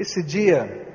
Esse 0.00 0.22
dia 0.22 0.88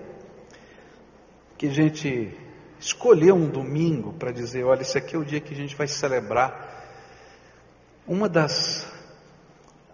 que 1.60 1.68
a 1.68 1.72
gente 1.72 2.36
escolheu 2.80 3.36
um 3.36 3.48
domingo 3.48 4.14
para 4.14 4.32
dizer: 4.32 4.64
olha, 4.64 4.82
esse 4.82 4.98
aqui 4.98 5.16
é 5.16 5.20
o 5.20 5.24
dia 5.24 5.40
que 5.40 5.54
a 5.54 5.56
gente 5.56 5.76
vai 5.76 5.88
celebrar 5.88 6.74
uma 8.08 8.28
das 8.28 8.92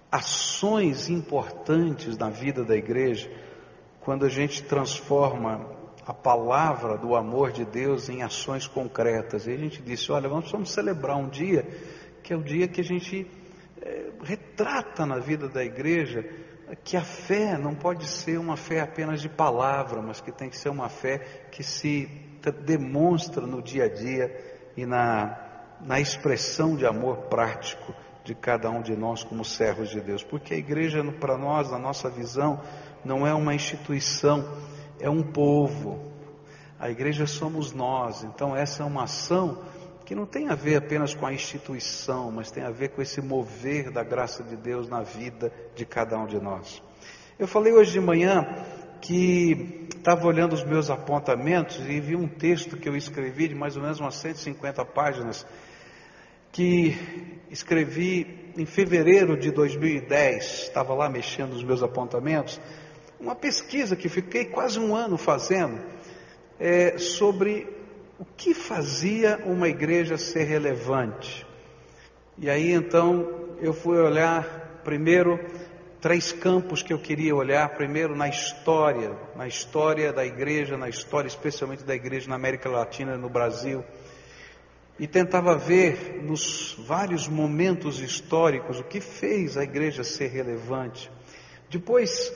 ações 0.10 1.10
importantes 1.10 2.18
na 2.18 2.30
vida 2.30 2.64
da 2.64 2.74
igreja, 2.74 3.30
quando 4.00 4.26
a 4.26 4.30
gente 4.30 4.64
transforma 4.64 5.70
a 6.08 6.14
palavra 6.14 6.98
do 6.98 7.14
amor 7.14 7.52
de 7.52 7.66
Deus 7.66 8.08
em 8.08 8.24
ações 8.24 8.66
concretas. 8.66 9.46
E 9.46 9.52
a 9.52 9.58
gente 9.58 9.82
disse: 9.82 10.10
olha, 10.10 10.30
vamos, 10.30 10.50
vamos 10.50 10.72
celebrar 10.72 11.18
um 11.18 11.28
dia 11.28 11.68
que 12.24 12.32
é 12.32 12.38
o 12.38 12.42
dia 12.42 12.66
que 12.66 12.80
a 12.80 12.86
gente 12.86 13.30
é, 13.82 14.06
retrata 14.24 15.06
na 15.06 15.20
vida 15.20 15.50
da 15.50 15.66
igreja 15.66 16.24
que 16.84 16.96
a 16.96 17.02
fé 17.02 17.58
não 17.58 17.76
pode 17.76 18.06
ser 18.06 18.40
uma 18.40 18.56
fé 18.56 18.82
apenas 18.82 19.22
de 19.22 19.30
palavra, 19.30 20.02
mas 20.02 20.22
que 20.22 20.32
tem 20.32 20.50
que 20.50 20.58
ser 20.58 20.70
uma 20.70 20.90
fé 20.90 21.20
que 21.52 21.64
se 21.64 22.08
demonstra 22.66 23.46
no 23.46 23.62
dia 23.62 23.86
a 23.86 23.90
dia 23.90 24.72
e 24.76 24.86
na, 24.86 25.38
na 25.82 26.00
expressão 26.00 26.76
de 26.76 26.86
amor 26.86 27.18
prático 27.30 27.94
de 28.24 28.36
cada 28.36 28.70
um 28.70 28.82
de 28.82 28.96
nós 28.96 29.24
como 29.24 29.44
servos 29.44 29.90
de 29.90 30.00
Deus. 30.00 30.24
Porque 30.24 30.54
a 30.54 30.58
igreja, 30.58 31.04
para 31.20 31.38
nós, 31.38 31.72
na 31.72 31.80
nossa 31.80 32.10
visão, 32.10 32.62
não 33.04 33.26
é 33.26 33.34
uma 33.34 33.54
instituição, 33.54 34.58
é 35.00 35.10
um 35.10 35.24
povo. 35.24 36.12
A 36.80 36.90
igreja 36.90 37.28
somos 37.28 37.74
nós, 37.74 38.24
então 38.24 38.56
essa 38.56 38.84
é 38.84 38.86
uma 38.86 39.04
ação 39.04 39.62
que 40.12 40.16
não 40.16 40.26
tem 40.26 40.50
a 40.50 40.56
ver 40.56 40.76
apenas 40.76 41.14
com 41.14 41.26
a 41.26 41.32
instituição, 41.32 42.30
mas 42.34 42.52
tem 42.52 42.64
a 42.64 42.70
ver 42.70 42.90
com 42.90 43.02
esse 43.02 43.22
mover 43.22 43.90
da 43.90 44.04
graça 44.04 44.44
de 44.44 44.58
Deus 44.58 44.90
na 44.90 45.02
vida 45.04 45.50
de 45.74 45.86
cada 45.86 46.18
um 46.18 46.28
de 46.28 46.38
nós. 46.38 46.84
Eu 47.40 47.48
falei 47.48 47.72
hoje 47.72 47.94
de 47.94 48.02
manhã 48.02 48.46
que 49.00 49.88
estava 49.96 50.28
olhando 50.28 50.52
os 50.52 50.66
meus 50.66 50.90
apontamentos 50.90 51.80
e 51.88 52.02
vi 52.02 52.18
um 52.18 52.28
texto 52.28 52.76
que 52.76 52.90
eu 52.90 52.98
escrevi 52.98 53.48
de 53.48 53.56
mais 53.56 53.78
ou 53.78 53.84
menos 53.84 54.02
umas 54.02 54.16
150 54.16 54.84
páginas, 54.84 55.48
que 56.52 56.94
escrevi 57.50 58.52
em 58.58 58.66
fevereiro 58.66 59.40
de 59.40 59.50
2010, 59.50 60.64
estava 60.64 60.94
lá 60.94 61.08
mexendo 61.08 61.54
nos 61.54 61.64
meus 61.64 61.82
apontamentos, 61.82 62.60
uma 63.18 63.34
pesquisa 63.34 63.96
que 63.96 64.10
fiquei 64.10 64.44
quase 64.44 64.78
um 64.78 64.94
ano 64.94 65.18
fazendo 65.18 65.80
é, 66.60 66.98
sobre 66.98 67.80
o 68.22 68.26
que 68.38 68.54
fazia 68.54 69.42
uma 69.48 69.68
igreja 69.68 70.16
ser 70.16 70.44
relevante? 70.44 71.44
E 72.38 72.52
aí 72.52 72.72
então 72.72 73.48
eu 73.60 73.74
fui 73.74 73.98
olhar 73.98 74.80
primeiro 74.84 75.40
três 76.00 76.32
campos 76.32 76.84
que 76.84 76.94
eu 76.94 77.00
queria 77.00 77.36
olhar, 77.36 77.68
primeiro 77.70 78.16
na 78.16 78.30
história, 78.30 79.18
na 79.36 79.48
história 79.48 80.14
da 80.14 80.24
igreja, 80.24 80.78
na 80.78 80.88
história 80.88 81.28
especialmente 81.28 81.84
da 81.84 81.96
igreja 81.96 82.30
na 82.30 82.36
América 82.36 82.70
Latina, 82.70 83.18
no 83.18 83.28
Brasil, 83.28 83.84
e 85.00 85.08
tentava 85.08 85.58
ver 85.58 86.22
nos 86.22 86.76
vários 86.78 87.28
momentos 87.28 88.00
históricos 88.00 88.80
o 88.80 88.84
que 88.84 89.02
fez 89.02 89.58
a 89.58 89.64
igreja 89.64 90.04
ser 90.04 90.28
relevante. 90.28 91.10
Depois 91.72 92.32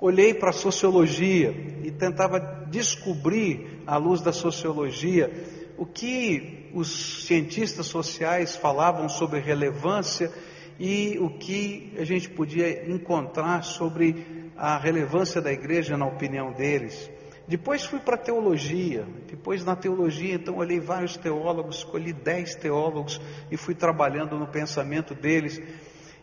olhei 0.00 0.32
para 0.32 0.50
a 0.50 0.54
sociologia 0.54 1.50
e 1.82 1.90
tentava 1.90 2.38
descobrir, 2.70 3.77
à 3.88 3.96
luz 3.96 4.20
da 4.20 4.34
sociologia, 4.34 5.32
o 5.78 5.86
que 5.86 6.70
os 6.74 7.24
cientistas 7.24 7.86
sociais 7.86 8.54
falavam 8.54 9.08
sobre 9.08 9.40
relevância 9.40 10.30
e 10.78 11.16
o 11.18 11.30
que 11.30 11.94
a 11.98 12.04
gente 12.04 12.28
podia 12.28 12.86
encontrar 12.86 13.62
sobre 13.62 14.50
a 14.58 14.76
relevância 14.76 15.40
da 15.40 15.50
igreja 15.50 15.96
na 15.96 16.04
opinião 16.04 16.52
deles. 16.52 17.10
Depois 17.46 17.82
fui 17.82 17.98
para 17.98 18.16
a 18.16 18.18
teologia, 18.18 19.06
depois 19.26 19.64
na 19.64 19.74
teologia, 19.74 20.34
então 20.34 20.58
olhei 20.58 20.78
vários 20.78 21.16
teólogos, 21.16 21.78
escolhi 21.78 22.12
dez 22.12 22.54
teólogos 22.54 23.18
e 23.50 23.56
fui 23.56 23.74
trabalhando 23.74 24.38
no 24.38 24.48
pensamento 24.48 25.14
deles. 25.14 25.58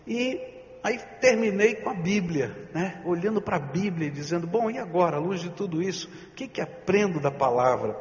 E 0.05 0.39
Aí 0.85 0.99
terminei 1.19 1.73
com 1.73 1.89
a 1.89 1.95
Bíblia, 1.95 2.69
né? 2.71 3.01
olhando 3.03 3.41
para 3.41 3.55
a 3.55 3.59
Bíblia 3.59 4.07
e 4.07 4.11
dizendo: 4.11 4.45
bom, 4.45 4.69
e 4.69 4.77
agora, 4.77 5.17
à 5.17 5.19
luz 5.19 5.41
de 5.41 5.49
tudo 5.49 5.81
isso, 5.81 6.07
o 6.27 6.35
que, 6.35 6.47
que 6.47 6.61
aprendo 6.61 7.19
da 7.19 7.31
palavra? 7.31 7.99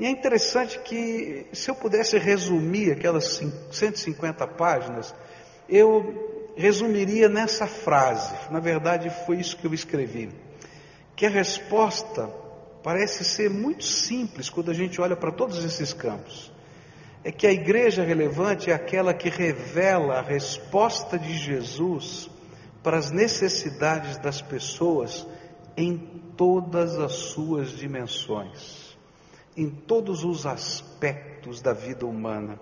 E 0.00 0.04
é 0.04 0.10
interessante 0.10 0.80
que, 0.80 1.46
se 1.52 1.70
eu 1.70 1.76
pudesse 1.76 2.18
resumir 2.18 2.90
aquelas 2.90 3.40
150 3.70 4.48
páginas, 4.48 5.14
eu 5.68 6.52
resumiria 6.56 7.28
nessa 7.28 7.68
frase. 7.68 8.34
Na 8.50 8.58
verdade, 8.58 9.10
foi 9.24 9.36
isso 9.36 9.56
que 9.56 9.68
eu 9.68 9.72
escrevi. 9.72 10.28
Que 11.14 11.24
a 11.24 11.30
resposta 11.30 12.28
parece 12.82 13.24
ser 13.24 13.48
muito 13.48 13.84
simples 13.84 14.50
quando 14.50 14.72
a 14.72 14.74
gente 14.74 15.00
olha 15.00 15.14
para 15.14 15.30
todos 15.30 15.64
esses 15.64 15.92
campos 15.92 16.50
é 17.24 17.32
que 17.32 17.46
a 17.46 17.52
igreja 17.52 18.04
relevante 18.04 18.70
é 18.70 18.74
aquela 18.74 19.12
que 19.12 19.28
revela 19.28 20.18
a 20.18 20.22
resposta 20.22 21.18
de 21.18 21.36
Jesus 21.36 22.30
para 22.82 22.96
as 22.96 23.10
necessidades 23.10 24.18
das 24.18 24.40
pessoas 24.40 25.26
em 25.76 25.96
todas 26.36 26.98
as 26.98 27.12
suas 27.12 27.70
dimensões, 27.70 28.96
em 29.56 29.68
todos 29.68 30.24
os 30.24 30.46
aspectos 30.46 31.60
da 31.60 31.72
vida 31.72 32.06
humana. 32.06 32.58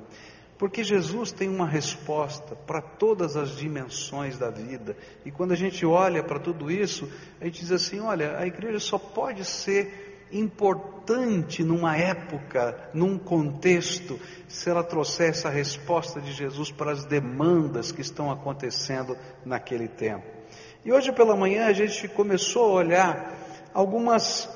Porque 0.59 0.83
Jesus 0.83 1.33
tem 1.33 1.49
uma 1.51 1.67
resposta 1.67 2.57
para 2.57 2.81
todas 2.81 3.37
as 3.37 3.57
dimensões 3.57 4.39
da 4.39 4.51
vida. 4.51 4.97
E 5.23 5.31
quando 5.31 5.53
a 5.53 5.57
gente 5.57 5.85
olha 5.85 6.25
para 6.25 6.41
tudo 6.41 6.71
isso, 6.71 7.11
a 7.39 7.45
gente 7.45 7.61
diz 7.61 7.73
assim: 7.73 8.01
olha, 8.01 8.39
a 8.39 8.47
igreja 8.47 8.81
só 8.81 8.99
pode 8.99 9.45
ser 9.45 10.06
importante 10.33 11.63
numa 11.63 11.97
época, 11.97 12.91
num 12.93 13.19
contexto, 13.19 14.19
se 14.49 14.69
ela 14.69 14.83
trouxesse 14.83 15.47
a 15.47 15.51
resposta 15.51 16.21
de 16.21 16.33
Jesus 16.33 16.71
para 16.71 16.93
as 16.93 17.05
demandas 17.05 17.93
que 17.93 18.01
estão 18.01 18.31
acontecendo 18.31 19.17
naquele 19.45 19.89
tempo. 19.89 20.27
E 20.85 20.93
hoje 20.93 21.13
pela 21.13 21.37
manhã 21.37 21.67
a 21.67 21.73
gente 21.73 22.09
começou 22.09 22.71
a 22.71 22.75
olhar 22.75 23.35
algumas 23.73 24.49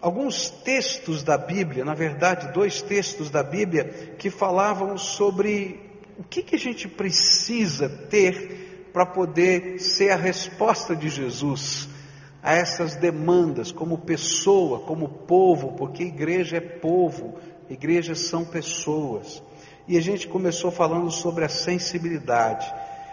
alguns 0.00 0.48
textos 0.48 1.22
da 1.22 1.36
Bíblia, 1.36 1.84
na 1.84 1.92
verdade, 1.92 2.54
dois 2.54 2.80
textos 2.80 3.28
da 3.30 3.42
Bíblia 3.42 4.14
que 4.18 4.30
falavam 4.30 4.96
sobre 4.96 5.78
o 6.18 6.24
que, 6.24 6.42
que 6.42 6.56
a 6.56 6.58
gente 6.58 6.88
precisa 6.88 7.86
ter 7.88 8.88
para 8.94 9.04
poder 9.04 9.78
ser 9.78 10.10
a 10.10 10.16
resposta 10.16 10.96
de 10.96 11.08
Jesus 11.08 11.88
a 12.42 12.54
essas 12.54 12.96
demandas 12.96 13.70
como 13.70 13.98
pessoa, 13.98 14.80
como 14.80 15.08
povo, 15.08 15.72
porque 15.72 16.04
igreja 16.04 16.56
é 16.56 16.60
povo, 16.60 17.34
igrejas 17.68 18.20
são 18.20 18.44
pessoas. 18.44 19.42
E 19.86 19.96
a 19.96 20.00
gente 20.00 20.28
começou 20.28 20.70
falando 20.70 21.10
sobre 21.10 21.44
a 21.44 21.48
sensibilidade. 21.48 22.72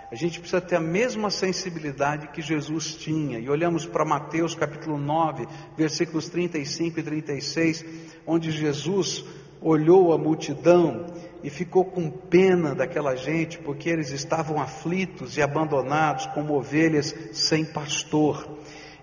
A 0.09 0.15
gente 0.15 0.39
precisa 0.39 0.61
ter 0.61 0.77
a 0.77 0.81
mesma 0.81 1.29
sensibilidade 1.29 2.29
que 2.29 2.41
Jesus 2.41 2.95
tinha. 2.95 3.39
E 3.39 3.49
olhamos 3.49 3.85
para 3.85 4.05
Mateus 4.05 4.55
capítulo 4.55 4.97
9, 4.97 5.45
versículos 5.75 6.29
35 6.29 6.99
e 6.99 7.03
36, 7.03 7.85
onde 8.25 8.51
Jesus 8.51 9.25
olhou 9.61 10.13
a 10.13 10.17
multidão 10.17 11.07
e 11.43 11.49
ficou 11.49 11.83
com 11.83 12.09
pena 12.09 12.73
daquela 12.73 13.15
gente, 13.15 13.57
porque 13.59 13.89
eles 13.89 14.11
estavam 14.11 14.61
aflitos 14.61 15.35
e 15.35 15.41
abandonados 15.41 16.25
como 16.27 16.55
ovelhas 16.55 17.13
sem 17.33 17.65
pastor. 17.65 18.47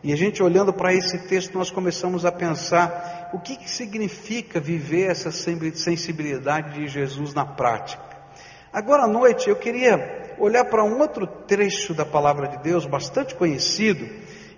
E 0.04 0.12
a 0.12 0.16
gente 0.16 0.42
olhando 0.42 0.70
para 0.70 0.92
esse 0.92 1.16
texto, 1.20 1.56
nós 1.56 1.70
começamos 1.70 2.26
a 2.26 2.30
pensar 2.30 3.30
o 3.32 3.38
que, 3.38 3.56
que 3.56 3.70
significa 3.70 4.60
viver 4.60 5.10
essa 5.10 5.32
sensibilidade 5.32 6.74
de 6.74 6.86
Jesus 6.86 7.32
na 7.32 7.46
prática. 7.46 8.04
Agora 8.70 9.04
à 9.04 9.08
noite 9.08 9.48
eu 9.48 9.56
queria 9.56 10.36
olhar 10.38 10.66
para 10.66 10.84
um 10.84 11.00
outro 11.00 11.26
trecho 11.26 11.94
da 11.94 12.04
palavra 12.04 12.48
de 12.48 12.58
Deus, 12.58 12.84
bastante 12.84 13.34
conhecido, 13.34 14.06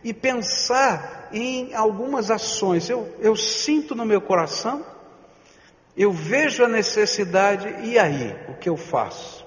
e 0.02 0.12
pensar 0.12 1.28
em 1.32 1.72
algumas 1.74 2.28
ações. 2.28 2.90
Eu, 2.90 3.08
eu 3.20 3.36
sinto 3.36 3.94
no 3.94 4.04
meu 4.04 4.20
coração, 4.20 4.84
eu 5.96 6.10
vejo 6.10 6.64
a 6.64 6.68
necessidade, 6.68 7.72
e 7.84 7.96
aí? 7.96 8.34
O 8.48 8.54
que 8.54 8.68
eu 8.68 8.76
faço? 8.76 9.46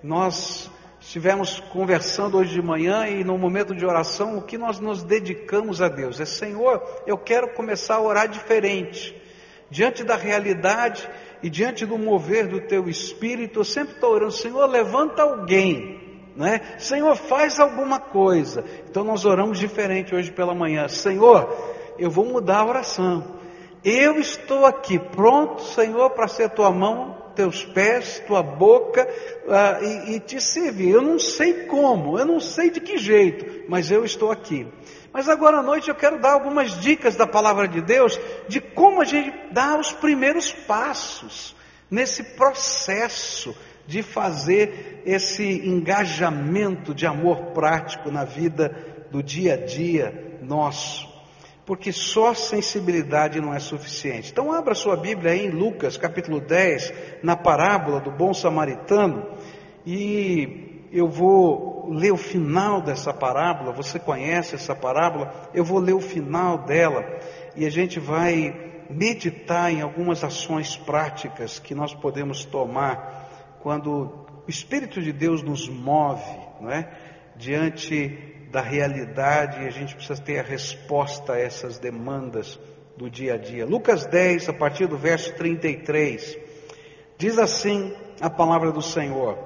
Nós 0.00 0.70
estivemos 1.10 1.58
conversando 1.58 2.38
hoje 2.38 2.52
de 2.52 2.62
manhã 2.62 3.04
e 3.08 3.24
no 3.24 3.36
momento 3.36 3.74
de 3.74 3.84
oração, 3.84 4.38
o 4.38 4.42
que 4.42 4.56
nós 4.56 4.78
nos 4.78 5.02
dedicamos 5.02 5.82
a 5.82 5.88
Deus 5.88 6.20
é: 6.20 6.24
Senhor, 6.24 6.80
eu 7.04 7.18
quero 7.18 7.52
começar 7.52 7.96
a 7.96 8.00
orar 8.00 8.28
diferente. 8.28 9.20
Diante 9.68 10.04
da 10.04 10.14
realidade 10.14 11.10
e 11.42 11.50
diante 11.50 11.84
do 11.84 11.98
mover 11.98 12.46
do 12.46 12.60
teu 12.60 12.88
espírito, 12.88 13.58
eu 13.58 13.64
sempre 13.64 13.94
estou 13.94 14.12
orando: 14.12 14.30
Senhor, 14.30 14.64
levanta 14.66 15.22
alguém, 15.22 16.30
né? 16.36 16.60
Senhor, 16.78 17.16
faz 17.16 17.58
alguma 17.58 17.98
coisa. 17.98 18.64
Então 18.88 19.02
nós 19.02 19.24
oramos 19.24 19.58
diferente 19.58 20.14
hoje 20.14 20.30
pela 20.30 20.54
manhã: 20.54 20.86
Senhor, 20.86 21.52
eu 21.98 22.08
vou 22.08 22.24
mudar 22.24 22.58
a 22.58 22.66
oração. 22.66 23.40
Eu 23.82 24.20
estou 24.20 24.64
aqui 24.64 24.96
pronto, 24.96 25.60
Senhor, 25.60 26.10
para 26.10 26.28
ser 26.28 26.50
tua 26.50 26.70
mão, 26.70 27.29
teus 27.40 27.64
pés, 27.64 28.22
tua 28.26 28.42
boca 28.42 29.08
uh, 29.46 29.82
e, 29.82 30.16
e 30.16 30.20
te 30.20 30.38
servir. 30.42 30.90
Eu 30.90 31.00
não 31.00 31.18
sei 31.18 31.64
como, 31.64 32.18
eu 32.18 32.26
não 32.26 32.38
sei 32.38 32.70
de 32.70 32.80
que 32.82 32.98
jeito, 32.98 33.64
mas 33.66 33.90
eu 33.90 34.04
estou 34.04 34.30
aqui. 34.30 34.66
Mas 35.10 35.26
agora 35.26 35.56
à 35.56 35.62
noite 35.62 35.88
eu 35.88 35.94
quero 35.94 36.20
dar 36.20 36.32
algumas 36.32 36.78
dicas 36.82 37.16
da 37.16 37.26
palavra 37.26 37.66
de 37.66 37.80
Deus 37.80 38.20
de 38.46 38.60
como 38.60 39.00
a 39.00 39.06
gente 39.06 39.32
dá 39.52 39.78
os 39.78 39.90
primeiros 39.90 40.52
passos 40.52 41.56
nesse 41.90 42.22
processo 42.36 43.56
de 43.86 44.02
fazer 44.02 45.02
esse 45.06 45.66
engajamento 45.66 46.94
de 46.94 47.06
amor 47.06 47.52
prático 47.54 48.10
na 48.10 48.22
vida 48.22 49.06
do 49.10 49.22
dia 49.22 49.54
a 49.54 49.56
dia 49.56 50.38
nosso. 50.42 51.09
Porque 51.70 51.92
só 51.92 52.34
sensibilidade 52.34 53.40
não 53.40 53.54
é 53.54 53.60
suficiente. 53.60 54.32
Então 54.32 54.52
abra 54.52 54.74
sua 54.74 54.96
Bíblia 54.96 55.30
aí 55.30 55.46
em 55.46 55.50
Lucas 55.50 55.96
capítulo 55.96 56.40
10, 56.40 56.92
na 57.22 57.36
parábola 57.36 58.00
do 58.00 58.10
bom 58.10 58.34
samaritano, 58.34 59.24
e 59.86 60.88
eu 60.90 61.06
vou 61.06 61.88
ler 61.88 62.10
o 62.10 62.16
final 62.16 62.82
dessa 62.82 63.14
parábola, 63.14 63.70
você 63.70 64.00
conhece 64.00 64.56
essa 64.56 64.74
parábola, 64.74 65.48
eu 65.54 65.62
vou 65.62 65.78
ler 65.78 65.92
o 65.92 66.00
final 66.00 66.58
dela 66.58 67.04
e 67.54 67.64
a 67.64 67.70
gente 67.70 68.00
vai 68.00 68.52
meditar 68.90 69.72
em 69.72 69.80
algumas 69.80 70.24
ações 70.24 70.76
práticas 70.76 71.60
que 71.60 71.72
nós 71.72 71.94
podemos 71.94 72.44
tomar 72.44 73.30
quando 73.62 74.26
o 74.44 74.50
Espírito 74.50 75.00
de 75.00 75.12
Deus 75.12 75.40
nos 75.40 75.68
move, 75.68 76.36
não 76.60 76.68
é? 76.68 76.90
Diante 77.36 78.39
da 78.50 78.60
realidade, 78.60 79.64
a 79.64 79.70
gente 79.70 79.94
precisa 79.94 80.20
ter 80.20 80.40
a 80.40 80.42
resposta 80.42 81.34
a 81.34 81.38
essas 81.38 81.78
demandas 81.78 82.58
do 82.96 83.08
dia 83.08 83.34
a 83.34 83.36
dia. 83.36 83.64
Lucas 83.64 84.04
10, 84.06 84.48
a 84.48 84.52
partir 84.52 84.86
do 84.88 84.96
verso 84.96 85.32
33, 85.34 86.36
diz 87.16 87.38
assim 87.38 87.94
a 88.20 88.28
palavra 88.28 88.72
do 88.72 88.82
Senhor: 88.82 89.38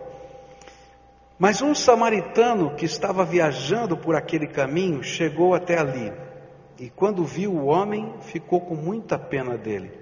Mas 1.38 1.60
um 1.60 1.74
samaritano 1.74 2.74
que 2.74 2.86
estava 2.86 3.24
viajando 3.24 3.96
por 3.96 4.16
aquele 4.16 4.46
caminho 4.46 5.02
chegou 5.02 5.54
até 5.54 5.78
ali, 5.78 6.10
e 6.80 6.88
quando 6.88 7.24
viu 7.24 7.52
o 7.52 7.66
homem, 7.66 8.14
ficou 8.22 8.60
com 8.62 8.74
muita 8.74 9.18
pena 9.18 9.58
dele. 9.58 9.92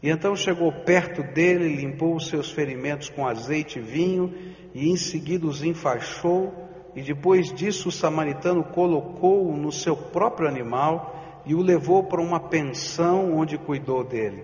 E 0.00 0.08
então 0.08 0.36
chegou 0.36 0.70
perto 0.70 1.24
dele, 1.24 1.74
limpou 1.74 2.14
os 2.14 2.28
seus 2.28 2.52
ferimentos 2.52 3.08
com 3.08 3.26
azeite 3.26 3.80
e 3.80 3.82
vinho, 3.82 4.32
e 4.72 4.88
em 4.88 4.96
seguida 4.96 5.44
os 5.44 5.64
enfaixou, 5.64 6.67
e 6.98 7.02
depois 7.02 7.52
disso 7.52 7.90
o 7.90 7.92
samaritano 7.92 8.64
colocou-o 8.64 9.56
no 9.56 9.70
seu 9.70 9.96
próprio 9.96 10.48
animal 10.48 11.14
e 11.46 11.54
o 11.54 11.62
levou 11.62 12.02
para 12.02 12.20
uma 12.20 12.40
pensão 12.40 13.36
onde 13.38 13.56
cuidou 13.56 14.02
dele. 14.02 14.42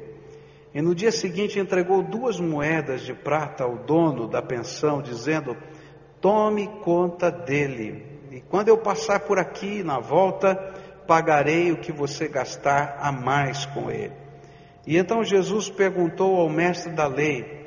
E 0.72 0.80
no 0.80 0.94
dia 0.94 1.10
seguinte 1.10 1.58
entregou 1.58 2.00
duas 2.00 2.38
moedas 2.38 3.00
de 3.00 3.12
prata 3.12 3.64
ao 3.64 3.78
dono 3.78 4.28
da 4.28 4.40
pensão, 4.40 5.02
dizendo: 5.02 5.56
Tome 6.20 6.68
conta 6.80 7.28
dele, 7.28 8.20
e 8.30 8.40
quando 8.40 8.68
eu 8.68 8.78
passar 8.78 9.20
por 9.20 9.36
aqui 9.36 9.82
na 9.82 9.98
volta, 9.98 10.54
pagarei 11.08 11.72
o 11.72 11.80
que 11.80 11.90
você 11.90 12.28
gastar 12.28 12.98
a 13.00 13.10
mais 13.10 13.66
com 13.66 13.90
ele. 13.90 14.14
E 14.86 14.96
então 14.96 15.24
Jesus 15.24 15.68
perguntou 15.68 16.36
ao 16.36 16.48
mestre 16.48 16.92
da 16.92 17.08
lei: 17.08 17.66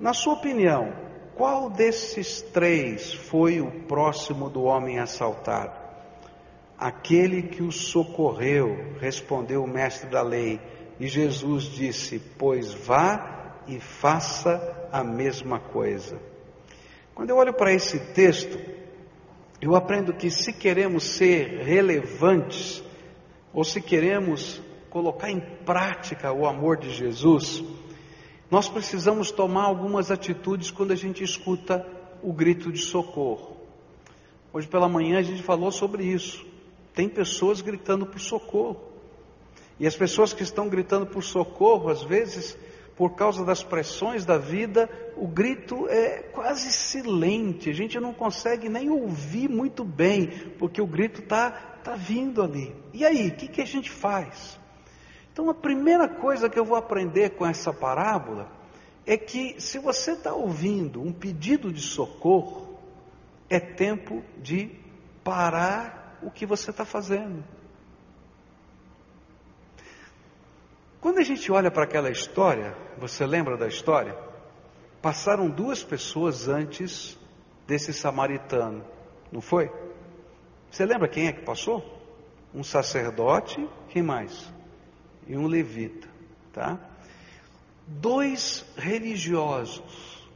Na 0.00 0.12
sua 0.12 0.34
opinião, 0.34 1.03
qual 1.36 1.68
desses 1.68 2.42
três 2.42 3.12
foi 3.12 3.60
o 3.60 3.70
próximo 3.86 4.48
do 4.48 4.62
homem 4.62 4.98
assaltado? 4.98 5.72
Aquele 6.78 7.42
que 7.42 7.62
o 7.62 7.72
socorreu, 7.72 8.94
respondeu 9.00 9.62
o 9.62 9.68
mestre 9.68 10.08
da 10.10 10.22
lei. 10.22 10.60
E 10.98 11.06
Jesus 11.06 11.64
disse: 11.64 12.20
Pois 12.38 12.72
vá 12.72 13.56
e 13.66 13.80
faça 13.80 14.88
a 14.92 15.02
mesma 15.02 15.58
coisa. 15.58 16.20
Quando 17.14 17.30
eu 17.30 17.36
olho 17.36 17.54
para 17.54 17.72
esse 17.72 17.98
texto, 18.12 18.58
eu 19.60 19.74
aprendo 19.74 20.12
que 20.12 20.30
se 20.30 20.52
queremos 20.52 21.04
ser 21.04 21.62
relevantes, 21.62 22.82
ou 23.52 23.64
se 23.64 23.80
queremos 23.80 24.60
colocar 24.90 25.30
em 25.30 25.40
prática 25.64 26.32
o 26.32 26.46
amor 26.46 26.76
de 26.76 26.90
Jesus, 26.90 27.62
nós 28.54 28.68
precisamos 28.68 29.32
tomar 29.32 29.64
algumas 29.64 30.12
atitudes 30.12 30.70
quando 30.70 30.92
a 30.92 30.94
gente 30.94 31.24
escuta 31.24 31.84
o 32.22 32.32
grito 32.32 32.70
de 32.70 32.78
socorro. 32.78 33.56
Hoje 34.52 34.68
pela 34.68 34.88
manhã 34.88 35.18
a 35.18 35.22
gente 35.22 35.42
falou 35.42 35.72
sobre 35.72 36.04
isso. 36.04 36.46
Tem 36.94 37.08
pessoas 37.08 37.60
gritando 37.60 38.06
por 38.06 38.20
socorro. 38.20 38.80
E 39.80 39.88
as 39.88 39.96
pessoas 39.96 40.32
que 40.32 40.44
estão 40.44 40.68
gritando 40.68 41.04
por 41.04 41.24
socorro, 41.24 41.88
às 41.88 42.04
vezes, 42.04 42.56
por 42.94 43.16
causa 43.16 43.44
das 43.44 43.64
pressões 43.64 44.24
da 44.24 44.38
vida, 44.38 44.88
o 45.16 45.26
grito 45.26 45.88
é 45.88 46.22
quase 46.22 46.70
silente, 46.70 47.68
a 47.68 47.74
gente 47.74 47.98
não 47.98 48.14
consegue 48.14 48.68
nem 48.68 48.88
ouvir 48.88 49.48
muito 49.48 49.82
bem, 49.82 50.28
porque 50.60 50.80
o 50.80 50.86
grito 50.86 51.22
está 51.22 51.50
tá 51.82 51.96
vindo 51.96 52.40
ali. 52.40 52.72
E 52.92 53.04
aí, 53.04 53.30
o 53.30 53.34
que, 53.34 53.48
que 53.48 53.60
a 53.60 53.66
gente 53.66 53.90
faz? 53.90 54.60
Então, 55.34 55.50
a 55.50 55.54
primeira 55.54 56.08
coisa 56.08 56.48
que 56.48 56.56
eu 56.56 56.64
vou 56.64 56.76
aprender 56.76 57.30
com 57.30 57.44
essa 57.44 57.72
parábola 57.72 58.48
é 59.04 59.16
que, 59.16 59.60
se 59.60 59.80
você 59.80 60.12
está 60.12 60.32
ouvindo 60.32 61.02
um 61.02 61.12
pedido 61.12 61.72
de 61.72 61.80
socorro, 61.80 62.78
é 63.50 63.58
tempo 63.58 64.22
de 64.38 64.70
parar 65.24 66.20
o 66.22 66.30
que 66.30 66.46
você 66.46 66.70
está 66.70 66.84
fazendo. 66.84 67.42
Quando 71.00 71.18
a 71.18 71.24
gente 71.24 71.50
olha 71.50 71.68
para 71.68 71.82
aquela 71.82 72.10
história, 72.10 72.72
você 72.96 73.26
lembra 73.26 73.56
da 73.56 73.66
história? 73.66 74.16
Passaram 75.02 75.50
duas 75.50 75.82
pessoas 75.82 76.46
antes 76.46 77.18
desse 77.66 77.92
samaritano, 77.92 78.84
não 79.32 79.40
foi? 79.40 79.68
Você 80.70 80.86
lembra 80.86 81.08
quem 81.08 81.26
é 81.26 81.32
que 81.32 81.42
passou? 81.42 81.82
Um 82.54 82.62
sacerdote, 82.62 83.68
quem 83.88 84.00
mais? 84.00 84.53
E 85.26 85.36
um 85.36 85.46
levita, 85.46 86.08
tá? 86.52 86.78
Dois 87.86 88.64
religiosos, 88.76 90.28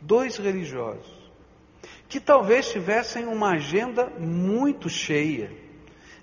dois 0.00 0.36
religiosos, 0.36 1.12
que 2.08 2.20
talvez 2.20 2.70
tivessem 2.70 3.26
uma 3.26 3.52
agenda 3.52 4.06
muito 4.18 4.88
cheia, 4.88 5.50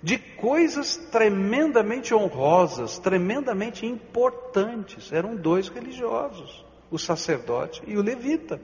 de 0.02 0.18
coisas 0.18 0.96
tremendamente 0.96 2.12
honrosas, 2.12 2.98
tremendamente 2.98 3.86
importantes. 3.86 5.12
Eram 5.12 5.36
dois 5.36 5.68
religiosos, 5.68 6.64
o 6.90 6.98
sacerdote 6.98 7.82
e 7.86 7.96
o 7.96 8.02
levita, 8.02 8.60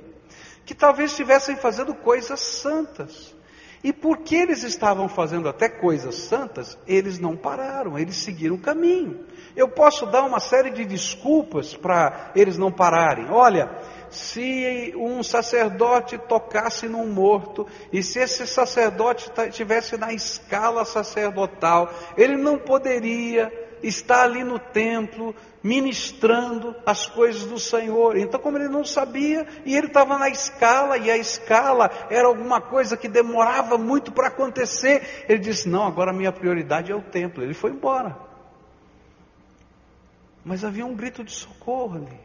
que 0.67 0.75
talvez 0.75 1.12
estivessem 1.12 1.56
fazendo 1.56 1.94
coisas 1.94 2.41
santas. 2.41 3.35
E 3.82 3.92
porque 3.92 4.34
eles 4.34 4.64
estavam 4.64 5.08
fazendo 5.08 5.48
até 5.48 5.69
coisas 5.69 6.16
santas, 6.16 6.76
eles 6.86 7.19
não 7.19 7.36
pararam, 7.36 7.98
eles 7.98 8.16
seguiram 8.16 8.56
o 8.56 8.60
caminho. 8.60 9.25
Eu 9.54 9.68
posso 9.68 10.06
dar 10.06 10.25
uma 10.25 10.40
série 10.40 10.70
de 10.70 10.85
desculpas 10.85 11.76
para 11.76 12.32
eles 12.35 12.58
não 12.58 12.73
pararem. 12.73 13.30
Olha, 13.30 13.70
se 14.11 14.92
um 14.97 15.23
sacerdote 15.23 16.18
tocasse 16.18 16.88
num 16.88 17.06
morto, 17.06 17.66
e 17.92 18.02
se 18.02 18.18
esse 18.18 18.47
sacerdote 18.47 19.30
estivesse 19.49 19.97
na 19.97 20.12
escala 20.12 20.85
sacerdotal, 20.85 21.92
ele 22.16 22.37
não 22.37 22.58
poderia 22.58 23.67
estar 23.82 24.23
ali 24.23 24.44
no 24.44 24.58
templo 24.58 25.35
ministrando 25.62 26.75
as 26.87 27.06
coisas 27.06 27.44
do 27.44 27.58
Senhor. 27.58 28.16
Então, 28.16 28.40
como 28.40 28.56
ele 28.56 28.68
não 28.68 28.85
sabia, 28.85 29.47
e 29.64 29.76
ele 29.76 29.88
estava 29.88 30.18
na 30.18 30.28
escala, 30.28 30.97
e 30.97 31.11
a 31.11 31.16
escala 31.16 31.90
era 32.11 32.26
alguma 32.26 32.61
coisa 32.61 32.97
que 32.97 33.08
demorava 33.08 33.76
muito 33.76 34.12
para 34.12 34.28
acontecer, 34.28 35.26
ele 35.28 35.40
disse: 35.40 35.68
Não, 35.68 35.87
agora 35.87 36.12
minha 36.12 36.32
prioridade 36.32 36.92
é 36.92 36.94
o 36.94 37.02
templo. 37.02 37.42
Ele 37.42 37.54
foi 37.54 37.70
embora. 37.70 38.16
Mas 40.44 40.64
havia 40.64 40.87
um 40.87 40.94
grito 40.94 41.23
de 41.25 41.32
socorro 41.32 41.97
ali. 41.97 42.20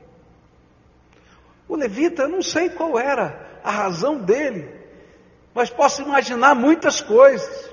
O 1.67 1.75
levita, 1.75 2.23
eu 2.23 2.29
não 2.29 2.41
sei 2.41 2.69
qual 2.69 2.99
era 2.99 3.59
a 3.63 3.71
razão 3.71 4.17
dele, 4.17 4.69
mas 5.53 5.69
posso 5.69 6.01
imaginar 6.01 6.53
muitas 6.55 7.01
coisas. 7.01 7.72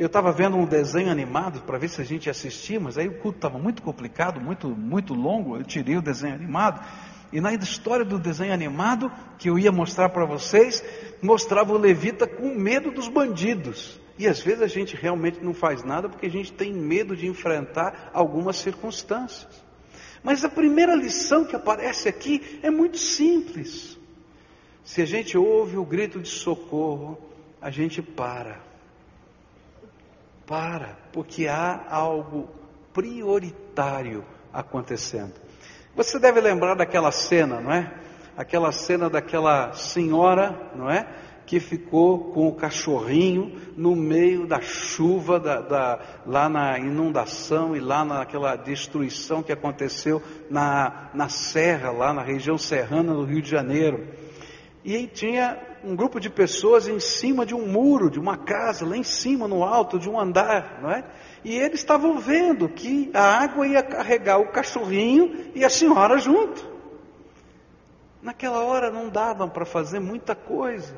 Eu 0.00 0.06
estava 0.06 0.32
vendo 0.32 0.56
um 0.56 0.64
desenho 0.64 1.10
animado 1.10 1.60
para 1.60 1.76
ver 1.76 1.90
se 1.90 2.00
a 2.00 2.04
gente 2.04 2.24
ia 2.24 2.30
assistir, 2.30 2.80
mas 2.80 2.96
aí 2.96 3.06
o 3.06 3.18
culto 3.18 3.36
estava 3.36 3.58
muito 3.58 3.82
complicado, 3.82 4.40
muito, 4.40 4.66
muito 4.70 5.12
longo. 5.12 5.58
Eu 5.58 5.62
tirei 5.62 5.98
o 5.98 6.00
desenho 6.00 6.36
animado. 6.36 6.82
E 7.30 7.38
na 7.38 7.52
história 7.52 8.02
do 8.02 8.18
desenho 8.18 8.54
animado, 8.54 9.12
que 9.36 9.50
eu 9.50 9.58
ia 9.58 9.70
mostrar 9.70 10.08
para 10.08 10.24
vocês, 10.24 10.82
mostrava 11.20 11.74
o 11.74 11.76
levita 11.76 12.26
com 12.26 12.54
medo 12.54 12.90
dos 12.90 13.08
bandidos. 13.08 14.00
E 14.18 14.26
às 14.26 14.40
vezes 14.40 14.62
a 14.62 14.66
gente 14.66 14.96
realmente 14.96 15.44
não 15.44 15.52
faz 15.52 15.84
nada 15.84 16.08
porque 16.08 16.24
a 16.24 16.30
gente 16.30 16.50
tem 16.50 16.72
medo 16.72 17.14
de 17.14 17.26
enfrentar 17.26 18.10
algumas 18.14 18.56
circunstâncias. 18.56 19.62
Mas 20.22 20.42
a 20.42 20.48
primeira 20.48 20.94
lição 20.94 21.44
que 21.44 21.54
aparece 21.54 22.08
aqui 22.08 22.58
é 22.62 22.70
muito 22.70 22.96
simples. 22.96 23.98
Se 24.82 25.02
a 25.02 25.06
gente 25.06 25.36
ouve 25.36 25.76
o 25.76 25.84
grito 25.84 26.18
de 26.20 26.30
socorro, 26.30 27.18
a 27.60 27.70
gente 27.70 28.00
para 28.00 28.69
para, 30.50 30.98
porque 31.12 31.46
há 31.46 31.86
algo 31.88 32.48
prioritário 32.92 34.24
acontecendo. 34.52 35.34
Você 35.94 36.18
deve 36.18 36.40
lembrar 36.40 36.74
daquela 36.74 37.12
cena, 37.12 37.60
não 37.60 37.70
é? 37.70 37.94
Aquela 38.36 38.72
cena 38.72 39.08
daquela 39.08 39.72
senhora, 39.74 40.72
não 40.74 40.90
é? 40.90 41.06
Que 41.46 41.60
ficou 41.60 42.32
com 42.32 42.48
o 42.48 42.54
cachorrinho 42.56 43.60
no 43.76 43.94
meio 43.94 44.44
da 44.44 44.60
chuva, 44.60 45.38
da, 45.38 45.60
da, 45.60 46.00
lá 46.26 46.48
na 46.48 46.76
inundação 46.80 47.76
e 47.76 47.78
lá 47.78 48.04
naquela 48.04 48.56
destruição 48.56 49.44
que 49.44 49.52
aconteceu 49.52 50.20
na, 50.50 51.10
na 51.14 51.28
serra, 51.28 51.92
lá 51.92 52.12
na 52.12 52.22
região 52.24 52.58
serrana 52.58 53.14
do 53.14 53.24
Rio 53.24 53.40
de 53.40 53.48
Janeiro. 53.50 54.04
E 54.84 54.96
aí 54.96 55.06
tinha 55.06 55.69
um 55.84 55.96
grupo 55.96 56.20
de 56.20 56.28
pessoas 56.28 56.86
em 56.88 57.00
cima 57.00 57.46
de 57.46 57.54
um 57.54 57.66
muro, 57.66 58.10
de 58.10 58.18
uma 58.18 58.36
casa, 58.36 58.86
lá 58.86 58.96
em 58.96 59.02
cima, 59.02 59.48
no 59.48 59.64
alto 59.64 59.98
de 59.98 60.08
um 60.08 60.18
andar, 60.18 60.80
não 60.82 60.90
é? 60.90 61.04
E 61.44 61.56
eles 61.56 61.80
estavam 61.80 62.18
vendo 62.18 62.68
que 62.68 63.10
a 63.14 63.42
água 63.42 63.66
ia 63.66 63.82
carregar 63.82 64.38
o 64.38 64.50
cachorrinho 64.50 65.50
e 65.54 65.64
a 65.64 65.70
senhora 65.70 66.18
junto. 66.18 66.68
Naquela 68.22 68.62
hora 68.62 68.90
não 68.90 69.08
dava 69.08 69.48
para 69.48 69.64
fazer 69.64 70.00
muita 70.00 70.34
coisa. 70.34 70.94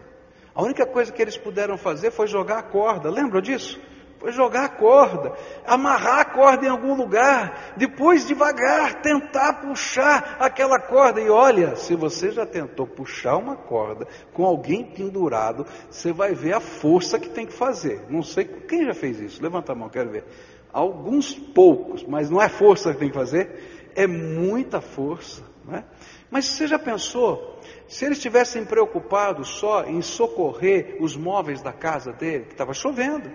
A 0.54 0.62
única 0.62 0.84
coisa 0.84 1.12
que 1.12 1.22
eles 1.22 1.36
puderam 1.36 1.78
fazer 1.78 2.10
foi 2.10 2.26
jogar 2.26 2.58
a 2.58 2.62
corda. 2.62 3.08
Lembra 3.08 3.40
disso? 3.40 3.80
Foi 4.22 4.30
jogar 4.30 4.66
a 4.66 4.68
corda, 4.68 5.32
amarrar 5.66 6.20
a 6.20 6.24
corda 6.24 6.64
em 6.64 6.68
algum 6.68 6.94
lugar, 6.94 7.74
depois 7.76 8.24
devagar 8.24 9.02
tentar 9.02 9.54
puxar 9.54 10.36
aquela 10.38 10.78
corda. 10.78 11.20
E 11.20 11.28
olha, 11.28 11.74
se 11.74 11.96
você 11.96 12.30
já 12.30 12.46
tentou 12.46 12.86
puxar 12.86 13.36
uma 13.36 13.56
corda 13.56 14.06
com 14.32 14.44
alguém 14.44 14.84
pendurado, 14.84 15.66
você 15.90 16.12
vai 16.12 16.34
ver 16.34 16.54
a 16.54 16.60
força 16.60 17.18
que 17.18 17.30
tem 17.30 17.44
que 17.44 17.52
fazer. 17.52 18.06
Não 18.08 18.22
sei 18.22 18.44
quem 18.44 18.86
já 18.86 18.94
fez 18.94 19.18
isso. 19.18 19.42
Levanta 19.42 19.72
a 19.72 19.74
mão, 19.74 19.88
quero 19.88 20.12
ver. 20.12 20.24
Alguns 20.72 21.34
poucos, 21.34 22.04
mas 22.04 22.30
não 22.30 22.40
é 22.40 22.48
força 22.48 22.92
que 22.92 23.00
tem 23.00 23.08
que 23.08 23.16
fazer, 23.16 23.90
é 23.96 24.06
muita 24.06 24.80
força. 24.80 25.42
Não 25.64 25.74
é? 25.74 25.84
Mas 26.30 26.44
você 26.44 26.68
já 26.68 26.78
pensou 26.78 27.58
se 27.88 28.04
eles 28.04 28.18
estivessem 28.18 28.64
preocupados 28.64 29.48
só 29.48 29.84
em 29.84 30.00
socorrer 30.00 30.96
os 31.00 31.16
móveis 31.16 31.60
da 31.60 31.72
casa 31.72 32.12
dele, 32.12 32.44
que 32.44 32.52
estava 32.52 32.72
chovendo? 32.72 33.28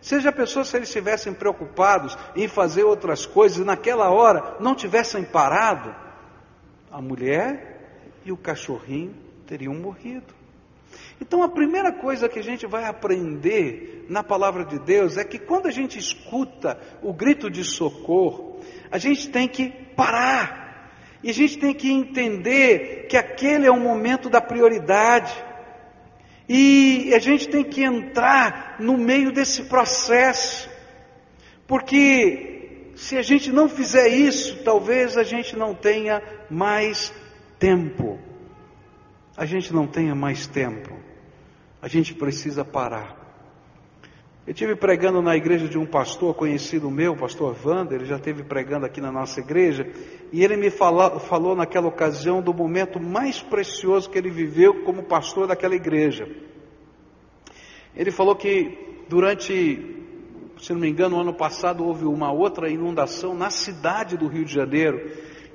Você 0.00 0.20
já 0.20 0.32
pensou 0.32 0.64
se 0.64 0.76
eles 0.76 0.88
estivessem 0.88 1.34
preocupados 1.34 2.16
em 2.34 2.48
fazer 2.48 2.84
outras 2.84 3.26
coisas 3.26 3.58
e 3.58 3.64
naquela 3.64 4.10
hora 4.10 4.56
não 4.60 4.74
tivessem 4.74 5.24
parado? 5.24 5.94
A 6.90 7.00
mulher 7.00 8.18
e 8.24 8.32
o 8.32 8.36
cachorrinho 8.36 9.14
teriam 9.46 9.74
morrido. 9.74 10.34
Então 11.20 11.42
a 11.42 11.48
primeira 11.48 11.92
coisa 11.92 12.28
que 12.28 12.38
a 12.38 12.42
gente 12.42 12.66
vai 12.66 12.84
aprender 12.84 14.06
na 14.08 14.24
palavra 14.24 14.64
de 14.64 14.78
Deus 14.78 15.16
é 15.16 15.24
que 15.24 15.38
quando 15.38 15.66
a 15.66 15.70
gente 15.70 15.98
escuta 15.98 16.80
o 17.02 17.12
grito 17.12 17.50
de 17.50 17.62
socorro, 17.62 18.60
a 18.90 18.96
gente 18.96 19.28
tem 19.28 19.46
que 19.46 19.70
parar. 19.94 20.60
E 21.22 21.28
a 21.28 21.34
gente 21.34 21.58
tem 21.58 21.74
que 21.74 21.92
entender 21.92 23.06
que 23.08 23.16
aquele 23.16 23.66
é 23.66 23.70
o 23.70 23.78
momento 23.78 24.30
da 24.30 24.40
prioridade. 24.40 25.32
E 26.52 27.14
a 27.14 27.20
gente 27.20 27.48
tem 27.48 27.62
que 27.62 27.80
entrar 27.80 28.74
no 28.80 28.98
meio 28.98 29.30
desse 29.30 29.66
processo, 29.66 30.68
porque 31.64 32.90
se 32.96 33.16
a 33.16 33.22
gente 33.22 33.52
não 33.52 33.68
fizer 33.68 34.08
isso, 34.08 34.56
talvez 34.64 35.16
a 35.16 35.22
gente 35.22 35.54
não 35.54 35.76
tenha 35.76 36.20
mais 36.50 37.14
tempo. 37.56 38.18
A 39.36 39.46
gente 39.46 39.72
não 39.72 39.86
tenha 39.86 40.12
mais 40.12 40.48
tempo. 40.48 40.92
A 41.80 41.86
gente 41.86 42.14
precisa 42.14 42.64
parar. 42.64 43.19
Eu 44.50 44.54
tive 44.54 44.74
pregando 44.74 45.22
na 45.22 45.36
igreja 45.36 45.68
de 45.68 45.78
um 45.78 45.86
pastor 45.86 46.34
conhecido 46.34 46.90
meu, 46.90 47.14
pastor 47.14 47.56
Wander, 47.64 48.00
ele 48.00 48.04
já 48.04 48.16
esteve 48.16 48.42
pregando 48.42 48.84
aqui 48.84 49.00
na 49.00 49.12
nossa 49.12 49.38
igreja, 49.38 49.86
e 50.32 50.42
ele 50.42 50.56
me 50.56 50.70
fala, 50.70 51.20
falou 51.20 51.54
naquela 51.54 51.86
ocasião 51.86 52.42
do 52.42 52.52
momento 52.52 52.98
mais 52.98 53.40
precioso 53.40 54.10
que 54.10 54.18
ele 54.18 54.28
viveu 54.28 54.82
como 54.82 55.04
pastor 55.04 55.46
daquela 55.46 55.76
igreja. 55.76 56.26
Ele 57.94 58.10
falou 58.10 58.34
que 58.34 59.04
durante, 59.08 59.54
se 60.58 60.72
não 60.72 60.80
me 60.80 60.88
engano, 60.88 61.16
o 61.16 61.20
ano 61.20 61.32
passado 61.32 61.84
houve 61.84 62.04
uma 62.04 62.32
outra 62.32 62.68
inundação 62.68 63.36
na 63.36 63.50
cidade 63.50 64.16
do 64.16 64.26
Rio 64.26 64.44
de 64.44 64.52
Janeiro, 64.52 65.12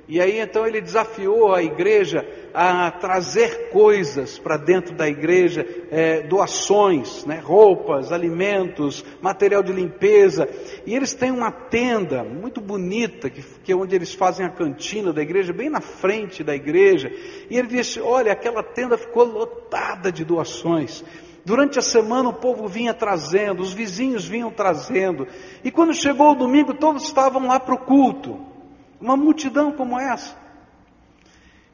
e 0.08 0.20
aí 0.20 0.38
então 0.38 0.66
ele 0.66 0.80
desafiou 0.80 1.52
a 1.52 1.62
igreja 1.62 2.24
a 2.54 2.90
trazer 2.92 3.70
coisas 3.70 4.38
para 4.38 4.56
dentro 4.56 4.94
da 4.94 5.08
igreja, 5.08 5.66
é, 5.90 6.22
doações, 6.22 7.24
né, 7.26 7.38
roupas, 7.38 8.12
alimentos, 8.12 9.04
material 9.20 9.62
de 9.62 9.72
limpeza. 9.72 10.48
E 10.86 10.94
eles 10.94 11.12
têm 11.12 11.32
uma 11.32 11.50
tenda 11.50 12.22
muito 12.22 12.60
bonita, 12.60 13.28
que, 13.28 13.42
que 13.64 13.72
é 13.72 13.76
onde 13.76 13.94
eles 13.96 14.14
fazem 14.14 14.46
a 14.46 14.50
cantina 14.50 15.12
da 15.12 15.20
igreja, 15.20 15.52
bem 15.52 15.68
na 15.68 15.80
frente 15.80 16.44
da 16.44 16.54
igreja. 16.54 17.10
E 17.50 17.58
ele 17.58 17.68
disse: 17.68 18.00
Olha, 18.00 18.32
aquela 18.32 18.62
tenda 18.62 18.96
ficou 18.96 19.24
lotada 19.24 20.12
de 20.12 20.24
doações. 20.24 21.04
Durante 21.44 21.78
a 21.78 21.82
semana 21.82 22.28
o 22.28 22.34
povo 22.34 22.66
vinha 22.66 22.94
trazendo, 22.94 23.60
os 23.60 23.72
vizinhos 23.72 24.26
vinham 24.26 24.50
trazendo. 24.50 25.26
E 25.62 25.70
quando 25.70 25.92
chegou 25.94 26.30
o 26.30 26.34
domingo, 26.34 26.74
todos 26.74 27.04
estavam 27.04 27.46
lá 27.46 27.60
para 27.60 27.74
o 27.74 27.78
culto. 27.78 28.55
Uma 29.00 29.16
multidão 29.16 29.72
como 29.72 29.98
essa. 29.98 30.36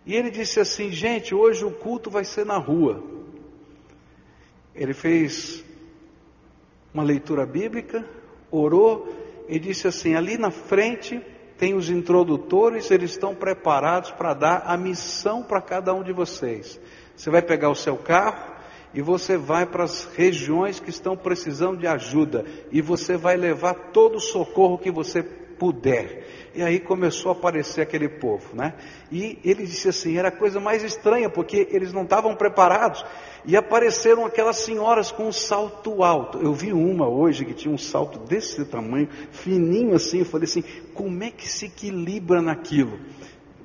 E 0.04 0.14
ele 0.14 0.30
disse 0.30 0.60
assim: 0.60 0.90
gente, 0.90 1.34
hoje 1.34 1.64
o 1.64 1.70
culto 1.70 2.10
vai 2.10 2.24
ser 2.24 2.44
na 2.44 2.56
rua. 2.56 3.02
Ele 4.74 4.94
fez 4.94 5.64
uma 6.92 7.02
leitura 7.02 7.46
bíblica, 7.46 8.04
orou 8.50 9.08
e 9.48 9.58
disse 9.58 9.86
assim: 9.86 10.14
ali 10.14 10.36
na 10.36 10.50
frente 10.50 11.20
tem 11.56 11.74
os 11.74 11.88
introdutores, 11.88 12.90
eles 12.90 13.12
estão 13.12 13.34
preparados 13.34 14.10
para 14.10 14.34
dar 14.34 14.62
a 14.66 14.76
missão 14.76 15.42
para 15.42 15.60
cada 15.60 15.94
um 15.94 16.02
de 16.02 16.12
vocês. 16.12 16.80
Você 17.14 17.30
vai 17.30 17.42
pegar 17.42 17.70
o 17.70 17.74
seu 17.74 17.96
carro 17.96 18.52
e 18.92 19.00
você 19.00 19.36
vai 19.36 19.64
para 19.64 19.84
as 19.84 20.04
regiões 20.16 20.80
que 20.80 20.90
estão 20.90 21.16
precisando 21.16 21.78
de 21.78 21.86
ajuda 21.86 22.44
e 22.70 22.80
você 22.82 23.16
vai 23.16 23.36
levar 23.36 23.74
todo 23.92 24.16
o 24.16 24.20
socorro 24.20 24.76
que 24.76 24.90
você 24.90 25.22
puder. 25.62 26.50
E 26.56 26.60
aí 26.60 26.80
começou 26.80 27.30
a 27.30 27.34
aparecer 27.36 27.82
aquele 27.82 28.08
povo, 28.08 28.56
né? 28.56 28.74
E 29.12 29.38
ele 29.44 29.64
disse 29.64 29.88
assim: 29.88 30.18
era 30.18 30.26
a 30.26 30.32
coisa 30.32 30.58
mais 30.58 30.82
estranha, 30.82 31.30
porque 31.30 31.68
eles 31.70 31.92
não 31.92 32.02
estavam 32.02 32.34
preparados. 32.34 33.04
E 33.46 33.56
apareceram 33.56 34.26
aquelas 34.26 34.56
senhoras 34.56 35.12
com 35.12 35.28
um 35.28 35.32
salto 35.32 36.02
alto. 36.02 36.38
Eu 36.38 36.52
vi 36.52 36.72
uma 36.72 37.08
hoje 37.08 37.44
que 37.44 37.54
tinha 37.54 37.72
um 37.72 37.78
salto 37.78 38.18
desse 38.18 38.64
tamanho, 38.64 39.08
fininho 39.30 39.94
assim. 39.94 40.18
Eu 40.18 40.24
falei 40.24 40.46
assim: 40.46 40.64
como 40.94 41.22
é 41.22 41.30
que 41.30 41.48
se 41.48 41.66
equilibra 41.66 42.42
naquilo? 42.42 42.98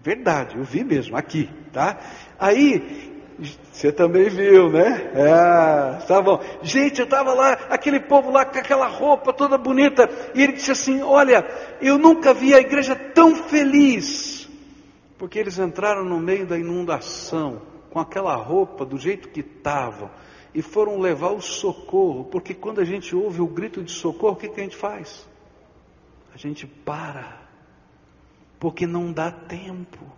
Verdade, 0.03 0.55
eu 0.55 0.63
vi 0.63 0.83
mesmo, 0.83 1.17
aqui, 1.17 1.49
tá? 1.73 1.97
Aí 2.39 3.06
você 3.39 3.91
também 3.91 4.29
viu, 4.29 4.69
né? 4.71 5.11
É, 5.13 6.05
tá 6.07 6.19
bom. 6.21 6.41
Gente, 6.63 6.99
eu 6.99 7.05
estava 7.05 7.33
lá, 7.35 7.53
aquele 7.69 7.99
povo 7.99 8.31
lá 8.31 8.43
com 8.43 8.57
aquela 8.57 8.87
roupa 8.87 9.31
toda 9.31 9.57
bonita, 9.57 10.09
e 10.33 10.41
ele 10.41 10.53
disse 10.53 10.71
assim: 10.71 11.03
Olha, 11.03 11.45
eu 11.79 11.99
nunca 11.99 12.33
vi 12.33 12.55
a 12.55 12.59
igreja 12.59 12.95
tão 12.95 13.35
feliz, 13.35 14.49
porque 15.19 15.37
eles 15.37 15.59
entraram 15.59 16.03
no 16.03 16.19
meio 16.19 16.47
da 16.47 16.57
inundação, 16.57 17.61
com 17.91 17.99
aquela 17.99 18.35
roupa 18.35 18.83
do 18.83 18.97
jeito 18.97 19.29
que 19.29 19.41
estavam, 19.41 20.09
e 20.53 20.63
foram 20.63 20.99
levar 20.99 21.29
o 21.29 21.41
socorro, 21.41 22.25
porque 22.25 22.55
quando 22.55 22.81
a 22.81 22.85
gente 22.85 23.15
ouve 23.15 23.39
o 23.39 23.47
grito 23.47 23.83
de 23.83 23.91
socorro, 23.91 24.33
o 24.33 24.37
que, 24.37 24.49
que 24.49 24.59
a 24.59 24.63
gente 24.63 24.75
faz? 24.75 25.29
A 26.33 26.37
gente 26.37 26.65
para, 26.65 27.39
porque 28.59 28.87
não 28.87 29.11
dá 29.11 29.31
tempo. 29.31 30.16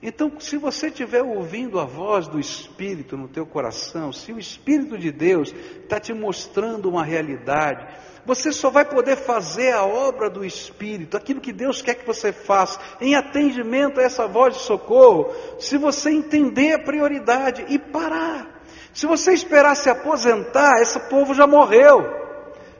Então, 0.00 0.38
se 0.38 0.56
você 0.56 0.86
estiver 0.86 1.22
ouvindo 1.22 1.80
a 1.80 1.84
voz 1.84 2.28
do 2.28 2.38
Espírito 2.38 3.16
no 3.16 3.26
teu 3.26 3.44
coração, 3.44 4.12
se 4.12 4.32
o 4.32 4.38
Espírito 4.38 4.96
de 4.96 5.10
Deus 5.10 5.52
está 5.82 5.98
te 5.98 6.12
mostrando 6.12 6.88
uma 6.88 7.04
realidade, 7.04 7.84
você 8.24 8.52
só 8.52 8.70
vai 8.70 8.84
poder 8.84 9.16
fazer 9.16 9.72
a 9.72 9.84
obra 9.84 10.30
do 10.30 10.44
Espírito, 10.44 11.16
aquilo 11.16 11.40
que 11.40 11.52
Deus 11.52 11.82
quer 11.82 11.94
que 11.94 12.06
você 12.06 12.32
faça, 12.32 12.78
em 13.00 13.16
atendimento 13.16 13.98
a 13.98 14.04
essa 14.04 14.28
voz 14.28 14.54
de 14.54 14.60
socorro, 14.60 15.34
se 15.58 15.76
você 15.76 16.10
entender 16.10 16.74
a 16.74 16.84
prioridade 16.84 17.64
e 17.68 17.76
parar. 17.76 18.62
Se 18.94 19.04
você 19.04 19.32
esperar 19.32 19.74
se 19.74 19.90
aposentar, 19.90 20.80
esse 20.80 21.00
povo 21.08 21.34
já 21.34 21.46
morreu. 21.46 22.04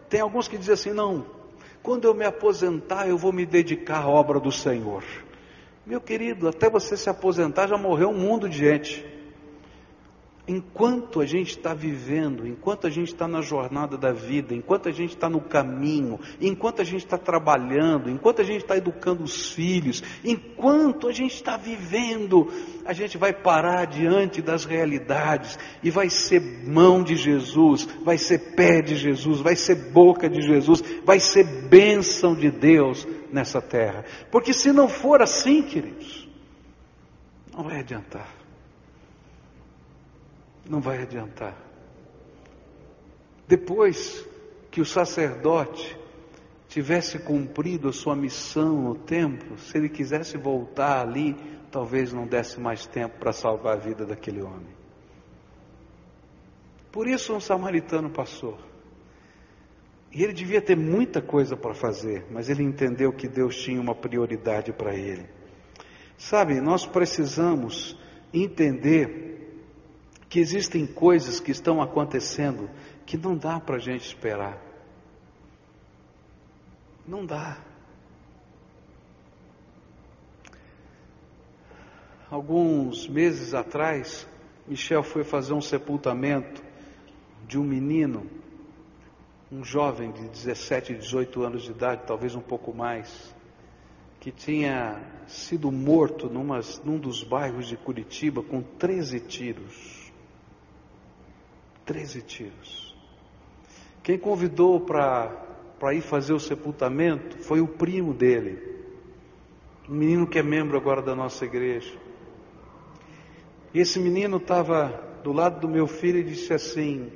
Tem 0.08 0.20
alguns 0.20 0.46
que 0.46 0.56
dizem 0.56 0.74
assim: 0.74 0.92
não, 0.92 1.26
quando 1.82 2.04
eu 2.04 2.14
me 2.14 2.24
aposentar, 2.24 3.08
eu 3.08 3.18
vou 3.18 3.32
me 3.32 3.44
dedicar 3.44 4.04
à 4.04 4.08
obra 4.08 4.38
do 4.38 4.52
Senhor. 4.52 5.02
Meu 5.88 6.02
querido, 6.02 6.46
até 6.48 6.68
você 6.68 6.98
se 6.98 7.08
aposentar 7.08 7.66
já 7.66 7.78
morreu 7.78 8.10
um 8.10 8.18
mundo 8.18 8.46
de 8.46 8.58
gente. 8.58 9.02
Enquanto 10.48 11.20
a 11.20 11.26
gente 11.26 11.50
está 11.50 11.74
vivendo, 11.74 12.46
enquanto 12.46 12.86
a 12.86 12.90
gente 12.90 13.08
está 13.08 13.28
na 13.28 13.42
jornada 13.42 13.98
da 13.98 14.12
vida, 14.12 14.54
enquanto 14.54 14.88
a 14.88 14.90
gente 14.90 15.10
está 15.10 15.28
no 15.28 15.42
caminho, 15.42 16.18
enquanto 16.40 16.80
a 16.80 16.84
gente 16.84 17.04
está 17.04 17.18
trabalhando, 17.18 18.08
enquanto 18.08 18.40
a 18.40 18.44
gente 18.44 18.62
está 18.62 18.74
educando 18.74 19.22
os 19.22 19.52
filhos, 19.52 20.02
enquanto 20.24 21.06
a 21.06 21.12
gente 21.12 21.34
está 21.34 21.58
vivendo, 21.58 22.50
a 22.86 22.94
gente 22.94 23.18
vai 23.18 23.34
parar 23.34 23.84
diante 23.86 24.40
das 24.40 24.64
realidades 24.64 25.58
e 25.82 25.90
vai 25.90 26.08
ser 26.08 26.40
mão 26.66 27.02
de 27.02 27.14
Jesus, 27.14 27.86
vai 28.02 28.16
ser 28.16 28.54
pé 28.54 28.80
de 28.80 28.96
Jesus, 28.96 29.40
vai 29.40 29.54
ser 29.54 29.92
boca 29.92 30.30
de 30.30 30.40
Jesus, 30.40 30.82
vai 31.04 31.20
ser 31.20 31.44
bênção 31.68 32.34
de 32.34 32.50
Deus 32.50 33.06
nessa 33.30 33.60
terra. 33.60 34.02
Porque 34.30 34.54
se 34.54 34.72
não 34.72 34.88
for 34.88 35.20
assim, 35.20 35.60
queridos, 35.60 36.26
não 37.52 37.64
vai 37.64 37.80
adiantar 37.80 38.37
não 40.68 40.80
vai 40.80 41.02
adiantar. 41.02 41.56
Depois 43.46 44.26
que 44.70 44.80
o 44.80 44.84
sacerdote 44.84 45.98
tivesse 46.68 47.18
cumprido 47.18 47.88
a 47.88 47.92
sua 47.92 48.14
missão 48.14 48.82
no 48.82 48.94
templo, 48.94 49.58
se 49.58 49.78
ele 49.78 49.88
quisesse 49.88 50.36
voltar 50.36 51.00
ali, 51.00 51.34
talvez 51.70 52.12
não 52.12 52.26
desse 52.26 52.60
mais 52.60 52.86
tempo 52.86 53.18
para 53.18 53.32
salvar 53.32 53.76
a 53.76 53.80
vida 53.80 54.04
daquele 54.04 54.42
homem. 54.42 54.76
Por 56.92 57.08
isso 57.08 57.34
um 57.34 57.40
samaritano 57.40 58.10
passou. 58.10 58.58
E 60.12 60.22
ele 60.22 60.32
devia 60.32 60.60
ter 60.60 60.76
muita 60.76 61.20
coisa 61.20 61.56
para 61.56 61.74
fazer, 61.74 62.26
mas 62.30 62.48
ele 62.48 62.62
entendeu 62.62 63.12
que 63.12 63.28
Deus 63.28 63.56
tinha 63.56 63.80
uma 63.80 63.94
prioridade 63.94 64.72
para 64.72 64.94
ele. 64.94 65.26
Sabe, 66.16 66.60
nós 66.60 66.86
precisamos 66.86 67.98
entender 68.32 69.27
que 70.28 70.38
existem 70.38 70.86
coisas 70.86 71.40
que 71.40 71.50
estão 71.50 71.80
acontecendo 71.80 72.68
que 73.06 73.16
não 73.16 73.36
dá 73.36 73.58
para 73.58 73.76
a 73.76 73.80
gente 73.80 74.06
esperar. 74.06 74.62
Não 77.06 77.24
dá. 77.24 77.58
Alguns 82.30 83.08
meses 83.08 83.54
atrás, 83.54 84.28
Michel 84.66 85.02
foi 85.02 85.24
fazer 85.24 85.54
um 85.54 85.62
sepultamento 85.62 86.62
de 87.46 87.58
um 87.58 87.64
menino, 87.64 88.26
um 89.50 89.64
jovem 89.64 90.12
de 90.12 90.28
17, 90.28 90.94
18 90.94 91.42
anos 91.42 91.62
de 91.62 91.70
idade, 91.70 92.02
talvez 92.06 92.34
um 92.34 92.42
pouco 92.42 92.74
mais, 92.74 93.34
que 94.20 94.30
tinha 94.30 95.00
sido 95.26 95.72
morto 95.72 96.28
numa, 96.28 96.60
num 96.84 96.98
dos 96.98 97.24
bairros 97.24 97.66
de 97.66 97.78
Curitiba 97.78 98.42
com 98.42 98.60
13 98.60 99.20
tiros. 99.20 99.97
Treze 101.88 102.20
tiros. 102.20 102.94
Quem 104.02 104.18
convidou 104.18 104.78
para 104.78 105.94
ir 105.94 106.02
fazer 106.02 106.34
o 106.34 106.38
sepultamento 106.38 107.38
foi 107.38 107.62
o 107.62 107.66
primo 107.66 108.12
dele, 108.12 108.62
um 109.88 109.94
menino 109.94 110.26
que 110.26 110.38
é 110.38 110.42
membro 110.42 110.76
agora 110.76 111.00
da 111.00 111.16
nossa 111.16 111.46
igreja. 111.46 111.98
E 113.72 113.80
esse 113.80 113.98
menino 113.98 114.36
estava 114.36 115.02
do 115.24 115.32
lado 115.32 115.60
do 115.60 115.66
meu 115.66 115.86
filho 115.86 116.18
e 116.18 116.24
disse 116.24 116.52
assim: 116.52 117.10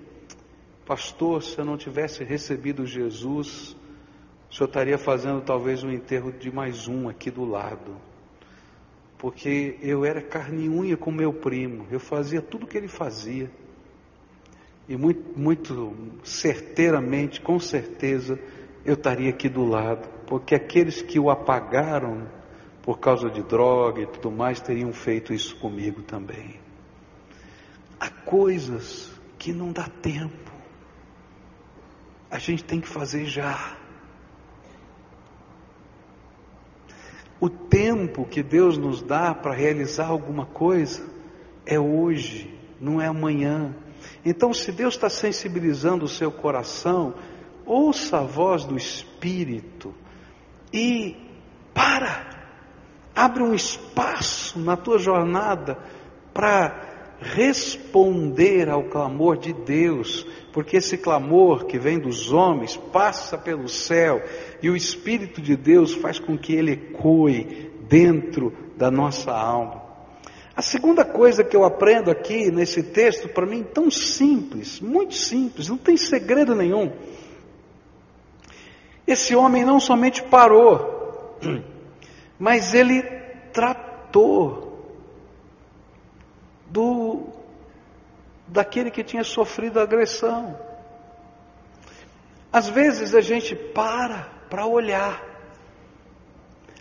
Pastor, 0.87 1.43
se 1.43 1.59
eu 1.59 1.67
não 1.67 1.76
tivesse 1.76 2.25
recebido 2.25 2.87
Jesus, 2.87 3.76
o 4.50 4.55
senhor 4.55 4.69
estaria 4.69 4.97
fazendo 4.97 5.43
talvez 5.43 5.85
um 5.85 5.91
enterro 5.91 6.33
de 6.33 6.50
mais 6.50 6.88
um 6.88 7.11
aqui 7.11 7.31
do 7.31 7.45
lado. 7.45 7.95
Porque 9.19 9.76
eu 9.83 10.02
era 10.02 10.23
carne 10.23 10.64
e 10.64 10.69
unha 10.71 10.97
com 10.97 11.12
meu 11.12 11.31
primo, 11.31 11.87
eu 11.91 12.00
fazia 12.00 12.41
tudo 12.41 12.64
o 12.64 12.67
que 12.67 12.79
ele 12.79 12.88
fazia. 12.88 13.50
E 14.88 14.96
muito, 14.96 15.38
muito 15.38 15.96
certeiramente, 16.24 17.40
com 17.40 17.58
certeza, 17.58 18.38
eu 18.84 18.94
estaria 18.94 19.30
aqui 19.30 19.48
do 19.48 19.64
lado, 19.64 20.08
porque 20.26 20.54
aqueles 20.54 21.00
que 21.02 21.18
o 21.18 21.30
apagaram 21.30 22.28
por 22.82 22.98
causa 22.98 23.30
de 23.30 23.42
droga 23.42 24.02
e 24.02 24.06
tudo 24.06 24.30
mais 24.30 24.60
teriam 24.60 24.92
feito 24.92 25.32
isso 25.32 25.56
comigo 25.56 26.02
também. 26.02 26.60
Há 27.98 28.10
coisas 28.10 29.12
que 29.38 29.52
não 29.52 29.72
dá 29.72 29.88
tempo. 29.88 30.50
A 32.28 32.38
gente 32.38 32.64
tem 32.64 32.80
que 32.80 32.88
fazer 32.88 33.26
já. 33.26 33.76
O 37.38 37.48
tempo 37.48 38.24
que 38.24 38.42
Deus 38.42 38.76
nos 38.76 39.02
dá 39.02 39.34
para 39.34 39.54
realizar 39.54 40.06
alguma 40.06 40.46
coisa 40.46 41.08
é 41.66 41.78
hoje, 41.78 42.52
não 42.80 43.00
é 43.00 43.06
amanhã. 43.06 43.74
Então, 44.25 44.52
se 44.52 44.73
Deus 44.73 44.94
está 44.94 45.09
sensibilizando 45.09 46.04
o 46.04 46.09
seu 46.09 46.30
coração, 46.30 47.14
ouça 47.64 48.18
a 48.18 48.23
voz 48.23 48.64
do 48.64 48.76
Espírito 48.76 49.94
e 50.73 51.16
para, 51.75 52.26
abre 53.14 53.42
um 53.42 53.54
espaço 53.54 54.58
na 54.58 54.76
tua 54.76 54.99
jornada 54.99 55.78
para 56.32 56.93
responder 57.21 58.69
ao 58.69 58.84
clamor 58.84 59.36
de 59.38 59.52
Deus, 59.52 60.26
porque 60.52 60.78
esse 60.78 60.99
clamor 60.99 61.67
que 61.67 61.78
vem 61.78 61.99
dos 61.99 62.32
homens 62.32 62.76
passa 62.76 63.38
pelo 63.38 63.69
céu 63.69 64.23
e 64.60 64.69
o 64.69 64.76
Espírito 64.76 65.41
de 65.41 65.56
Deus 65.56 65.95
faz 65.95 66.19
com 66.19 66.36
que 66.36 66.52
ele 66.52 66.73
ecoe 66.73 67.71
dentro 67.88 68.52
da 68.76 68.91
nossa 68.91 69.32
alma. 69.32 69.81
A 70.54 70.60
segunda 70.60 71.04
coisa 71.04 71.43
que 71.43 71.56
eu 71.56 71.65
aprendo 71.65 72.10
aqui 72.10 72.50
nesse 72.50 72.82
texto, 72.82 73.28
para 73.28 73.47
mim, 73.47 73.62
tão 73.62 73.91
simples, 73.91 74.80
muito 74.80 75.15
simples, 75.15 75.69
não 75.69 75.78
tem 75.78 75.97
segredo 75.97 76.54
nenhum. 76.54 76.93
Esse 79.06 79.34
homem 79.34 79.65
não 79.65 79.80
somente 79.80 80.23
parou, 80.23 81.38
mas 82.38 82.75
ele 82.75 83.02
tratou 83.52 84.73
do 86.67 87.28
daquele 88.47 88.91
que 88.91 89.02
tinha 89.02 89.25
sofrido 89.25 89.80
agressão. 89.80 90.58
Às 92.52 92.69
vezes 92.69 93.15
a 93.15 93.23
gente 93.23 93.56
para 93.56 94.30
para 94.50 94.67
olhar, 94.67 95.25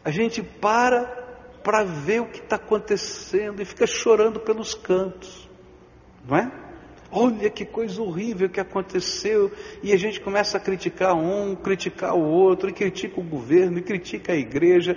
a 0.03 0.11
gente 0.11 0.43
para 0.43 1.20
para 1.63 1.83
ver 1.83 2.21
o 2.21 2.25
que 2.25 2.39
está 2.39 2.55
acontecendo 2.55 3.61
e 3.61 3.65
fica 3.65 3.85
chorando 3.85 4.39
pelos 4.39 4.73
cantos, 4.73 5.49
não 6.27 6.37
é? 6.37 6.51
Olha 7.11 7.49
que 7.49 7.65
coisa 7.65 8.01
horrível 8.01 8.49
que 8.49 8.59
aconteceu, 8.59 9.51
e 9.83 9.91
a 9.91 9.97
gente 9.97 10.21
começa 10.21 10.57
a 10.57 10.59
criticar 10.61 11.13
um, 11.13 11.55
criticar 11.55 12.15
o 12.15 12.23
outro, 12.23 12.69
e 12.69 12.73
critica 12.73 13.19
o 13.19 13.23
governo, 13.23 13.77
e 13.79 13.81
critica 13.81 14.31
a 14.31 14.35
igreja, 14.35 14.95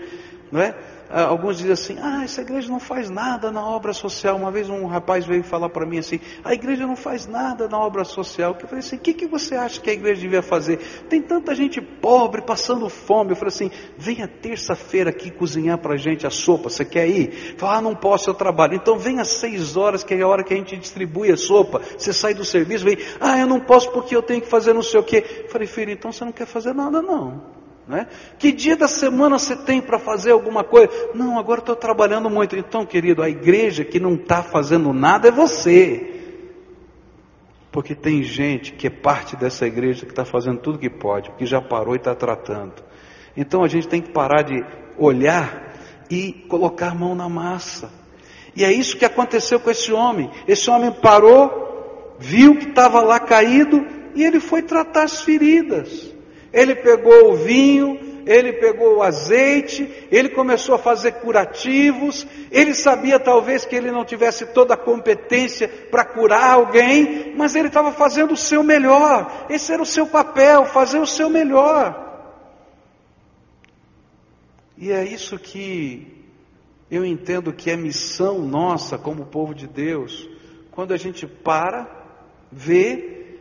não 0.52 0.60
é? 0.60 0.76
Ah, 1.10 1.24
alguns 1.24 1.58
dizem 1.58 1.72
assim: 1.72 1.96
ah, 2.00 2.24
essa 2.24 2.40
igreja 2.40 2.68
não 2.68 2.80
faz 2.80 3.10
nada 3.10 3.50
na 3.50 3.64
obra 3.66 3.92
social. 3.92 4.36
Uma 4.36 4.50
vez 4.50 4.68
um 4.68 4.86
rapaz 4.86 5.24
veio 5.24 5.44
falar 5.44 5.68
para 5.68 5.86
mim 5.86 5.98
assim: 5.98 6.20
a 6.42 6.54
igreja 6.54 6.86
não 6.86 6.96
faz 6.96 7.26
nada 7.26 7.68
na 7.68 7.78
obra 7.78 8.04
social. 8.04 8.56
Eu 8.60 8.66
falei 8.66 8.80
assim: 8.80 8.96
o 8.96 9.00
que, 9.00 9.14
que 9.14 9.26
você 9.26 9.54
acha 9.54 9.80
que 9.80 9.90
a 9.90 9.92
igreja 9.92 10.20
devia 10.20 10.42
fazer? 10.42 10.78
Tem 11.08 11.20
tanta 11.20 11.54
gente 11.54 11.80
pobre 11.80 12.42
passando 12.42 12.88
fome. 12.88 13.30
Eu 13.30 13.36
falei 13.36 13.48
assim: 13.48 13.70
venha 13.96 14.26
terça-feira 14.26 15.10
aqui 15.10 15.30
cozinhar 15.30 15.78
para 15.78 15.94
a 15.94 15.96
gente 15.96 16.26
a 16.26 16.30
sopa. 16.30 16.68
Você 16.68 16.84
quer 16.84 17.08
ir? 17.08 17.54
Fala, 17.56 17.78
ah, 17.78 17.82
não 17.82 17.94
posso, 17.94 18.30
eu 18.30 18.34
trabalho. 18.34 18.74
Então 18.74 18.98
venha 18.98 19.22
às 19.22 19.28
seis 19.28 19.76
horas, 19.76 20.02
que 20.02 20.14
é 20.14 20.20
a 20.20 20.28
hora 20.28 20.42
que 20.42 20.54
a 20.54 20.56
gente 20.56 20.76
distribui 20.76 21.30
a 21.30 21.36
sopa. 21.36 21.80
Você 21.96 22.12
sai 22.12 22.34
do 22.34 22.44
serviço, 22.44 22.84
vem, 22.84 22.98
ah, 23.20 23.38
eu 23.38 23.46
não 23.46 23.60
posso 23.60 23.90
porque 23.90 24.14
eu 24.14 24.22
tenho 24.22 24.40
que 24.40 24.48
fazer 24.48 24.72
não 24.72 24.82
sei 24.82 25.00
o 25.00 25.02
quê. 25.02 25.42
Eu 25.44 25.48
falei, 25.48 25.66
filho, 25.66 25.92
então 25.92 26.10
você 26.12 26.24
não 26.24 26.32
quer 26.32 26.46
fazer 26.46 26.74
nada, 26.74 27.00
não. 27.00 27.63
Né? 27.86 28.06
Que 28.38 28.50
dia 28.50 28.76
da 28.76 28.88
semana 28.88 29.38
você 29.38 29.54
tem 29.54 29.80
para 29.80 29.98
fazer 29.98 30.32
alguma 30.32 30.64
coisa? 30.64 30.90
Não, 31.14 31.38
agora 31.38 31.60
estou 31.60 31.76
trabalhando 31.76 32.30
muito. 32.30 32.56
Então, 32.56 32.86
querido, 32.86 33.22
a 33.22 33.28
igreja 33.28 33.84
que 33.84 34.00
não 34.00 34.14
está 34.14 34.42
fazendo 34.42 34.92
nada 34.92 35.28
é 35.28 35.30
você. 35.30 36.14
Porque 37.70 37.94
tem 37.94 38.22
gente 38.22 38.72
que 38.72 38.86
é 38.86 38.90
parte 38.90 39.36
dessa 39.36 39.66
igreja 39.66 40.06
que 40.06 40.12
está 40.12 40.24
fazendo 40.24 40.60
tudo 40.60 40.78
que 40.78 40.88
pode, 40.88 41.30
que 41.32 41.44
já 41.44 41.60
parou 41.60 41.94
e 41.94 41.98
está 41.98 42.14
tratando. 42.14 42.82
Então 43.36 43.64
a 43.64 43.68
gente 43.68 43.88
tem 43.88 44.00
que 44.00 44.12
parar 44.12 44.42
de 44.42 44.64
olhar 44.96 45.74
e 46.08 46.32
colocar 46.48 46.92
a 46.92 46.94
mão 46.94 47.14
na 47.14 47.28
massa. 47.28 47.90
E 48.54 48.64
é 48.64 48.72
isso 48.72 48.96
que 48.96 49.04
aconteceu 49.04 49.58
com 49.58 49.70
esse 49.70 49.92
homem. 49.92 50.30
Esse 50.46 50.70
homem 50.70 50.92
parou, 50.92 52.16
viu 52.20 52.56
que 52.56 52.68
estava 52.68 53.00
lá 53.00 53.18
caído 53.18 53.84
e 54.14 54.22
ele 54.22 54.38
foi 54.38 54.62
tratar 54.62 55.02
as 55.02 55.22
feridas. 55.22 56.13
Ele 56.54 56.76
pegou 56.76 57.32
o 57.32 57.36
vinho, 57.36 58.22
ele 58.26 58.54
pegou 58.54 58.96
o 58.96 59.02
azeite, 59.02 60.06
ele 60.10 60.28
começou 60.28 60.74
a 60.74 60.78
fazer 60.78 61.12
curativos, 61.14 62.26
ele 62.50 62.74
sabia 62.74 63.18
talvez 63.18 63.64
que 63.64 63.76
ele 63.76 63.90
não 63.90 64.04
tivesse 64.04 64.46
toda 64.46 64.74
a 64.74 64.78
competência 64.78 65.68
para 65.90 66.04
curar 66.04 66.52
alguém, 66.52 67.34
mas 67.36 67.54
ele 67.54 67.68
estava 67.68 67.92
fazendo 67.92 68.32
o 68.32 68.36
seu 68.36 68.62
melhor, 68.62 69.46
esse 69.50 69.72
era 69.72 69.82
o 69.82 69.86
seu 69.86 70.06
papel, 70.06 70.64
fazer 70.64 70.98
o 70.98 71.06
seu 71.06 71.28
melhor. 71.28 72.02
E 74.78 74.90
é 74.90 75.04
isso 75.04 75.38
que 75.38 76.24
eu 76.90 77.04
entendo 77.04 77.52
que 77.52 77.70
é 77.70 77.76
missão 77.76 78.38
nossa 78.38 78.96
como 78.96 79.26
povo 79.26 79.54
de 79.54 79.66
Deus, 79.66 80.28
quando 80.70 80.92
a 80.92 80.96
gente 80.96 81.26
para, 81.26 81.88
vê 82.50 83.38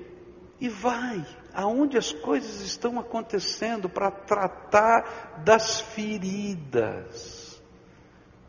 e 0.60 0.68
vai 0.68 1.26
aonde 1.54 1.98
as 1.98 2.12
coisas 2.12 2.62
estão 2.62 3.00
acontecendo 3.00 3.88
para 3.88 4.10
tratar 4.10 5.42
das 5.44 5.82
feridas. 5.82 7.62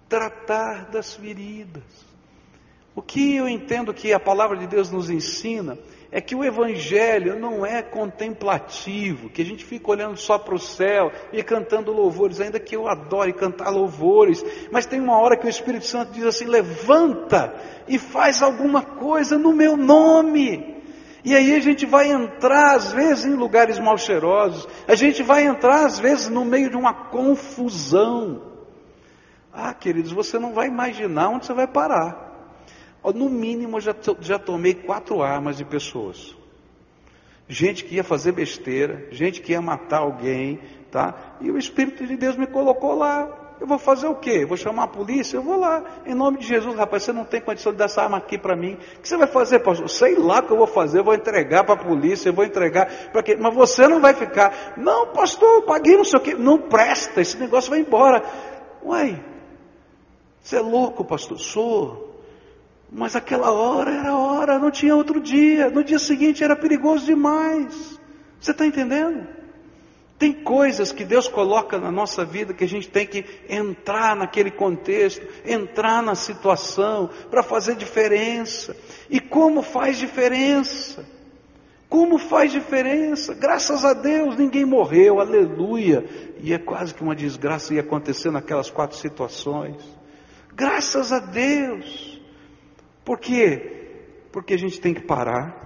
Tratar 0.08 0.90
das 0.90 1.14
feridas. 1.14 1.82
O 2.96 3.02
que 3.02 3.34
eu 3.34 3.48
entendo 3.48 3.92
que 3.92 4.12
a 4.12 4.20
palavra 4.20 4.56
de 4.56 4.66
Deus 4.66 4.90
nos 4.90 5.10
ensina 5.10 5.76
é 6.12 6.20
que 6.20 6.36
o 6.36 6.44
Evangelho 6.44 7.40
não 7.40 7.66
é 7.66 7.82
contemplativo, 7.82 9.28
que 9.28 9.42
a 9.42 9.44
gente 9.44 9.64
fica 9.64 9.90
olhando 9.90 10.16
só 10.16 10.38
para 10.38 10.54
o 10.54 10.60
céu 10.60 11.10
e 11.32 11.42
cantando 11.42 11.90
louvores, 11.90 12.40
ainda 12.40 12.60
que 12.60 12.76
eu 12.76 12.86
adore 12.86 13.32
cantar 13.32 13.70
louvores, 13.70 14.44
mas 14.70 14.86
tem 14.86 15.00
uma 15.00 15.18
hora 15.18 15.36
que 15.36 15.44
o 15.44 15.50
Espírito 15.50 15.86
Santo 15.86 16.12
diz 16.12 16.24
assim: 16.24 16.44
levanta 16.44 17.52
e 17.88 17.98
faz 17.98 18.42
alguma 18.42 18.80
coisa 18.82 19.36
no 19.36 19.52
meu 19.52 19.76
nome. 19.76 20.73
E 21.24 21.34
aí 21.34 21.54
a 21.54 21.60
gente 21.60 21.86
vai 21.86 22.12
entrar, 22.12 22.74
às 22.74 22.92
vezes, 22.92 23.24
em 23.24 23.34
lugares 23.34 23.78
mal 23.78 23.96
cheirosos, 23.96 24.68
a 24.86 24.94
gente 24.94 25.22
vai 25.22 25.46
entrar, 25.46 25.86
às 25.86 25.98
vezes, 25.98 26.28
no 26.28 26.44
meio 26.44 26.68
de 26.68 26.76
uma 26.76 26.92
confusão. 26.92 28.42
Ah, 29.50 29.72
queridos, 29.72 30.12
você 30.12 30.38
não 30.38 30.52
vai 30.52 30.66
imaginar 30.66 31.30
onde 31.30 31.46
você 31.46 31.54
vai 31.54 31.66
parar. 31.66 32.32
No 33.14 33.30
mínimo, 33.30 33.78
eu 33.78 33.80
já, 33.80 33.94
já 34.20 34.38
tomei 34.38 34.74
quatro 34.74 35.22
armas 35.22 35.56
de 35.56 35.64
pessoas. 35.64 36.36
Gente 37.48 37.84
que 37.84 37.94
ia 37.94 38.04
fazer 38.04 38.32
besteira, 38.32 39.06
gente 39.10 39.40
que 39.40 39.52
ia 39.52 39.60
matar 39.62 40.00
alguém, 40.00 40.60
tá? 40.90 41.36
E 41.40 41.50
o 41.50 41.58
Espírito 41.58 42.06
de 42.06 42.16
Deus 42.16 42.36
me 42.36 42.46
colocou 42.46 42.94
lá. 42.94 43.43
Eu 43.60 43.66
vou 43.66 43.78
fazer 43.78 44.06
o 44.08 44.16
quê? 44.16 44.44
vou 44.44 44.56
chamar 44.56 44.84
a 44.84 44.88
polícia? 44.88 45.36
Eu 45.36 45.42
vou 45.42 45.56
lá. 45.56 45.82
Em 46.04 46.14
nome 46.14 46.38
de 46.38 46.46
Jesus, 46.46 46.74
rapaz, 46.76 47.04
você 47.04 47.12
não 47.12 47.24
tem 47.24 47.40
condição 47.40 47.72
de 47.72 47.78
dar 47.78 47.84
essa 47.84 48.02
arma 48.02 48.18
aqui 48.18 48.36
para 48.36 48.56
mim. 48.56 48.74
O 48.96 49.00
que 49.00 49.08
você 49.08 49.16
vai 49.16 49.28
fazer, 49.28 49.60
pastor? 49.60 49.88
Sei 49.88 50.16
lá 50.16 50.40
o 50.40 50.42
que 50.42 50.52
eu 50.52 50.56
vou 50.56 50.66
fazer. 50.66 50.98
Eu 50.98 51.04
vou 51.04 51.14
entregar 51.14 51.64
para 51.64 51.74
a 51.74 51.84
polícia, 51.84 52.28
eu 52.28 52.32
vou 52.32 52.44
entregar 52.44 53.10
para 53.12 53.22
quê? 53.22 53.36
Mas 53.38 53.54
você 53.54 53.86
não 53.86 54.00
vai 54.00 54.12
ficar. 54.14 54.74
Não, 54.76 55.08
pastor, 55.08 55.48
eu 55.48 55.62
paguei 55.62 55.96
não 55.96 56.04
sei 56.04 56.18
o 56.18 56.22
quê. 56.22 56.34
Não 56.34 56.58
presta, 56.58 57.20
esse 57.20 57.38
negócio 57.38 57.70
vai 57.70 57.80
embora. 57.80 58.22
Uai, 58.82 59.24
você 60.42 60.56
é 60.56 60.60
louco, 60.60 61.04
pastor? 61.04 61.38
Sou. 61.38 62.20
Mas 62.90 63.16
aquela 63.16 63.50
hora 63.50 63.90
era 63.90 64.16
hora, 64.16 64.58
não 64.58 64.70
tinha 64.70 64.94
outro 64.94 65.20
dia. 65.20 65.70
No 65.70 65.82
dia 65.82 65.98
seguinte 65.98 66.44
era 66.44 66.54
perigoso 66.54 67.06
demais. 67.06 67.98
Você 68.38 68.50
está 68.50 68.66
entendendo? 68.66 69.26
Tem 70.18 70.32
coisas 70.32 70.92
que 70.92 71.04
Deus 71.04 71.26
coloca 71.26 71.78
na 71.78 71.90
nossa 71.90 72.24
vida 72.24 72.54
que 72.54 72.64
a 72.64 72.68
gente 72.68 72.88
tem 72.88 73.06
que 73.06 73.24
entrar 73.48 74.14
naquele 74.14 74.50
contexto, 74.50 75.26
entrar 75.44 76.02
na 76.02 76.14
situação 76.14 77.10
para 77.30 77.42
fazer 77.42 77.74
diferença. 77.74 78.76
E 79.10 79.18
como 79.18 79.60
faz 79.60 79.98
diferença? 79.98 81.04
Como 81.88 82.16
faz 82.18 82.52
diferença? 82.52 83.34
Graças 83.34 83.84
a 83.84 83.92
Deus 83.92 84.36
ninguém 84.36 84.64
morreu, 84.64 85.20
aleluia. 85.20 86.04
E 86.40 86.52
é 86.52 86.58
quase 86.58 86.94
que 86.94 87.02
uma 87.02 87.14
desgraça 87.14 87.74
ia 87.74 87.80
acontecer 87.80 88.30
naquelas 88.30 88.70
quatro 88.70 88.96
situações. 88.96 89.82
Graças 90.54 91.12
a 91.12 91.18
Deus. 91.18 92.22
Por 93.04 93.18
quê? 93.18 94.28
Porque 94.32 94.54
a 94.54 94.58
gente 94.58 94.80
tem 94.80 94.94
que 94.94 95.02
parar 95.02 95.64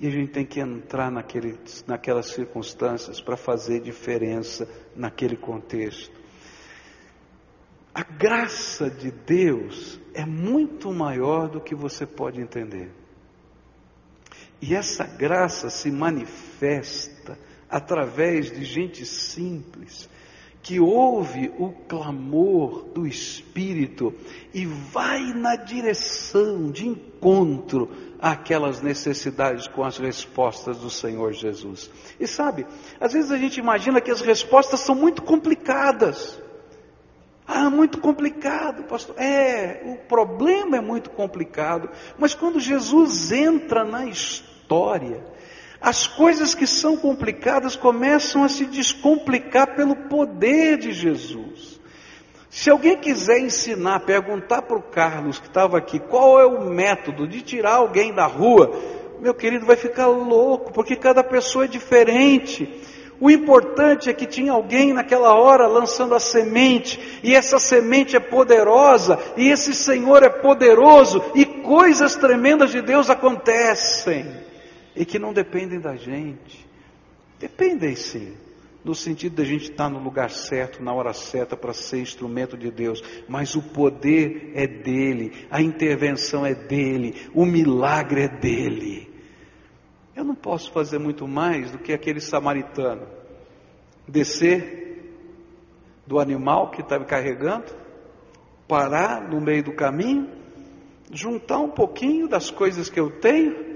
e 0.00 0.06
a 0.06 0.10
gente 0.10 0.30
tem 0.30 0.46
que 0.46 0.60
entrar 0.60 1.10
naquele, 1.10 1.58
naquelas 1.86 2.26
circunstâncias 2.26 3.20
para 3.20 3.36
fazer 3.36 3.80
diferença 3.80 4.68
naquele 4.94 5.36
contexto. 5.36 6.18
A 7.92 8.04
graça 8.04 8.88
de 8.88 9.10
Deus 9.10 10.00
é 10.14 10.24
muito 10.24 10.92
maior 10.92 11.48
do 11.48 11.60
que 11.60 11.74
você 11.74 12.06
pode 12.06 12.40
entender. 12.40 12.92
E 14.62 14.74
essa 14.74 15.04
graça 15.04 15.68
se 15.68 15.90
manifesta 15.90 17.38
através 17.68 18.50
de 18.50 18.64
gente 18.64 19.04
simples, 19.04 20.08
que 20.62 20.80
ouve 20.80 21.52
o 21.58 21.70
clamor 21.88 22.84
do 22.94 23.06
Espírito 23.06 24.12
e 24.52 24.66
vai 24.66 25.32
na 25.32 25.56
direção 25.56 26.70
de 26.70 26.86
encontro 26.86 27.88
àquelas 28.20 28.82
necessidades 28.82 29.68
com 29.68 29.84
as 29.84 29.98
respostas 29.98 30.78
do 30.78 30.90
Senhor 30.90 31.32
Jesus. 31.32 31.90
E 32.18 32.26
sabe, 32.26 32.66
às 33.00 33.12
vezes 33.12 33.30
a 33.30 33.38
gente 33.38 33.58
imagina 33.58 34.00
que 34.00 34.10
as 34.10 34.20
respostas 34.20 34.80
são 34.80 34.94
muito 34.94 35.22
complicadas. 35.22 36.40
Ah, 37.46 37.70
muito 37.70 37.98
complicado, 37.98 38.84
pastor. 38.84 39.18
É, 39.18 39.80
o 39.86 40.06
problema 40.06 40.76
é 40.76 40.80
muito 40.82 41.08
complicado, 41.08 41.88
mas 42.18 42.34
quando 42.34 42.60
Jesus 42.60 43.32
entra 43.32 43.84
na 43.84 44.04
história, 44.04 45.24
as 45.80 46.06
coisas 46.06 46.54
que 46.54 46.66
são 46.66 46.96
complicadas 46.96 47.76
começam 47.76 48.42
a 48.42 48.48
se 48.48 48.66
descomplicar 48.66 49.76
pelo 49.76 49.94
poder 49.94 50.78
de 50.78 50.92
Jesus. 50.92 51.78
Se 52.50 52.70
alguém 52.70 52.96
quiser 52.96 53.38
ensinar, 53.40 54.00
perguntar 54.00 54.62
para 54.62 54.76
o 54.76 54.82
Carlos 54.82 55.38
que 55.38 55.46
estava 55.46 55.78
aqui, 55.78 56.00
qual 56.00 56.40
é 56.40 56.46
o 56.46 56.64
método 56.64 57.28
de 57.28 57.42
tirar 57.42 57.76
alguém 57.76 58.12
da 58.12 58.26
rua, 58.26 58.72
meu 59.20 59.34
querido, 59.34 59.66
vai 59.66 59.76
ficar 59.76 60.06
louco, 60.06 60.72
porque 60.72 60.96
cada 60.96 61.22
pessoa 61.22 61.64
é 61.64 61.68
diferente. 61.68 62.82
O 63.20 63.30
importante 63.30 64.08
é 64.08 64.12
que 64.12 64.26
tinha 64.26 64.52
alguém 64.52 64.92
naquela 64.92 65.34
hora 65.34 65.66
lançando 65.66 66.14
a 66.14 66.20
semente, 66.20 67.20
e 67.22 67.34
essa 67.34 67.58
semente 67.58 68.16
é 68.16 68.20
poderosa, 68.20 69.18
e 69.36 69.48
esse 69.48 69.74
Senhor 69.74 70.22
é 70.22 70.28
poderoso, 70.28 71.22
e 71.34 71.44
coisas 71.44 72.16
tremendas 72.16 72.70
de 72.70 72.80
Deus 72.80 73.10
acontecem 73.10 74.47
e 74.98 75.04
que 75.04 75.18
não 75.18 75.32
dependem 75.32 75.78
da 75.78 75.94
gente. 75.94 76.66
Dependem 77.38 77.94
sim, 77.94 78.34
no 78.84 78.96
sentido 78.96 79.36
da 79.36 79.44
gente 79.44 79.70
estar 79.70 79.88
no 79.88 80.00
lugar 80.00 80.28
certo, 80.28 80.82
na 80.82 80.92
hora 80.92 81.12
certa 81.12 81.56
para 81.56 81.72
ser 81.72 82.00
instrumento 82.00 82.56
de 82.56 82.68
Deus, 82.68 83.00
mas 83.28 83.54
o 83.54 83.62
poder 83.62 84.50
é 84.54 84.66
dele, 84.66 85.46
a 85.48 85.62
intervenção 85.62 86.44
é 86.44 86.52
dele, 86.52 87.14
o 87.32 87.46
milagre 87.46 88.22
é 88.22 88.28
dele. 88.28 89.08
Eu 90.16 90.24
não 90.24 90.34
posso 90.34 90.72
fazer 90.72 90.98
muito 90.98 91.28
mais 91.28 91.70
do 91.70 91.78
que 91.78 91.92
aquele 91.92 92.20
samaritano 92.20 93.06
descer 94.06 95.14
do 96.08 96.18
animal 96.18 96.72
que 96.72 96.80
estava 96.80 97.04
carregando, 97.04 97.66
parar 98.66 99.28
no 99.28 99.40
meio 99.40 99.62
do 99.62 99.76
caminho, 99.76 100.28
juntar 101.12 101.58
um 101.58 101.70
pouquinho 101.70 102.26
das 102.26 102.50
coisas 102.50 102.90
que 102.90 102.98
eu 102.98 103.20
tenho 103.20 103.67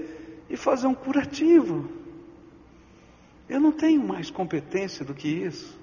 e 0.53 0.55
fazer 0.55 0.85
um 0.85 0.93
curativo. 0.93 1.89
Eu 3.49 3.59
não 3.59 3.71
tenho 3.71 4.07
mais 4.07 4.29
competência 4.29 5.03
do 5.03 5.15
que 5.15 5.27
isso. 5.27 5.75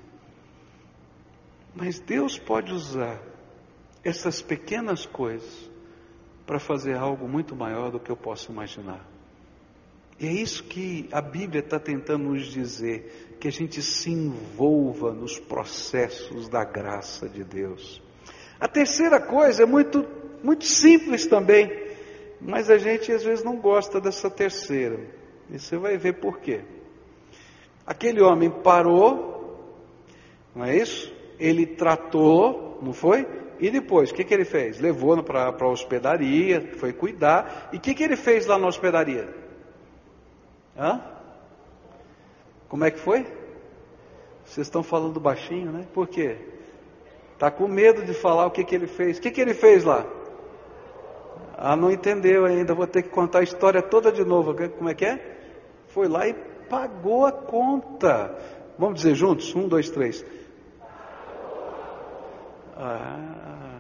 Mas 1.75 1.99
Deus 1.99 2.39
pode 2.39 2.73
usar 2.73 3.21
essas 4.05 4.41
pequenas 4.41 5.05
coisas 5.05 5.69
para 6.47 6.61
fazer 6.61 6.97
algo 6.97 7.27
muito 7.27 7.57
maior 7.57 7.91
do 7.91 7.99
que 7.99 8.11
eu 8.11 8.17
posso 8.17 8.53
imaginar. 8.53 9.05
E 10.21 10.29
é 10.29 10.33
isso 10.33 10.63
que 10.63 11.09
a 11.11 11.21
Bíblia 11.21 11.63
está 11.63 11.81
tentando 11.81 12.29
nos 12.29 12.47
dizer, 12.47 13.39
que 13.41 13.49
a 13.49 13.53
gente 13.53 13.83
se 13.83 14.11
envolva 14.11 15.13
nos 15.13 15.37
processos 15.37 16.49
da 16.49 16.65
graça 16.65 17.29
de 17.29 17.43
Deus. 17.43 18.01
A 18.61 18.69
terceira 18.69 19.21
coisa 19.21 19.65
é 19.65 19.67
muito, 19.67 20.07
muito 20.45 20.65
simples 20.65 21.27
também. 21.27 21.90
Mas 22.41 22.71
a 22.71 22.79
gente 22.79 23.13
às 23.13 23.23
vezes 23.23 23.45
não 23.45 23.57
gosta 23.57 24.01
dessa 24.01 24.31
terceira. 24.31 24.99
E 25.51 25.59
você 25.59 25.77
vai 25.77 25.99
ver 25.99 26.15
por 26.15 26.39
quê. 26.39 26.63
Aquele 27.87 28.23
homem 28.23 28.51
parou, 28.51 29.59
não 30.55 30.65
é 30.65 30.77
isso? 30.77 31.13
Ele 31.39 31.67
tratou, 31.67 32.79
não 32.83 32.93
foi? 32.93 33.27
E 33.59 33.71
depois, 33.71 34.11
o 34.11 34.15
que, 34.15 34.25
que 34.25 34.33
ele 34.33 34.45
fez? 34.45 34.81
Levou 34.81 35.23
para 35.23 35.49
a 35.49 35.69
hospedaria, 35.69 36.73
foi 36.77 36.93
cuidar. 36.93 37.69
E 37.73 37.77
o 37.77 37.81
que, 37.81 37.95
que 37.95 38.03
ele 38.03 38.17
fez 38.17 38.47
lá 38.47 38.59
na 38.59 38.67
hospedaria? 38.67 39.29
Hã? 40.79 41.03
Como 42.69 42.85
é 42.85 42.91
que 42.91 42.99
foi? 42.99 43.27
Vocês 44.45 44.67
estão 44.67 44.83
falando 44.83 45.21
baixinho, 45.21 45.71
né? 45.71 45.87
Por 45.93 46.09
quê? 46.09 46.39
Está 47.35 47.51
com 47.51 47.69
medo 47.69 48.05
de 48.05 48.15
falar 48.15 48.47
o 48.47 48.51
que, 48.51 48.65
que 48.65 48.75
ele 48.75 48.87
fez. 48.87 49.19
O 49.19 49.21
que, 49.21 49.31
que 49.31 49.41
ele 49.41 49.55
fez 49.55 49.85
lá? 49.85 50.07
Ah, 51.63 51.77
não 51.77 51.91
entendeu 51.91 52.47
ainda, 52.47 52.75
vou 52.75 52.87
ter 52.87 53.03
que 53.03 53.11
contar 53.11 53.41
a 53.41 53.43
história 53.43 53.83
toda 53.83 54.11
de 54.11 54.25
novo. 54.25 54.55
Como 54.79 54.89
é 54.89 54.95
que 54.95 55.05
é? 55.05 55.39
Foi 55.89 56.09
lá 56.09 56.27
e 56.27 56.33
pagou 56.71 57.27
a 57.27 57.33
conta. 57.33 58.35
Vamos 58.79 59.03
dizer 59.03 59.15
juntos? 59.15 59.55
Um, 59.55 59.69
dois, 59.69 59.91
três. 59.91 60.25
Ah, 62.75 63.79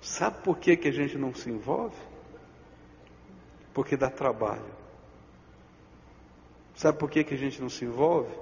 sabe 0.00 0.44
por 0.44 0.58
que, 0.58 0.76
que 0.76 0.86
a 0.86 0.92
gente 0.92 1.18
não 1.18 1.34
se 1.34 1.50
envolve? 1.50 1.96
Porque 3.74 3.96
dá 3.96 4.08
trabalho. 4.08 4.70
Sabe 6.76 6.98
por 6.98 7.10
que, 7.10 7.24
que 7.24 7.34
a 7.34 7.38
gente 7.38 7.60
não 7.60 7.68
se 7.68 7.84
envolve? 7.84 8.32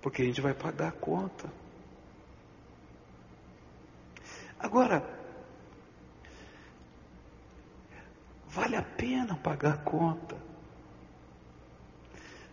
Porque 0.00 0.22
a 0.22 0.24
gente 0.24 0.40
vai 0.40 0.54
pagar 0.54 0.88
a 0.88 0.92
conta. 0.92 1.52
Agora, 4.58 5.15
vale 8.56 8.74
a 8.74 8.82
pena 8.82 9.36
pagar 9.36 9.74
a 9.74 9.76
conta. 9.76 10.34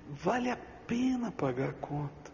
Vale 0.10 0.52
a 0.52 0.58
pena 0.86 1.32
pagar 1.32 1.70
a 1.70 1.74
conta. 1.74 2.32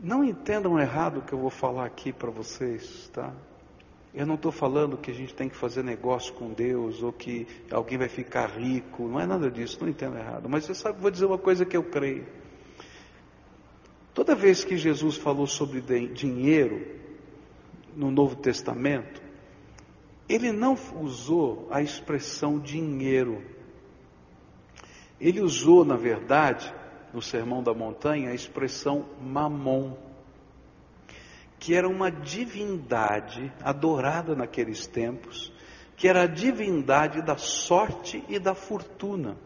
Não 0.00 0.22
entendam 0.22 0.78
errado 0.78 1.18
o 1.18 1.22
que 1.22 1.32
eu 1.32 1.38
vou 1.38 1.50
falar 1.50 1.84
aqui 1.84 2.12
para 2.12 2.30
vocês, 2.30 3.10
tá? 3.12 3.34
Eu 4.14 4.24
não 4.24 4.36
estou 4.36 4.52
falando 4.52 4.96
que 4.96 5.10
a 5.10 5.14
gente 5.14 5.34
tem 5.34 5.48
que 5.48 5.56
fazer 5.56 5.82
negócio 5.82 6.32
com 6.34 6.52
Deus 6.52 7.02
ou 7.02 7.12
que 7.12 7.46
alguém 7.70 7.98
vai 7.98 8.08
ficar 8.08 8.46
rico, 8.46 9.06
não 9.08 9.20
é 9.20 9.26
nada 9.26 9.50
disso, 9.50 9.78
não 9.80 9.88
entendo 9.88 10.16
errado. 10.16 10.48
Mas 10.48 10.64
você 10.64 10.74
sabe, 10.74 11.00
vou 11.00 11.10
dizer 11.10 11.26
uma 11.26 11.38
coisa 11.38 11.66
que 11.66 11.76
eu 11.76 11.82
creio. 11.82 12.26
Toda 14.14 14.34
vez 14.34 14.64
que 14.64 14.76
Jesus 14.76 15.16
falou 15.16 15.46
sobre 15.46 15.80
dinheiro 16.08 16.86
no 17.94 18.10
Novo 18.10 18.36
Testamento, 18.36 19.29
ele 20.30 20.52
não 20.52 20.78
usou 21.02 21.66
a 21.72 21.82
expressão 21.82 22.60
dinheiro. 22.60 23.44
Ele 25.20 25.40
usou, 25.40 25.84
na 25.84 25.96
verdade, 25.96 26.72
no 27.12 27.20
Sermão 27.20 27.64
da 27.64 27.74
Montanha, 27.74 28.30
a 28.30 28.34
expressão 28.34 29.04
mamon, 29.20 29.96
que 31.58 31.74
era 31.74 31.88
uma 31.88 32.12
divindade 32.12 33.52
adorada 33.60 34.36
naqueles 34.36 34.86
tempos, 34.86 35.52
que 35.96 36.06
era 36.06 36.22
a 36.22 36.28
divindade 36.28 37.20
da 37.22 37.36
sorte 37.36 38.24
e 38.28 38.38
da 38.38 38.54
fortuna. 38.54 39.36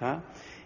Tá? 0.00 0.20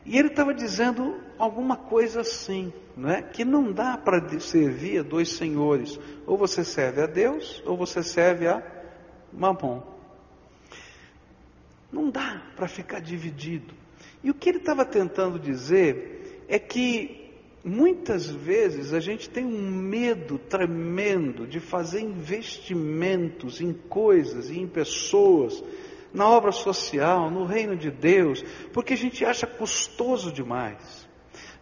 E 0.04 0.18
ele 0.18 0.28
estava 0.28 0.52
dizendo 0.52 1.20
alguma 1.38 1.76
coisa 1.76 2.22
assim, 2.22 2.72
né? 2.96 3.22
que 3.22 3.44
não 3.44 3.72
dá 3.72 3.96
para 3.96 4.40
servir 4.40 4.98
a 4.98 5.02
dois 5.02 5.30
senhores. 5.30 5.98
Ou 6.26 6.36
você 6.36 6.64
serve 6.64 7.02
a 7.02 7.06
Deus, 7.06 7.62
ou 7.64 7.76
você 7.76 8.02
serve 8.02 8.46
a 8.48 8.62
Mamon. 9.32 9.82
Não 11.90 12.10
dá 12.10 12.42
para 12.56 12.66
ficar 12.66 13.00
dividido. 13.00 13.74
E 14.24 14.30
o 14.30 14.34
que 14.34 14.48
ele 14.48 14.58
estava 14.58 14.84
tentando 14.84 15.38
dizer 15.38 16.44
é 16.48 16.58
que 16.58 17.30
muitas 17.64 18.28
vezes 18.28 18.92
a 18.92 18.98
gente 18.98 19.30
tem 19.30 19.44
um 19.44 19.70
medo 19.70 20.38
tremendo 20.38 21.46
de 21.46 21.60
fazer 21.60 22.00
investimentos 22.00 23.60
em 23.60 23.72
coisas 23.72 24.50
e 24.50 24.58
em 24.58 24.66
pessoas 24.66 25.62
na 26.12 26.28
obra 26.28 26.52
social, 26.52 27.30
no 27.30 27.44
reino 27.44 27.76
de 27.76 27.90
Deus, 27.90 28.42
porque 28.72 28.94
a 28.94 28.96
gente 28.96 29.24
acha 29.24 29.46
custoso 29.46 30.32
demais. 30.32 31.08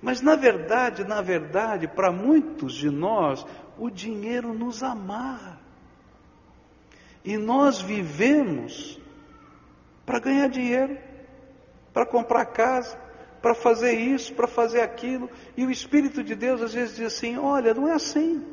Mas 0.02 0.20
na 0.20 0.34
verdade, 0.34 1.04
na 1.04 1.20
verdade, 1.20 1.86
para 1.86 2.10
muitos 2.10 2.74
de 2.74 2.90
nós, 2.90 3.44
o 3.78 3.90
dinheiro 3.90 4.54
nos 4.54 4.82
amarra. 4.82 5.60
E 7.24 7.36
nós 7.36 7.80
vivemos 7.80 8.98
para 10.06 10.18
ganhar 10.18 10.48
dinheiro, 10.48 10.98
para 11.92 12.06
comprar 12.06 12.46
casa, 12.46 12.98
para 13.42 13.54
fazer 13.54 13.92
isso, 13.92 14.34
para 14.34 14.46
fazer 14.46 14.80
aquilo. 14.80 15.30
E 15.56 15.64
o 15.64 15.70
Espírito 15.70 16.22
de 16.22 16.34
Deus 16.34 16.62
às 16.62 16.72
vezes 16.72 16.96
diz 16.96 17.06
assim: 17.06 17.36
olha, 17.36 17.74
não 17.74 17.88
é 17.88 17.92
assim. 17.92 18.44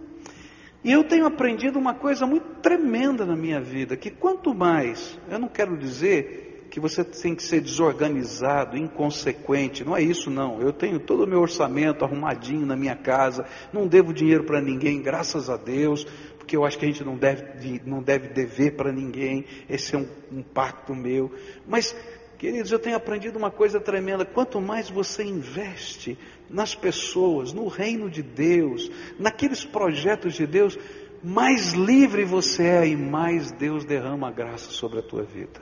E 0.84 0.92
eu 0.92 1.04
tenho 1.04 1.26
aprendido 1.26 1.80
uma 1.80 1.94
coisa 1.94 2.26
muito 2.26 2.62
tremenda 2.62 3.26
na 3.26 3.36
minha 3.36 3.60
vida, 3.60 3.98
que 3.98 4.12
quanto 4.12 4.54
mais, 4.54 5.20
eu 5.30 5.40
não 5.40 5.48
quero 5.48 5.78
dizer 5.78 6.48
que 6.70 6.80
você 6.80 7.04
tem 7.04 7.34
que 7.34 7.44
ser 7.44 7.62
desorganizado, 7.62 8.78
inconsequente, 8.78 9.84
não 9.84 9.96
é 9.96 10.02
isso 10.02 10.30
não. 10.30 10.62
Eu 10.62 10.72
tenho 10.72 11.00
todo 11.00 11.24
o 11.24 11.28
meu 11.28 11.40
orçamento 11.40 12.04
arrumadinho 12.04 12.66
na 12.66 12.76
minha 12.76 12.96
casa, 12.96 13.46
não 13.74 13.88
devo 13.88 14.13
dinheiro 14.13 14.44
para 14.44 14.62
ninguém, 14.62 15.02
graças 15.02 15.50
a 15.50 15.58
Deus, 15.58 16.06
porque 16.38 16.56
eu 16.56 16.66
acho 16.66 16.78
que 16.78 16.86
a 16.86 16.88
gente 16.88 17.04
não 17.04 17.18
deve, 17.18 17.82
não 17.86 18.02
deve 18.02 18.30
dever 18.30 18.76
para 18.76 18.92
ninguém, 18.92 19.46
esse 19.70 19.96
é 19.96 19.98
um, 19.98 20.08
um 20.32 20.44
pacto 20.44 20.94
meu. 20.94 21.32
Mas, 21.68 21.96
queridos, 22.38 22.71
eu 22.71 22.80
tenho 22.80 22.95
aprendido 22.95 23.38
uma 23.38 23.52
coisa 23.52 23.80
tremenda: 23.80 24.26
quanto 24.26 24.62
mais 24.62 24.89
você 24.89 25.23
investe 25.23 26.17
nas 26.50 26.76
pessoas, 26.76 27.52
no 27.52 27.67
reino 27.67 28.10
de 28.10 28.21
Deus, 28.21 28.89
naqueles 29.19 29.65
projetos 29.65 30.36
de 30.36 30.45
Deus, 30.45 30.78
mais 31.23 31.73
livre 31.73 32.23
você 32.23 32.63
é 32.63 32.88
e 32.88 32.95
mais 32.95 33.52
Deus 33.52 33.84
derrama 33.84 34.32
graça 34.32 34.71
sobre 34.71 35.00
a 35.00 35.04
tua 35.04 35.23
vida. 35.23 35.62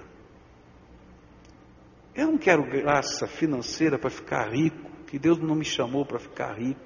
Eu 2.13 2.27
não 2.27 2.37
quero 2.37 2.63
graça 2.63 3.27
financeira 3.27 3.97
para 3.97 4.09
ficar 4.09 4.49
rico, 4.53 4.89
que 5.07 5.19
Deus 5.19 5.37
não 5.37 5.55
me 5.55 5.65
chamou 5.65 6.05
para 6.05 6.19
ficar 6.19 6.53
rico, 6.53 6.79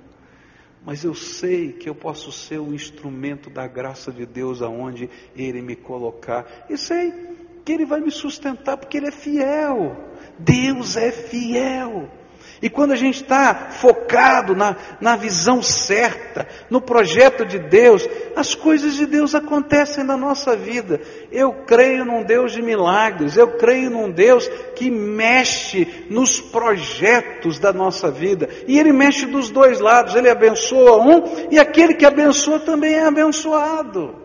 mas 0.84 1.04
eu 1.04 1.14
sei 1.14 1.74
que 1.74 1.88
eu 1.88 1.94
posso 1.94 2.32
ser 2.32 2.60
um 2.60 2.74
instrumento 2.74 3.50
da 3.50 3.68
graça 3.68 4.12
de 4.12 4.26
Deus 4.26 4.62
aonde 4.62 5.10
Ele 5.36 5.62
me 5.62 5.76
colocar, 5.76 6.66
e 6.70 6.78
sei 6.78 7.39
que 7.70 7.74
Ele 7.74 7.86
vai 7.86 8.00
me 8.02 8.10
sustentar 8.10 8.78
porque 8.78 8.98
Ele 8.98 9.10
é 9.10 9.12
fiel. 9.12 9.96
Deus 10.40 10.98
é 10.98 11.12
fiel. 11.12 12.10
E 12.64 12.68
quando 12.68 12.94
a 12.94 12.96
gente 12.96 13.22
está 13.22 13.70
focado 13.70 14.56
na, 14.56 14.76
na 15.00 15.16
visão 15.16 15.62
certa, 15.62 16.48
no 16.68 16.82
projeto 16.82 17.46
de 17.46 17.60
Deus, 17.60 18.10
as 18.36 18.56
coisas 18.56 18.96
de 18.96 19.06
Deus 19.06 19.36
acontecem 19.36 20.04
na 20.04 20.18
nossa 20.18 20.56
vida. 20.56 21.00
Eu 21.32 21.64
creio 21.68 22.04
num 22.04 22.24
Deus 22.24 22.54
de 22.54 22.62
milagres, 22.64 23.38
eu 23.38 23.56
creio 23.56 23.92
num 23.92 24.10
Deus 24.10 24.48
que 24.76 24.90
mexe 24.90 26.08
nos 26.10 26.42
projetos 26.42 27.60
da 27.60 27.72
nossa 27.72 28.10
vida. 28.10 28.50
E 28.68 28.80
Ele 28.80 28.92
mexe 28.92 29.28
dos 29.28 29.52
dois 29.52 29.80
lados, 29.80 30.16
Ele 30.16 30.28
abençoa 30.28 30.98
um 31.04 31.48
e 31.52 31.60
aquele 31.60 31.94
que 31.94 32.06
abençoa 32.06 32.60
também 32.60 32.96
é 32.96 33.06
abençoado. 33.06 34.19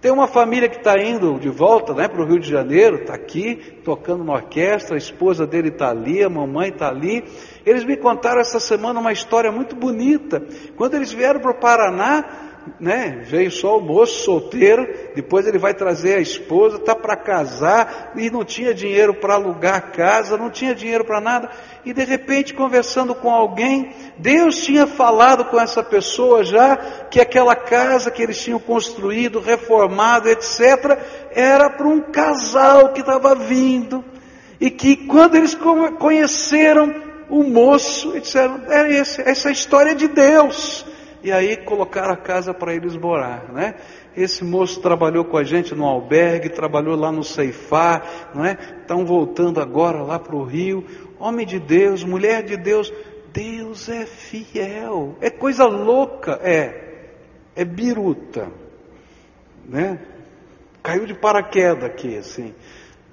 Tem 0.00 0.12
uma 0.12 0.28
família 0.28 0.68
que 0.68 0.76
está 0.76 0.96
indo 0.96 1.40
de 1.40 1.48
volta 1.48 1.92
né, 1.92 2.06
para 2.06 2.22
o 2.22 2.24
Rio 2.24 2.38
de 2.38 2.48
Janeiro, 2.48 2.98
está 2.98 3.14
aqui, 3.14 3.56
tocando 3.84 4.22
na 4.22 4.32
orquestra, 4.32 4.94
a 4.94 4.98
esposa 4.98 5.44
dele 5.44 5.70
está 5.70 5.90
ali, 5.90 6.22
a 6.22 6.30
mamãe 6.30 6.68
está 6.68 6.88
ali. 6.88 7.24
Eles 7.66 7.84
me 7.84 7.96
contaram 7.96 8.40
essa 8.40 8.60
semana 8.60 9.00
uma 9.00 9.10
história 9.10 9.50
muito 9.50 9.74
bonita. 9.74 10.40
Quando 10.76 10.94
eles 10.94 11.12
vieram 11.12 11.40
para 11.40 11.50
o 11.50 11.58
Paraná, 11.58 12.47
né, 12.78 13.22
veio 13.24 13.50
só 13.50 13.78
o 13.78 13.80
moço 13.80 14.24
solteiro, 14.24 14.86
depois 15.14 15.46
ele 15.46 15.58
vai 15.58 15.74
trazer 15.74 16.14
a 16.14 16.20
esposa, 16.20 16.76
está 16.76 16.94
para 16.94 17.16
casar 17.16 18.12
e 18.16 18.30
não 18.30 18.44
tinha 18.44 18.74
dinheiro 18.74 19.14
para 19.14 19.34
alugar 19.34 19.76
a 19.76 19.80
casa, 19.80 20.36
não 20.36 20.50
tinha 20.50 20.74
dinheiro 20.74 21.04
para 21.04 21.20
nada. 21.20 21.50
E 21.84 21.92
de 21.92 22.04
repente, 22.04 22.54
conversando 22.54 23.14
com 23.14 23.30
alguém, 23.30 23.92
Deus 24.18 24.62
tinha 24.62 24.86
falado 24.86 25.44
com 25.46 25.60
essa 25.60 25.82
pessoa 25.82 26.44
já 26.44 26.76
que 27.10 27.20
aquela 27.20 27.56
casa 27.56 28.10
que 28.10 28.22
eles 28.22 28.40
tinham 28.42 28.58
construído, 28.58 29.40
reformado, 29.40 30.28
etc., 30.28 30.98
era 31.32 31.70
para 31.70 31.86
um 31.86 32.00
casal 32.00 32.92
que 32.92 33.00
estava 33.00 33.34
vindo. 33.34 34.04
E 34.60 34.70
que 34.70 34.96
quando 34.96 35.36
eles 35.36 35.56
conheceram 35.98 36.94
o 37.30 37.42
moço, 37.44 38.18
disseram: 38.20 38.60
é 38.68 38.90
esse, 38.92 39.22
essa 39.22 39.48
é 39.48 39.52
história 39.52 39.94
de 39.94 40.08
Deus. 40.08 40.84
E 41.22 41.32
aí 41.32 41.56
colocaram 41.56 42.12
a 42.12 42.16
casa 42.16 42.54
para 42.54 42.74
eles 42.74 42.96
morar, 42.96 43.52
né? 43.52 43.74
Esse 44.16 44.44
moço 44.44 44.80
trabalhou 44.80 45.24
com 45.24 45.36
a 45.36 45.42
gente 45.42 45.74
no 45.74 45.84
albergue, 45.84 46.48
trabalhou 46.48 46.96
lá 46.96 47.10
no 47.10 47.24
Ceifar, 47.24 48.30
não 48.34 48.44
é? 48.44 48.56
Estão 48.80 49.04
voltando 49.04 49.60
agora 49.60 50.02
lá 50.02 50.18
para 50.18 50.36
o 50.36 50.44
Rio. 50.44 50.84
Homem 51.18 51.44
de 51.44 51.58
Deus, 51.58 52.04
mulher 52.04 52.44
de 52.44 52.56
Deus, 52.56 52.92
Deus 53.32 53.88
é 53.88 54.06
fiel. 54.06 55.16
É 55.20 55.28
coisa 55.30 55.66
louca, 55.66 56.38
é. 56.42 56.86
É 57.56 57.64
biruta, 57.64 58.50
né? 59.64 60.00
Caiu 60.82 61.04
de 61.04 61.14
paraquedas 61.14 61.84
aqui, 61.84 62.16
assim. 62.16 62.54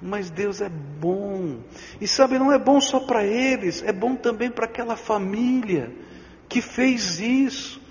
Mas 0.00 0.30
Deus 0.30 0.60
é 0.60 0.68
bom. 0.68 1.58
E 2.00 2.06
sabe, 2.06 2.38
não 2.38 2.52
é 2.52 2.58
bom 2.58 2.80
só 2.80 3.00
para 3.00 3.24
eles, 3.24 3.82
é 3.82 3.92
bom 3.92 4.14
também 4.14 4.50
para 4.50 4.66
aquela 4.66 4.96
família 4.96 5.90
que 6.48 6.60
fez 6.60 7.18
isso. 7.18 7.85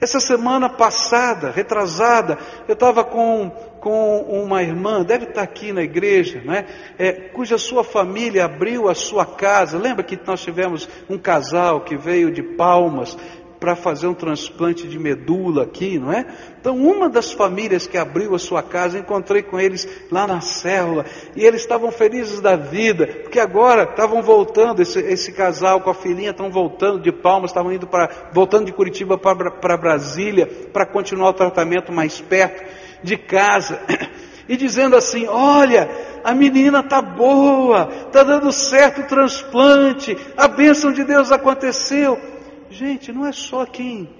Essa 0.00 0.20
semana 0.20 0.68
passada, 0.68 1.50
retrasada, 1.50 2.38
eu 2.68 2.74
estava 2.74 3.04
com, 3.04 3.50
com 3.80 4.18
uma 4.22 4.62
irmã, 4.62 5.02
deve 5.02 5.24
estar 5.24 5.42
aqui 5.42 5.72
na 5.72 5.82
igreja, 5.82 6.42
né? 6.44 6.66
É, 6.98 7.12
cuja 7.12 7.56
sua 7.56 7.82
família 7.82 8.44
abriu 8.44 8.88
a 8.88 8.94
sua 8.94 9.24
casa. 9.24 9.78
Lembra 9.78 10.04
que 10.04 10.18
nós 10.26 10.42
tivemos 10.42 10.88
um 11.08 11.16
casal 11.16 11.82
que 11.82 11.96
veio 11.96 12.30
de 12.30 12.42
Palmas 12.42 13.16
para 13.58 13.74
fazer 13.74 14.06
um 14.06 14.14
transplante 14.14 14.86
de 14.86 14.98
medula 14.98 15.64
aqui, 15.64 15.98
não 15.98 16.12
é? 16.12 16.26
Então, 16.60 16.76
uma 16.76 17.08
das 17.08 17.32
famílias 17.32 17.86
que 17.86 17.96
abriu 17.96 18.34
a 18.34 18.38
sua 18.38 18.62
casa, 18.62 18.98
encontrei 18.98 19.42
com 19.42 19.58
eles 19.58 19.88
lá 20.10 20.26
na 20.26 20.40
célula, 20.40 21.04
e 21.36 21.44
eles 21.44 21.62
estavam 21.62 21.90
felizes 21.90 22.40
da 22.40 22.56
vida, 22.56 23.06
porque 23.06 23.38
agora 23.38 23.84
estavam 23.84 24.22
voltando, 24.22 24.80
esse, 24.82 24.98
esse 25.00 25.32
casal 25.32 25.80
com 25.80 25.90
a 25.90 25.94
filhinha 25.94 26.30
estão 26.30 26.50
voltando 26.50 27.00
de 27.00 27.12
Palmas, 27.12 27.50
estavam 27.50 27.72
indo 27.72 27.86
para, 27.86 28.30
voltando 28.32 28.66
de 28.66 28.72
Curitiba 28.72 29.16
para 29.16 29.76
Brasília, 29.76 30.46
para 30.72 30.86
continuar 30.86 31.30
o 31.30 31.34
tratamento 31.34 31.92
mais 31.92 32.20
perto 32.20 32.64
de 33.02 33.16
casa. 33.16 33.80
E 34.46 34.58
dizendo 34.58 34.94
assim: 34.94 35.26
olha, 35.26 35.88
a 36.22 36.34
menina 36.34 36.80
está 36.80 37.00
boa, 37.00 37.88
está 38.06 38.22
dando 38.22 38.52
certo 38.52 39.00
o 39.00 39.06
transplante, 39.06 40.16
a 40.36 40.46
bênção 40.46 40.92
de 40.92 41.02
Deus 41.02 41.32
aconteceu. 41.32 42.33
Gente, 42.74 43.12
não 43.12 43.24
é 43.24 43.30
só 43.30 43.64
quem, 43.64 44.12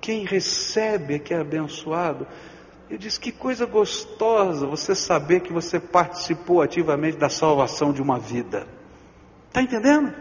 quem 0.00 0.24
recebe 0.24 1.14
é 1.14 1.18
que 1.20 1.32
é 1.32 1.38
abençoado. 1.38 2.26
Eu 2.90 2.98
disse: 2.98 3.20
que 3.20 3.30
coisa 3.30 3.64
gostosa 3.64 4.66
você 4.66 4.96
saber 4.96 5.40
que 5.40 5.52
você 5.52 5.78
participou 5.78 6.60
ativamente 6.60 7.16
da 7.16 7.28
salvação 7.28 7.92
de 7.92 8.02
uma 8.02 8.18
vida. 8.18 8.66
Está 9.46 9.62
entendendo? 9.62 10.12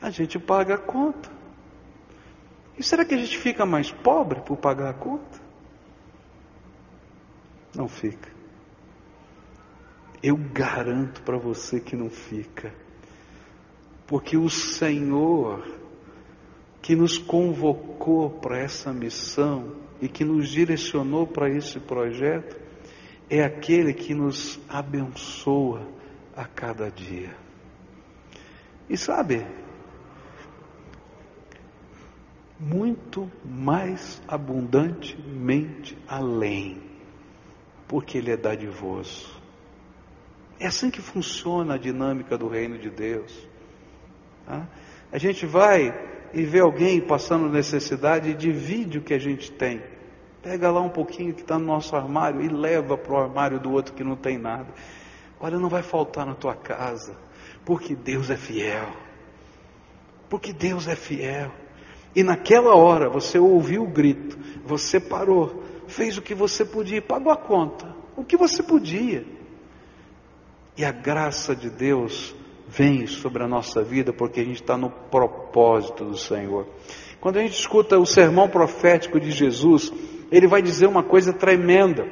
A 0.00 0.10
gente 0.10 0.38
paga 0.38 0.76
a 0.76 0.78
conta. 0.78 1.28
E 2.78 2.84
será 2.84 3.04
que 3.04 3.14
a 3.14 3.18
gente 3.18 3.36
fica 3.36 3.66
mais 3.66 3.90
pobre 3.90 4.42
por 4.42 4.56
pagar 4.58 4.90
a 4.90 4.94
conta? 4.94 5.40
Não 7.74 7.88
fica. 7.88 8.30
Eu 10.22 10.36
garanto 10.36 11.20
para 11.22 11.36
você 11.36 11.80
que 11.80 11.96
não 11.96 12.10
fica. 12.10 12.72
Porque 14.06 14.36
o 14.36 14.48
Senhor 14.48 15.79
que 16.82 16.96
nos 16.96 17.18
convocou 17.18 18.30
para 18.30 18.58
essa 18.58 18.92
missão 18.92 19.76
e 20.00 20.08
que 20.08 20.24
nos 20.24 20.48
direcionou 20.48 21.26
para 21.26 21.50
esse 21.50 21.78
projeto 21.78 22.56
é 23.28 23.44
aquele 23.44 23.92
que 23.92 24.14
nos 24.14 24.58
abençoa 24.68 25.86
a 26.34 26.44
cada 26.44 26.90
dia. 26.90 27.36
E 28.88 28.96
sabe, 28.96 29.46
muito 32.58 33.30
mais 33.44 34.20
abundantemente 34.26 35.96
além, 36.08 36.82
porque 37.86 38.18
Ele 38.18 38.32
é 38.32 38.36
dadivoso. 38.36 39.40
É 40.58 40.66
assim 40.66 40.90
que 40.90 41.00
funciona 41.00 41.74
a 41.74 41.78
dinâmica 41.78 42.36
do 42.36 42.48
reino 42.48 42.78
de 42.78 42.90
Deus. 42.90 43.48
Tá? 44.44 44.68
A 45.12 45.18
gente 45.18 45.46
vai 45.46 45.90
e 46.32 46.44
vê 46.44 46.60
alguém 46.60 47.00
passando 47.00 47.48
necessidade 47.48 48.34
divide 48.34 48.98
o 48.98 49.02
que 49.02 49.14
a 49.14 49.18
gente 49.18 49.50
tem. 49.50 49.82
Pega 50.42 50.70
lá 50.70 50.80
um 50.80 50.88
pouquinho 50.88 51.34
que 51.34 51.42
está 51.42 51.58
no 51.58 51.66
nosso 51.66 51.94
armário 51.94 52.40
e 52.40 52.48
leva 52.48 52.96
para 52.96 53.12
o 53.12 53.18
armário 53.18 53.60
do 53.60 53.70
outro 53.72 53.94
que 53.94 54.02
não 54.02 54.16
tem 54.16 54.38
nada. 54.38 54.68
Olha, 55.38 55.58
não 55.58 55.68
vai 55.68 55.82
faltar 55.82 56.24
na 56.24 56.34
tua 56.34 56.54
casa, 56.54 57.16
porque 57.64 57.94
Deus 57.94 58.30
é 58.30 58.36
fiel. 58.36 58.88
Porque 60.28 60.52
Deus 60.52 60.86
é 60.86 60.94
fiel. 60.94 61.50
E 62.14 62.22
naquela 62.22 62.74
hora 62.74 63.08
você 63.08 63.38
ouviu 63.38 63.82
o 63.82 63.90
grito, 63.90 64.38
você 64.64 64.98
parou, 64.98 65.62
fez 65.86 66.16
o 66.16 66.22
que 66.22 66.34
você 66.34 66.64
podia, 66.64 67.02
pagou 67.02 67.32
a 67.32 67.36
conta, 67.36 67.94
o 68.16 68.24
que 68.24 68.36
você 68.36 68.62
podia. 68.62 69.26
E 70.76 70.84
a 70.84 70.92
graça 70.92 71.54
de 71.54 71.68
Deus 71.68 72.34
vem 72.70 73.06
sobre 73.06 73.42
a 73.42 73.48
nossa 73.48 73.82
vida 73.82 74.12
porque 74.12 74.40
a 74.40 74.44
gente 74.44 74.62
está 74.62 74.76
no 74.76 74.90
propósito 74.90 76.04
do 76.04 76.16
Senhor. 76.16 76.66
Quando 77.20 77.38
a 77.38 77.42
gente 77.42 77.58
escuta 77.58 77.98
o 77.98 78.06
sermão 78.06 78.48
profético 78.48 79.18
de 79.18 79.30
Jesus, 79.30 79.92
ele 80.30 80.46
vai 80.46 80.62
dizer 80.62 80.86
uma 80.86 81.02
coisa 81.02 81.32
tremenda. 81.32 82.06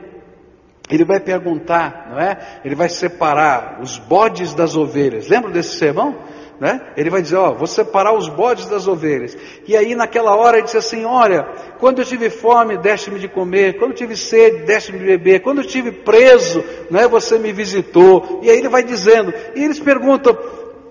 Ele 0.90 1.04
vai 1.04 1.20
perguntar, 1.20 2.08
não 2.10 2.18
é? 2.18 2.60
Ele 2.64 2.74
vai 2.74 2.88
separar 2.88 3.80
os 3.80 3.98
bodes 3.98 4.54
das 4.54 4.74
ovelhas. 4.74 5.28
Lembra 5.28 5.50
desse 5.50 5.78
sermão? 5.78 6.18
Né? 6.60 6.92
Ele 6.96 7.08
vai 7.08 7.22
dizer, 7.22 7.36
ó, 7.36 7.52
vou 7.52 7.68
separar 7.68 8.12
os 8.12 8.28
bodes 8.28 8.66
das 8.66 8.88
ovelhas. 8.88 9.36
E 9.66 9.76
aí 9.76 9.94
naquela 9.94 10.34
hora 10.34 10.56
ele 10.56 10.64
disse 10.64 10.76
assim, 10.76 11.04
olha, 11.04 11.44
quando 11.78 12.00
eu 12.00 12.04
tive 12.04 12.30
fome, 12.30 12.76
deste-me 12.76 13.20
de 13.20 13.28
comer, 13.28 13.78
quando 13.78 13.92
eu 13.92 13.96
tive 13.96 14.16
sede, 14.16 14.64
deste-me 14.64 14.98
de 14.98 15.04
beber, 15.04 15.40
quando 15.40 15.58
eu 15.58 15.64
estive 15.64 15.92
preso, 15.92 16.64
não 16.90 16.98
é, 16.98 17.06
você 17.06 17.38
me 17.38 17.52
visitou. 17.52 18.40
E 18.42 18.50
aí 18.50 18.58
ele 18.58 18.68
vai 18.68 18.82
dizendo, 18.82 19.32
e 19.54 19.62
eles 19.62 19.78
perguntam, 19.78 20.36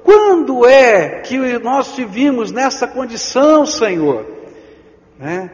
quando 0.03 0.65
é 0.65 1.19
que 1.19 1.38
nós 1.60 1.93
te 1.93 2.06
vimos 2.06 2.49
nessa 2.49 2.88
condição, 2.88 3.65
Senhor? 3.65 4.25
Né? 5.19 5.51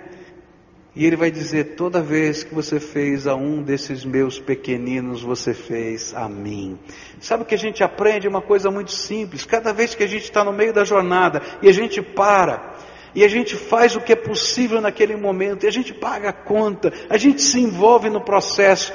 E 0.96 1.06
ele 1.06 1.16
vai 1.16 1.32
dizer: 1.32 1.76
toda 1.76 2.02
vez 2.02 2.44
que 2.44 2.54
você 2.54 2.80
fez 2.80 3.26
a 3.26 3.36
um 3.36 3.64
desses 3.64 4.06
meus 4.06 4.40
pequeninos, 4.40 5.24
você 5.24 5.54
fez 5.54 6.14
a 6.14 6.30
mim. 6.30 6.78
Sabe 7.20 7.46
que 7.46 7.56
a 7.56 7.58
gente 7.58 7.84
aprende 7.84 8.28
uma 8.28 8.42
coisa 8.42 8.70
muito 8.70 8.92
simples: 8.92 9.44
cada 9.44 9.74
vez 9.74 9.96
que 9.96 10.04
a 10.04 10.08
gente 10.08 10.24
está 10.24 10.44
no 10.44 10.54
meio 10.54 10.72
da 10.72 10.84
jornada 10.84 11.42
e 11.62 11.68
a 11.68 11.72
gente 11.72 12.02
para, 12.02 12.76
e 13.16 13.24
a 13.24 13.28
gente 13.28 13.56
faz 13.56 13.96
o 13.96 14.02
que 14.02 14.14
é 14.14 14.16
possível 14.16 14.80
naquele 14.80 15.16
momento, 15.16 15.64
e 15.64 15.68
a 15.68 15.72
gente 15.72 15.94
paga 15.94 16.30
a 16.30 16.34
conta, 16.34 16.94
a 17.10 17.18
gente 17.18 17.42
se 17.42 17.60
envolve 17.60 18.10
no 18.10 18.22
processo, 18.22 18.94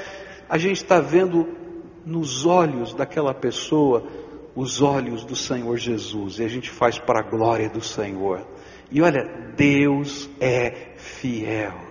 a 0.48 0.56
gente 0.56 0.76
está 0.76 1.00
vendo 1.00 1.48
nos 2.06 2.46
olhos 2.46 2.94
daquela 2.94 3.34
pessoa 3.34 4.06
os 4.54 4.82
olhos 4.82 5.24
do 5.24 5.37
Senhor 5.37 5.76
Jesus, 5.76 6.38
e 6.38 6.44
a 6.44 6.48
gente 6.48 6.68
faz 6.68 6.98
para 6.98 7.20
a 7.20 7.22
glória 7.22 7.68
do 7.68 7.80
Senhor. 7.80 8.44
E 8.90 9.00
olha, 9.00 9.52
Deus 9.56 10.28
é 10.40 10.94
fiel 10.96 11.88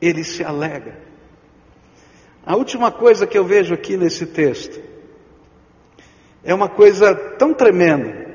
ele 0.00 0.24
se 0.24 0.44
alegra. 0.44 1.00
A 2.44 2.54
última 2.54 2.92
coisa 2.92 3.26
que 3.26 3.36
eu 3.36 3.44
vejo 3.44 3.74
aqui 3.74 3.96
nesse 3.96 4.26
texto 4.26 4.80
é 6.44 6.54
uma 6.54 6.68
coisa 6.68 7.14
tão 7.14 7.52
tremenda. 7.52 8.34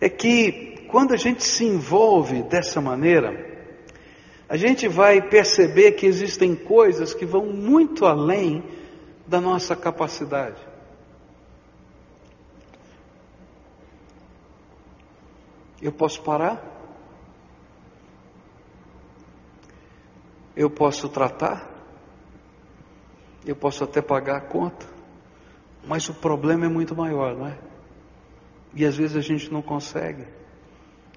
É 0.00 0.08
que 0.08 0.86
quando 0.88 1.12
a 1.12 1.16
gente 1.16 1.44
se 1.44 1.64
envolve 1.64 2.42
dessa 2.44 2.80
maneira, 2.80 3.52
a 4.48 4.56
gente 4.56 4.88
vai 4.88 5.20
perceber 5.20 5.92
que 5.92 6.06
existem 6.06 6.54
coisas 6.54 7.12
que 7.12 7.26
vão 7.26 7.46
muito 7.46 8.06
além 8.06 8.62
da 9.26 9.40
nossa 9.40 9.74
capacidade. 9.74 10.60
Eu 15.82 15.92
posso 15.92 16.22
parar? 16.22 16.73
Eu 20.56 20.70
posso 20.70 21.08
tratar, 21.08 21.70
eu 23.44 23.56
posso 23.56 23.84
até 23.84 24.00
pagar 24.00 24.36
a 24.36 24.40
conta, 24.40 24.86
mas 25.86 26.08
o 26.08 26.14
problema 26.14 26.66
é 26.66 26.68
muito 26.68 26.94
maior, 26.94 27.36
não 27.36 27.46
é? 27.46 27.58
E 28.74 28.84
às 28.84 28.96
vezes 28.96 29.16
a 29.16 29.20
gente 29.20 29.52
não 29.52 29.62
consegue, 29.62 30.26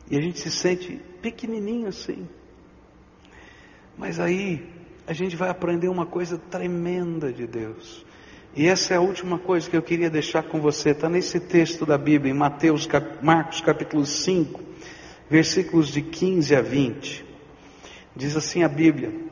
e 0.10 0.18
a 0.18 0.22
gente 0.22 0.40
se 0.40 0.52
sente 0.52 1.02
pequenininho 1.22 1.88
assim. 1.88 2.28
Mas 3.98 4.20
aí 4.20 4.68
a 5.08 5.14
gente 5.14 5.36
vai 5.36 5.50
aprender 5.50 5.88
uma 5.88 6.06
coisa 6.06 6.38
tremenda 6.38 7.32
de 7.32 7.48
Deus. 7.48 8.06
E 8.56 8.68
essa 8.68 8.94
é 8.94 8.98
a 8.98 9.02
última 9.02 9.38
coisa 9.38 9.70
que 9.70 9.78
eu 9.78 9.82
queria 9.82 10.10
deixar 10.10 10.44
com 10.44 10.60
você. 10.60 10.90
Está 10.90 11.08
nesse 11.08 11.40
texto 11.40 11.86
da 11.86 11.98
Bíblia, 11.98 12.34
em 12.34 12.38
Mateus, 12.38 12.88
Marcos 13.22 13.62
capítulo 13.62 14.06
5, 14.06 14.60
versículos 15.30 15.90
de 15.90 16.02
15 16.02 16.56
a 16.56 16.62
20. 16.62 17.26
Diz 18.16 18.36
assim 18.36 18.64
a 18.64 18.68
Bíblia: 18.68 19.27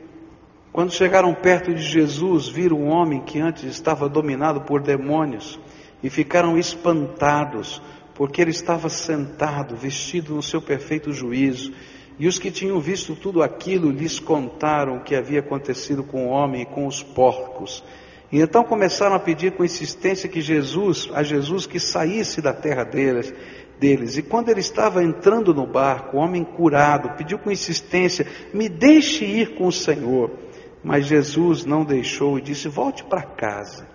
Quando 0.76 0.92
chegaram 0.92 1.32
perto 1.32 1.72
de 1.72 1.80
Jesus, 1.80 2.48
viram 2.48 2.76
um 2.76 2.88
homem 2.90 3.22
que 3.22 3.40
antes 3.40 3.64
estava 3.64 4.10
dominado 4.10 4.60
por 4.60 4.82
demônios 4.82 5.58
e 6.02 6.10
ficaram 6.10 6.58
espantados, 6.58 7.80
porque 8.14 8.42
ele 8.42 8.50
estava 8.50 8.90
sentado, 8.90 9.74
vestido 9.74 10.34
no 10.34 10.42
seu 10.42 10.60
perfeito 10.60 11.14
juízo. 11.14 11.72
E 12.18 12.28
os 12.28 12.38
que 12.38 12.50
tinham 12.50 12.78
visto 12.78 13.16
tudo 13.16 13.42
aquilo 13.42 13.90
lhes 13.90 14.18
contaram 14.18 14.98
o 14.98 15.02
que 15.02 15.16
havia 15.16 15.40
acontecido 15.40 16.04
com 16.04 16.26
o 16.26 16.28
homem 16.28 16.60
e 16.60 16.66
com 16.66 16.86
os 16.86 17.02
porcos. 17.02 17.82
E 18.30 18.38
então 18.38 18.62
começaram 18.62 19.16
a 19.16 19.20
pedir 19.20 19.52
com 19.52 19.64
insistência 19.64 20.28
que 20.28 20.42
Jesus, 20.42 21.08
a 21.14 21.22
Jesus 21.22 21.64
que 21.64 21.80
saísse 21.80 22.42
da 22.42 22.52
terra 22.52 22.84
deles 22.84 23.32
deles. 23.78 24.16
E 24.16 24.22
quando 24.22 24.48
ele 24.48 24.60
estava 24.60 25.02
entrando 25.02 25.54
no 25.54 25.66
barco, 25.66 26.16
o 26.16 26.20
homem 26.20 26.44
curado 26.44 27.16
pediu 27.16 27.38
com 27.38 27.50
insistência: 27.50 28.26
Me 28.52 28.68
deixe 28.68 29.24
ir 29.24 29.54
com 29.54 29.66
o 29.66 29.72
Senhor. 29.72 30.30
Mas 30.86 31.06
Jesus 31.06 31.64
não 31.64 31.84
deixou 31.84 32.38
e 32.38 32.40
disse: 32.40 32.68
Volte 32.68 33.02
para 33.02 33.20
casa 33.20 33.88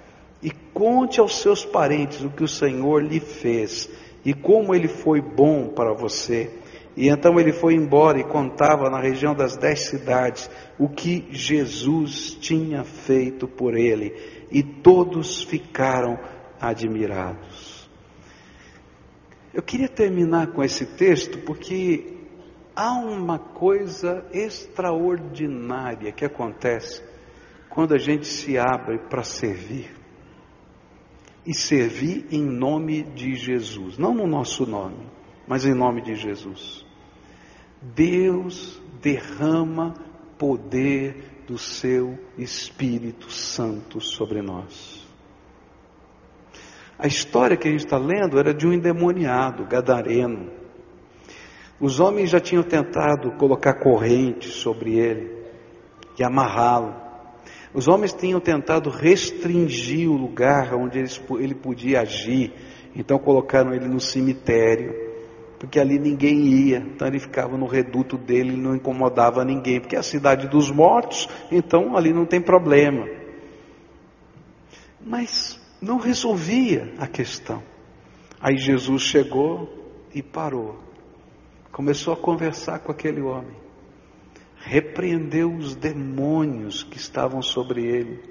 e 0.44 0.52
conte 0.52 1.22
aos 1.22 1.38
seus 1.38 1.64
parentes 1.64 2.22
o 2.22 2.30
que 2.30 2.44
o 2.44 2.50
Senhor 2.50 3.02
lhe 3.02 3.22
fez 3.22 3.90
e 4.26 4.34
como 4.34 4.76
ele 4.76 4.90
foi 4.90 5.22
bom 5.22 5.70
para 5.70 5.94
você. 5.94 6.52
E 6.98 7.08
então 7.08 7.40
ele 7.40 7.54
foi 7.54 7.76
embora 7.76 8.20
e 8.20 8.26
contava 8.26 8.90
na 8.90 9.00
região 9.00 9.34
das 9.34 9.56
dez 9.56 9.88
cidades 9.88 10.52
o 10.78 10.90
que 10.90 11.30
Jesus 11.32 12.36
tinha 12.42 12.84
feito 12.84 13.48
por 13.48 13.78
ele, 13.78 14.14
e 14.52 14.62
todos 14.62 15.44
ficaram 15.44 16.20
admirados. 16.60 17.90
Eu 19.54 19.64
queria 19.64 19.88
terminar 19.88 20.48
com 20.48 20.62
esse 20.62 20.86
texto 20.86 21.38
porque 21.40 22.21
há 22.82 22.94
uma 22.94 23.38
coisa 23.38 24.26
extraordinária 24.34 26.12
que 26.12 26.26
acontece 26.26 27.04
quando 27.70 27.94
a 27.94 28.00
gente 28.00 28.26
se 28.26 28.58
abre 28.58 28.98
para 29.08 29.24
servir. 29.24 29.96
E 31.46 31.54
servir 31.54 32.28
em 32.32 32.44
nome 32.44 33.04
de 33.04 33.36
Jesus, 33.36 33.98
não 33.98 34.14
no 34.14 34.28
nosso 34.28 34.66
nome, 34.66 35.08
mas 35.48 35.66
em 35.66 35.74
nome 35.74 36.02
de 36.02 36.16
Jesus. 36.16 36.86
Deus 37.82 38.82
derrama 39.00 39.94
poder 40.38 41.44
do 41.48 41.58
seu 41.58 42.18
Espírito 42.38 43.32
Santo 43.32 44.00
sobre 44.00 44.42
nós. 44.42 45.08
A 46.98 47.08
história 47.08 47.58
que 47.58 47.68
a 47.68 47.72
gente 47.72 47.86
está 47.86 47.98
lendo 47.98 48.38
era 48.38 48.54
de 48.54 48.68
um 48.68 48.74
endemoniado, 48.74 49.66
gadareno. 49.66 50.61
Os 51.82 52.00
homens 52.00 52.30
já 52.30 52.40
tinham 52.40 52.62
tentado 52.62 53.32
colocar 53.32 53.74
correntes 53.74 54.54
sobre 54.54 55.00
ele 55.00 55.36
e 56.18 56.24
amarrá-lo. 56.24 56.94
Os 57.74 57.88
homens 57.88 58.14
tinham 58.14 58.40
tentado 58.40 58.92
restringir 58.92 60.08
o 60.08 60.16
lugar 60.16 60.76
onde 60.76 61.00
ele 61.40 61.56
podia 61.56 62.02
agir. 62.02 62.54
Então 62.96 63.18
colocaram 63.18 63.74
ele 63.74 63.88
no 63.88 64.00
cemitério, 64.00 64.94
porque 65.58 65.80
ali 65.80 65.98
ninguém 65.98 66.46
ia. 66.46 66.78
Então 66.78 67.08
ele 67.08 67.20
ficava 67.20 67.58
no 67.58 67.66
reduto 67.66 68.16
dele, 68.16 68.56
não 68.56 68.76
incomodava 68.76 69.44
ninguém, 69.44 69.80
porque 69.80 69.96
é 69.96 70.00
a 70.00 70.04
cidade 70.04 70.48
dos 70.48 70.70
mortos, 70.70 71.28
então 71.52 71.98
ali 71.98 72.14
não 72.14 72.28
tem 72.28 72.40
problema. 72.42 73.08
Mas 75.04 75.60
não 75.82 75.98
resolvia 75.98 76.94
a 77.00 77.08
questão. 77.08 77.64
Aí 78.40 78.58
Jesus 78.58 79.02
chegou 79.02 79.68
e 80.14 80.22
parou. 80.22 80.91
Começou 81.72 82.14
a 82.14 82.18
conversar 82.18 82.80
com 82.80 82.92
aquele 82.92 83.22
homem. 83.22 83.56
Repreendeu 84.58 85.54
os 85.56 85.76
demônios 85.76 86.84
que 86.84 86.98
estavam 86.98 87.42
sobre 87.42 87.84
ele. 87.86 88.22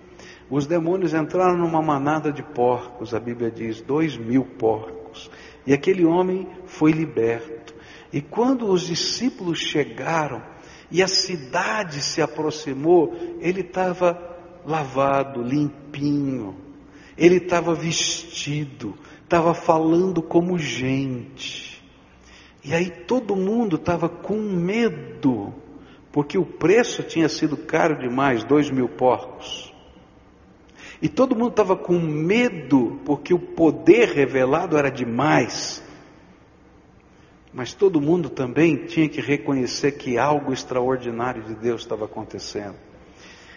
Os 0.50 0.66
demônios 0.66 1.14
entraram 1.14 1.56
numa 1.56 1.80
manada 1.80 2.30
de 2.30 2.42
porcos, 2.42 3.14
a 3.14 3.20
Bíblia 3.20 3.50
diz, 3.50 3.80
dois 3.80 4.16
mil 4.16 4.44
porcos. 4.44 5.30
E 5.66 5.72
aquele 5.72 6.04
homem 6.04 6.48
foi 6.66 6.92
liberto. 6.92 7.74
E 8.12 8.20
quando 8.20 8.66
os 8.68 8.86
discípulos 8.86 9.58
chegaram 9.58 10.42
e 10.90 11.02
a 11.02 11.08
cidade 11.08 12.02
se 12.02 12.20
aproximou, 12.20 13.16
ele 13.40 13.60
estava 13.60 14.18
lavado, 14.66 15.42
limpinho. 15.42 16.56
Ele 17.16 17.36
estava 17.36 17.74
vestido, 17.74 18.94
estava 19.22 19.54
falando 19.54 20.22
como 20.22 20.58
gente. 20.58 21.69
E 22.62 22.74
aí 22.74 22.90
todo 22.90 23.34
mundo 23.34 23.76
estava 23.76 24.08
com 24.08 24.36
medo, 24.36 25.54
porque 26.12 26.36
o 26.36 26.44
preço 26.44 27.02
tinha 27.02 27.28
sido 27.28 27.56
caro 27.56 27.98
demais 27.98 28.44
dois 28.44 28.70
mil 28.70 28.88
porcos. 28.88 29.72
E 31.02 31.08
todo 31.08 31.34
mundo 31.34 31.50
estava 31.50 31.76
com 31.76 31.98
medo, 31.98 33.00
porque 33.06 33.32
o 33.32 33.38
poder 33.38 34.10
revelado 34.10 34.76
era 34.76 34.90
demais. 34.90 35.82
Mas 37.52 37.72
todo 37.72 38.00
mundo 38.00 38.28
também 38.28 38.84
tinha 38.84 39.08
que 39.08 39.20
reconhecer 39.20 39.92
que 39.92 40.18
algo 40.18 40.52
extraordinário 40.52 41.42
de 41.42 41.54
Deus 41.54 41.80
estava 41.80 42.04
acontecendo. 42.04 42.76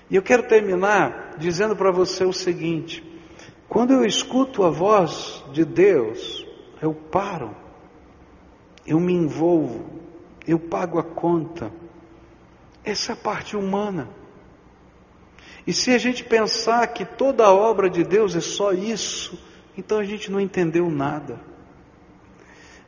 E 0.10 0.16
eu 0.16 0.22
quero 0.22 0.44
terminar 0.44 1.36
dizendo 1.38 1.76
para 1.76 1.92
você 1.92 2.24
o 2.24 2.34
seguinte: 2.34 3.04
quando 3.68 3.92
eu 3.92 4.06
escuto 4.06 4.64
a 4.64 4.70
voz 4.70 5.44
de 5.52 5.66
Deus, 5.66 6.46
eu 6.82 6.94
paro, 6.94 7.56
eu 8.86 9.00
me 9.00 9.14
envolvo, 9.14 9.86
eu 10.48 10.60
pago 10.60 11.00
a 11.00 11.04
conta. 11.04 11.72
Essa 12.84 13.12
é 13.12 13.14
a 13.14 13.18
parte 13.18 13.56
humana. 13.56 14.10
E 15.66 15.72
se 15.72 15.92
a 15.92 15.98
gente 15.98 16.24
pensar 16.24 16.86
que 16.88 17.06
toda 17.06 17.46
a 17.46 17.54
obra 17.54 17.90
de 17.90 18.04
Deus 18.04 18.36
é 18.36 18.42
só 18.42 18.74
isso, 18.74 19.40
então 19.78 20.00
a 20.00 20.04
gente 20.04 20.30
não 20.30 20.40
entendeu 20.40 20.90
nada. 20.90 21.40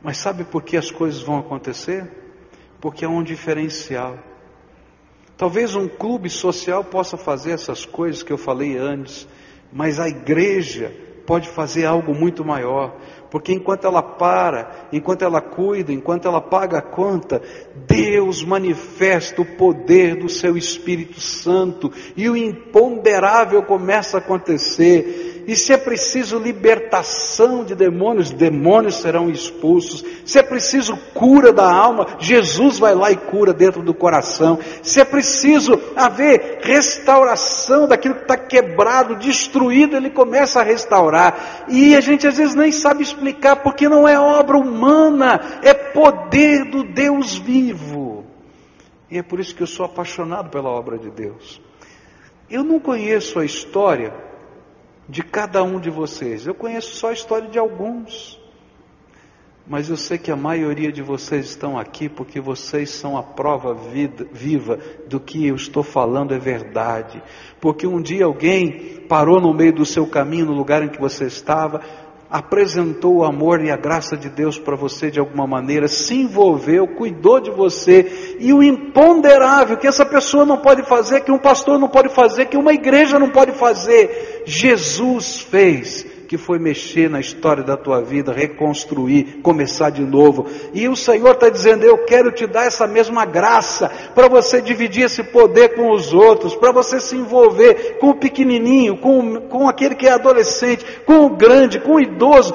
Mas 0.02 0.18
sabe 0.18 0.44
por 0.44 0.62
que 0.62 0.76
as 0.76 0.90
coisas 0.90 1.22
vão 1.22 1.38
acontecer? 1.38 2.08
Porque 2.80 3.04
há 3.04 3.08
um 3.08 3.22
diferencial. 3.22 4.18
Talvez 5.36 5.74
um 5.74 5.88
clube 5.88 6.28
social 6.28 6.84
possa 6.84 7.16
fazer 7.16 7.52
essas 7.52 7.84
coisas 7.84 8.22
que 8.22 8.32
eu 8.32 8.38
falei 8.38 8.76
antes, 8.76 9.26
mas 9.72 9.98
a 9.98 10.08
igreja 10.08 10.94
pode 11.26 11.48
fazer 11.48 11.84
algo 11.84 12.14
muito 12.14 12.44
maior, 12.44 12.96
porque 13.30 13.52
enquanto 13.52 13.86
ela 13.86 14.02
para, 14.02 14.88
enquanto 14.92 15.22
ela 15.22 15.40
cuida, 15.40 15.92
enquanto 15.92 16.26
ela 16.26 16.40
paga 16.40 16.78
a 16.78 16.82
conta, 16.82 17.42
Deus 17.86 18.44
manifesta 18.44 19.42
o 19.42 19.56
poder 19.56 20.16
do 20.16 20.28
seu 20.28 20.56
Espírito 20.56 21.20
Santo 21.20 21.92
e 22.16 22.30
o 22.30 22.36
imponderável 22.36 23.62
começa 23.62 24.16
a 24.16 24.20
acontecer. 24.20 25.35
E 25.46 25.54
se 25.54 25.72
é 25.72 25.76
preciso 25.76 26.40
libertação 26.40 27.64
de 27.64 27.72
demônios, 27.76 28.32
demônios 28.32 28.96
serão 28.96 29.30
expulsos. 29.30 30.04
Se 30.24 30.40
é 30.40 30.42
preciso 30.42 30.96
cura 31.14 31.52
da 31.52 31.72
alma, 31.72 32.16
Jesus 32.18 32.80
vai 32.80 32.96
lá 32.96 33.12
e 33.12 33.16
cura 33.16 33.52
dentro 33.52 33.80
do 33.80 33.94
coração. 33.94 34.58
Se 34.82 35.00
é 35.00 35.04
preciso 35.04 35.80
haver 35.94 36.58
restauração 36.62 37.86
daquilo 37.86 38.16
que 38.16 38.22
está 38.22 38.36
quebrado, 38.36 39.14
destruído, 39.14 39.96
ele 39.96 40.10
começa 40.10 40.58
a 40.58 40.64
restaurar. 40.64 41.66
E 41.68 41.94
a 41.94 42.00
gente 42.00 42.26
às 42.26 42.38
vezes 42.38 42.56
nem 42.56 42.72
sabe 42.72 43.04
explicar, 43.04 43.62
porque 43.62 43.88
não 43.88 44.08
é 44.08 44.18
obra 44.18 44.58
humana, 44.58 45.60
é 45.62 45.72
poder 45.72 46.64
do 46.64 46.82
Deus 46.82 47.36
vivo. 47.36 48.24
E 49.08 49.16
é 49.16 49.22
por 49.22 49.38
isso 49.38 49.54
que 49.54 49.62
eu 49.62 49.68
sou 49.68 49.86
apaixonado 49.86 50.50
pela 50.50 50.70
obra 50.70 50.98
de 50.98 51.08
Deus. 51.08 51.60
Eu 52.50 52.64
não 52.64 52.80
conheço 52.80 53.38
a 53.38 53.44
história 53.44 54.25
de 55.08 55.22
cada 55.22 55.62
um 55.62 55.78
de 55.78 55.90
vocês. 55.90 56.46
Eu 56.46 56.54
conheço 56.54 56.96
só 56.96 57.10
a 57.10 57.12
história 57.12 57.48
de 57.48 57.58
alguns. 57.58 58.40
Mas 59.68 59.88
eu 59.88 59.96
sei 59.96 60.16
que 60.16 60.30
a 60.30 60.36
maioria 60.36 60.92
de 60.92 61.02
vocês 61.02 61.46
estão 61.46 61.76
aqui 61.76 62.08
porque 62.08 62.40
vocês 62.40 62.90
são 62.90 63.16
a 63.16 63.22
prova 63.22 63.74
vida, 63.74 64.24
viva 64.32 64.78
do 65.08 65.18
que 65.18 65.44
eu 65.44 65.56
estou 65.56 65.82
falando 65.82 66.32
é 66.32 66.38
verdade. 66.38 67.20
Porque 67.60 67.84
um 67.84 68.00
dia 68.00 68.26
alguém 68.26 69.00
parou 69.08 69.40
no 69.40 69.52
meio 69.52 69.72
do 69.72 69.84
seu 69.84 70.06
caminho, 70.06 70.46
no 70.46 70.52
lugar 70.52 70.84
em 70.84 70.88
que 70.88 71.00
você 71.00 71.24
estava, 71.24 71.82
apresentou 72.30 73.16
o 73.16 73.24
amor 73.24 73.64
e 73.64 73.70
a 73.70 73.76
graça 73.76 74.16
de 74.16 74.28
Deus 74.28 74.58
para 74.58 74.76
você 74.76 75.10
de 75.10 75.20
alguma 75.20 75.46
maneira, 75.46 75.88
se 75.88 76.14
envolveu, 76.14 76.86
cuidou 76.88 77.40
de 77.40 77.50
você, 77.50 78.36
e 78.40 78.52
o 78.52 78.62
imponderável 78.62 79.76
que 79.76 79.86
essa 79.86 80.04
pessoa 80.04 80.44
não 80.44 80.58
pode 80.58 80.82
fazer, 80.82 81.20
que 81.20 81.32
um 81.32 81.38
pastor 81.38 81.78
não 81.78 81.88
pode 81.88 82.08
fazer, 82.08 82.46
que 82.46 82.56
uma 82.56 82.72
igreja 82.72 83.18
não 83.18 83.30
pode 83.30 83.52
fazer, 83.52 84.42
Jesus 84.44 85.40
fez 85.40 86.15
que 86.26 86.36
foi 86.36 86.58
mexer 86.58 87.08
na 87.08 87.20
história 87.20 87.62
da 87.62 87.76
tua 87.76 88.02
vida, 88.02 88.32
reconstruir, 88.32 89.40
começar 89.42 89.90
de 89.90 90.02
novo. 90.02 90.46
E 90.74 90.88
o 90.88 90.96
Senhor 90.96 91.32
está 91.32 91.48
dizendo: 91.48 91.84
Eu 91.84 92.04
quero 92.04 92.32
te 92.32 92.46
dar 92.46 92.66
essa 92.66 92.86
mesma 92.86 93.24
graça 93.24 93.88
para 94.14 94.28
você 94.28 94.60
dividir 94.60 95.04
esse 95.04 95.22
poder 95.22 95.74
com 95.74 95.92
os 95.92 96.12
outros, 96.12 96.54
para 96.54 96.72
você 96.72 97.00
se 97.00 97.16
envolver 97.16 97.98
com 97.98 98.10
o 98.10 98.18
pequenininho, 98.18 98.98
com, 98.98 99.40
com 99.42 99.68
aquele 99.68 99.94
que 99.94 100.06
é 100.06 100.12
adolescente, 100.12 100.84
com 101.06 101.26
o 101.26 101.36
grande, 101.36 101.80
com 101.80 101.94
o 101.94 102.00
idoso, 102.00 102.54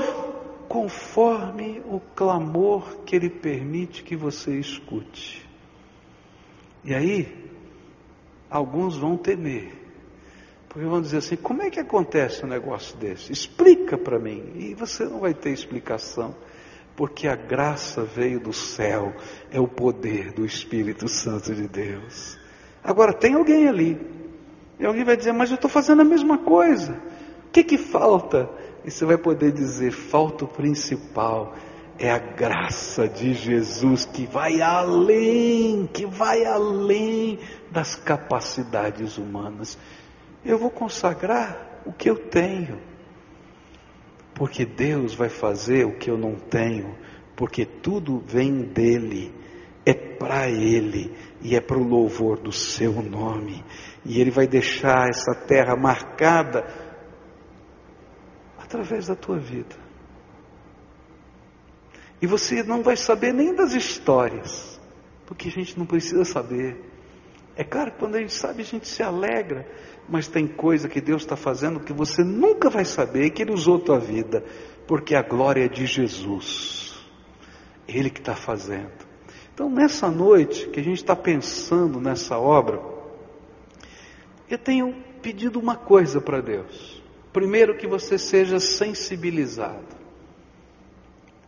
conforme 0.67 1.81
o 1.89 1.99
clamor 2.15 2.97
que 3.05 3.15
Ele 3.15 3.29
permite 3.29 4.03
que 4.03 4.15
você 4.15 4.57
escute. 4.57 5.45
E 6.83 6.93
aí, 6.93 7.27
alguns 8.49 8.97
vão 8.97 9.15
temer 9.15 9.80
porque 10.71 10.87
vão 10.87 11.01
dizer 11.01 11.17
assim: 11.17 11.35
como 11.35 11.61
é 11.61 11.69
que 11.69 11.81
acontece 11.81 12.45
um 12.45 12.47
negócio 12.47 12.97
desse? 12.97 13.31
Explica 13.31 13.97
para 13.97 14.17
mim. 14.17 14.53
E 14.55 14.73
você 14.73 15.03
não 15.03 15.19
vai 15.19 15.33
ter 15.33 15.51
explicação, 15.51 16.33
porque 16.95 17.27
a 17.27 17.35
graça 17.35 18.03
veio 18.03 18.39
do 18.39 18.53
céu, 18.53 19.13
é 19.51 19.59
o 19.59 19.67
poder 19.67 20.31
do 20.31 20.45
Espírito 20.45 21.09
Santo 21.09 21.53
de 21.53 21.67
Deus. 21.67 22.39
Agora, 22.81 23.13
tem 23.13 23.33
alguém 23.33 23.67
ali, 23.67 23.99
e 24.79 24.85
alguém 24.85 25.03
vai 25.03 25.17
dizer: 25.17 25.33
mas 25.33 25.49
eu 25.49 25.55
estou 25.55 25.69
fazendo 25.69 26.03
a 26.03 26.05
mesma 26.05 26.37
coisa, 26.37 26.93
o 27.47 27.51
que, 27.51 27.65
que 27.65 27.77
falta? 27.77 28.49
E 28.85 28.89
você 28.89 29.03
vai 29.03 29.17
poder 29.17 29.51
dizer: 29.51 29.91
falta 29.91 30.45
o 30.45 30.47
principal. 30.47 31.53
É 31.99 32.09
a 32.09 32.17
graça 32.17 33.07
de 33.07 33.31
Jesus 33.35 34.05
que 34.05 34.25
vai 34.25 34.59
além, 34.59 35.87
que 35.93 36.03
vai 36.07 36.43
além 36.45 37.37
das 37.69 37.95
capacidades 37.95 39.19
humanas 39.19 39.77
eu 40.43 40.57
vou 40.57 40.69
consagrar 40.69 41.81
o 41.85 41.93
que 41.93 42.09
eu 42.09 42.17
tenho. 42.17 42.79
Porque 44.33 44.65
Deus 44.65 45.13
vai 45.13 45.29
fazer 45.29 45.85
o 45.85 45.97
que 45.97 46.09
eu 46.09 46.17
não 46.17 46.35
tenho, 46.35 46.97
porque 47.35 47.65
tudo 47.65 48.23
vem 48.25 48.61
dele, 48.61 49.33
é 49.85 49.93
para 49.93 50.49
ele 50.49 51.15
e 51.41 51.55
é 51.55 51.61
para 51.61 51.77
o 51.77 51.83
louvor 51.83 52.39
do 52.39 52.51
seu 52.51 53.01
nome. 53.01 53.63
E 54.05 54.19
ele 54.19 54.31
vai 54.31 54.47
deixar 54.47 55.09
essa 55.09 55.35
terra 55.35 55.75
marcada 55.75 56.65
através 58.57 59.07
da 59.07 59.15
tua 59.15 59.37
vida. 59.37 59.75
E 62.21 62.27
você 62.27 62.63
não 62.63 62.83
vai 62.83 62.95
saber 62.95 63.33
nem 63.33 63.53
das 63.53 63.73
histórias, 63.73 64.79
porque 65.25 65.49
a 65.49 65.51
gente 65.51 65.77
não 65.77 65.85
precisa 65.85 66.23
saber. 66.23 66.79
É 67.55 67.63
claro 67.63 67.91
que 67.91 67.99
quando 67.99 68.15
a 68.15 68.19
gente 68.19 68.33
sabe, 68.33 68.61
a 68.61 68.65
gente 68.65 68.87
se 68.87 69.03
alegra, 69.03 69.67
mas 70.07 70.27
tem 70.27 70.47
coisa 70.47 70.87
que 70.87 71.01
Deus 71.01 71.21
está 71.21 71.35
fazendo 71.35 71.79
que 71.79 71.93
você 71.93 72.23
nunca 72.23 72.69
vai 72.69 72.85
saber 72.85 73.29
que 73.31 73.41
Ele 73.41 73.51
usou 73.51 73.79
tua 73.79 73.99
vida, 73.99 74.43
porque 74.87 75.15
a 75.15 75.21
glória 75.21 75.65
é 75.65 75.67
de 75.67 75.85
Jesus, 75.85 76.97
Ele 77.87 78.09
que 78.09 78.19
está 78.19 78.35
fazendo. 78.35 78.91
Então, 79.53 79.69
nessa 79.69 80.09
noite 80.09 80.67
que 80.69 80.79
a 80.79 80.83
gente 80.83 80.97
está 80.97 81.15
pensando 81.15 81.99
nessa 81.99 82.39
obra, 82.39 82.81
eu 84.49 84.57
tenho 84.57 84.93
pedido 85.21 85.59
uma 85.59 85.75
coisa 85.75 86.19
para 86.19 86.41
Deus. 86.41 87.01
Primeiro, 87.31 87.77
que 87.77 87.87
você 87.87 88.17
seja 88.17 88.59
sensibilizado, 88.59 89.95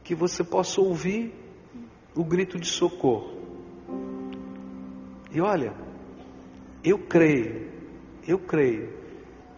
que 0.03 0.13
você 0.13 0.43
possa 0.43 0.79
ouvir 0.79 1.33
o 2.15 2.23
grito 2.23 2.59
de 2.59 2.67
socorro. 2.67 3.41
E 5.31 5.41
olha, 5.41 5.73
eu 6.83 6.99
creio, 6.99 7.71
eu 8.27 8.37
creio 8.37 8.91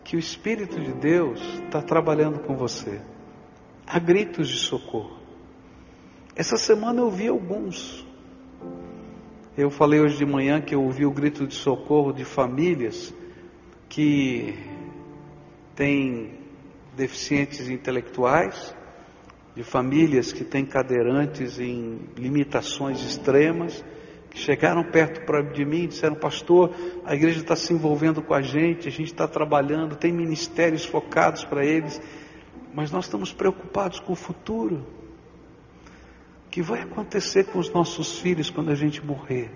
que 0.03 0.15
o 0.15 0.19
Espírito 0.19 0.80
de 0.80 0.93
Deus 0.93 1.41
está 1.63 1.82
trabalhando 1.82 2.39
com 2.39 2.55
você. 2.55 3.01
Há 3.88 3.97
gritos 3.97 4.47
de 4.47 4.57
socorro. 4.57 5.17
Essa 6.36 6.57
semana 6.57 7.01
eu 7.01 7.09
vi 7.09 7.28
alguns. 7.28 8.05
Eu 9.57 9.71
falei 9.71 9.99
hoje 9.99 10.17
de 10.17 10.26
manhã 10.26 10.61
que 10.61 10.76
eu 10.76 10.84
ouvi 10.84 11.05
o 11.05 11.11
grito 11.11 11.47
de 11.47 11.55
socorro 11.55 12.11
de 12.11 12.26
famílias 12.26 13.13
que 13.89 14.53
têm 15.76 16.38
deficientes 16.95 17.69
intelectuais, 17.69 18.76
de 19.55 19.63
famílias 19.63 20.32
que 20.32 20.43
têm 20.43 20.65
cadeirantes 20.65 21.59
em 21.59 22.01
limitações 22.17 23.01
extremas, 23.03 23.84
chegaram 24.36 24.83
perto 24.83 25.21
de 25.53 25.65
mim 25.65 25.83
e 25.83 25.88
disseram: 25.88 26.15
Pastor, 26.15 26.71
a 27.03 27.15
igreja 27.15 27.39
está 27.39 27.55
se 27.55 27.73
envolvendo 27.73 28.21
com 28.21 28.33
a 28.33 28.41
gente, 28.41 28.88
a 28.88 28.91
gente 28.91 29.11
está 29.11 29.27
trabalhando, 29.27 29.95
tem 29.95 30.11
ministérios 30.11 30.86
focados 30.86 31.43
para 31.45 31.65
eles, 31.65 31.99
mas 32.73 32.91
nós 32.91 33.05
estamos 33.05 33.33
preocupados 33.33 33.99
com 33.99 34.13
o 34.13 34.15
futuro. 34.15 34.86
O 36.45 36.49
que 36.49 36.61
vai 36.61 36.81
acontecer 36.81 37.45
com 37.45 37.59
os 37.59 37.71
nossos 37.71 38.19
filhos 38.19 38.49
quando 38.49 38.69
a 38.69 38.75
gente 38.75 39.03
morrer? 39.03 39.51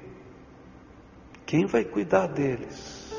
Quem 1.46 1.66
vai 1.66 1.84
cuidar 1.84 2.28
deles? 2.28 3.10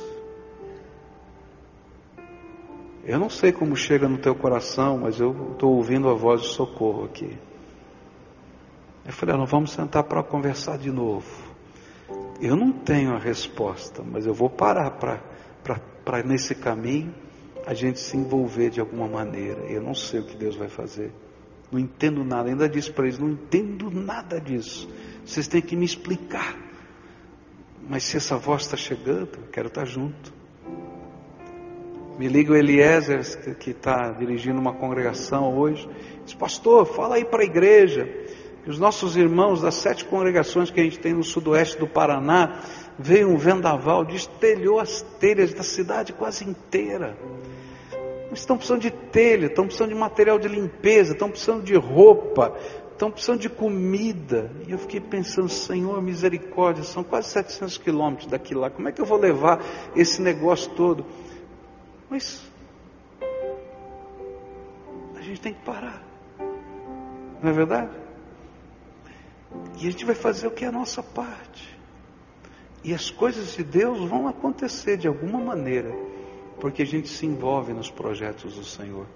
Eu 3.04 3.18
não 3.18 3.30
sei 3.30 3.52
como 3.52 3.74
chega 3.74 4.08
no 4.08 4.18
teu 4.18 4.34
coração, 4.34 4.98
mas 4.98 5.18
eu 5.18 5.52
estou 5.52 5.74
ouvindo 5.74 6.08
a 6.08 6.14
voz 6.14 6.42
de 6.42 6.48
socorro 6.48 7.04
aqui. 7.04 7.38
Eu 9.04 9.12
falei, 9.12 9.34
ah, 9.34 9.38
não 9.38 9.46
vamos 9.46 9.72
sentar 9.72 10.04
para 10.04 10.22
conversar 10.22 10.76
de 10.76 10.90
novo. 10.90 11.49
Eu 12.40 12.56
não 12.56 12.72
tenho 12.72 13.12
a 13.14 13.18
resposta, 13.18 14.02
mas 14.02 14.26
eu 14.26 14.32
vou 14.32 14.48
parar 14.48 14.90
para 14.92 16.22
nesse 16.24 16.54
caminho 16.54 17.14
a 17.66 17.74
gente 17.74 18.00
se 18.00 18.16
envolver 18.16 18.70
de 18.70 18.80
alguma 18.80 19.06
maneira. 19.06 19.60
Eu 19.66 19.82
não 19.82 19.94
sei 19.94 20.20
o 20.20 20.24
que 20.24 20.36
Deus 20.36 20.56
vai 20.56 20.68
fazer. 20.68 21.12
Não 21.70 21.78
entendo 21.78 22.24
nada. 22.24 22.48
Ainda 22.48 22.68
disse 22.68 22.90
para 22.90 23.04
eles, 23.04 23.18
não 23.18 23.30
entendo 23.30 23.90
nada 23.90 24.40
disso. 24.40 24.88
Vocês 25.24 25.46
têm 25.46 25.60
que 25.60 25.76
me 25.76 25.84
explicar. 25.84 26.56
Mas 27.88 28.04
se 28.04 28.16
essa 28.16 28.36
voz 28.36 28.62
está 28.62 28.76
chegando, 28.76 29.28
eu 29.36 29.48
quero 29.52 29.68
estar 29.68 29.84
junto. 29.84 30.32
Me 32.18 32.28
liga 32.28 32.52
o 32.52 32.56
Eliezer, 32.56 33.56
que 33.56 33.70
está 33.70 34.12
dirigindo 34.12 34.58
uma 34.58 34.74
congregação 34.74 35.56
hoje. 35.56 35.88
Diz, 36.24 36.34
pastor, 36.34 36.86
fala 36.86 37.16
aí 37.16 37.24
para 37.24 37.42
a 37.42 37.46
igreja. 37.46 38.08
Os 38.66 38.78
nossos 38.78 39.16
irmãos 39.16 39.62
das 39.62 39.74
sete 39.76 40.04
congregações 40.04 40.70
que 40.70 40.80
a 40.80 40.84
gente 40.84 40.98
tem 40.98 41.14
no 41.14 41.24
sudoeste 41.24 41.78
do 41.78 41.86
Paraná, 41.86 42.60
veio 42.98 43.30
um 43.30 43.36
vendaval, 43.36 44.04
destelhou 44.04 44.78
as 44.78 45.00
telhas 45.18 45.54
da 45.54 45.62
cidade 45.62 46.12
quase 46.12 46.44
inteira. 46.44 47.16
estão 48.32 48.56
precisando 48.56 48.82
de 48.82 48.90
telha, 48.90 49.46
estão 49.46 49.64
precisando 49.64 49.88
de 49.88 49.94
material 49.94 50.38
de 50.38 50.46
limpeza, 50.46 51.12
estão 51.12 51.30
precisando 51.30 51.64
de 51.64 51.74
roupa, 51.74 52.54
estão 52.92 53.10
precisando 53.10 53.40
de 53.40 53.48
comida. 53.48 54.52
E 54.68 54.72
eu 54.72 54.78
fiquei 54.78 55.00
pensando, 55.00 55.48
Senhor, 55.48 56.00
misericórdia, 56.02 56.84
são 56.84 57.02
quase 57.02 57.28
700 57.30 57.78
quilômetros 57.78 58.28
daqui 58.28 58.54
lá, 58.54 58.68
como 58.68 58.88
é 58.88 58.92
que 58.92 59.00
eu 59.00 59.06
vou 59.06 59.18
levar 59.18 59.64
esse 59.96 60.20
negócio 60.20 60.70
todo? 60.72 61.06
Mas 62.10 62.42
a 65.16 65.22
gente 65.22 65.40
tem 65.40 65.54
que 65.54 65.64
parar, 65.64 66.02
não 67.42 67.50
é 67.50 67.52
verdade? 67.52 67.99
E 69.76 69.86
a 69.86 69.90
gente 69.90 70.04
vai 70.04 70.14
fazer 70.14 70.46
o 70.46 70.50
que 70.50 70.64
é 70.64 70.68
a 70.68 70.72
nossa 70.72 71.02
parte. 71.02 71.78
E 72.82 72.94
as 72.94 73.10
coisas 73.10 73.54
de 73.54 73.62
Deus 73.62 74.00
vão 74.08 74.26
acontecer 74.26 74.96
de 74.96 75.06
alguma 75.06 75.38
maneira, 75.38 75.92
porque 76.60 76.82
a 76.82 76.86
gente 76.86 77.08
se 77.08 77.26
envolve 77.26 77.72
nos 77.72 77.90
projetos 77.90 78.54
do 78.54 78.64
Senhor. 78.64 79.06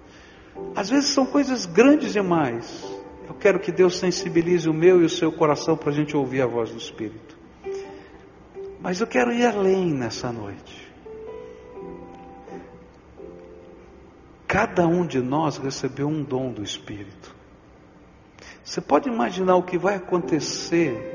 Às 0.74 0.90
vezes 0.90 1.10
são 1.10 1.24
coisas 1.24 1.66
grandes 1.66 2.12
demais. 2.12 2.84
Eu 3.26 3.34
quero 3.34 3.58
que 3.58 3.72
Deus 3.72 3.98
sensibilize 3.98 4.68
o 4.68 4.74
meu 4.74 5.00
e 5.00 5.04
o 5.04 5.08
seu 5.08 5.32
coração 5.32 5.76
para 5.76 5.90
a 5.90 5.94
gente 5.94 6.16
ouvir 6.16 6.42
a 6.42 6.46
voz 6.46 6.70
do 6.70 6.78
Espírito. 6.78 7.38
Mas 8.80 9.00
eu 9.00 9.06
quero 9.06 9.32
ir 9.32 9.46
além 9.46 9.92
nessa 9.94 10.30
noite. 10.30 10.92
Cada 14.46 14.86
um 14.86 15.06
de 15.06 15.20
nós 15.20 15.56
recebeu 15.56 16.06
um 16.06 16.22
dom 16.22 16.52
do 16.52 16.62
Espírito. 16.62 17.33
Você 18.64 18.80
pode 18.80 19.10
imaginar 19.10 19.56
o 19.56 19.62
que 19.62 19.76
vai 19.76 19.96
acontecer 19.96 21.12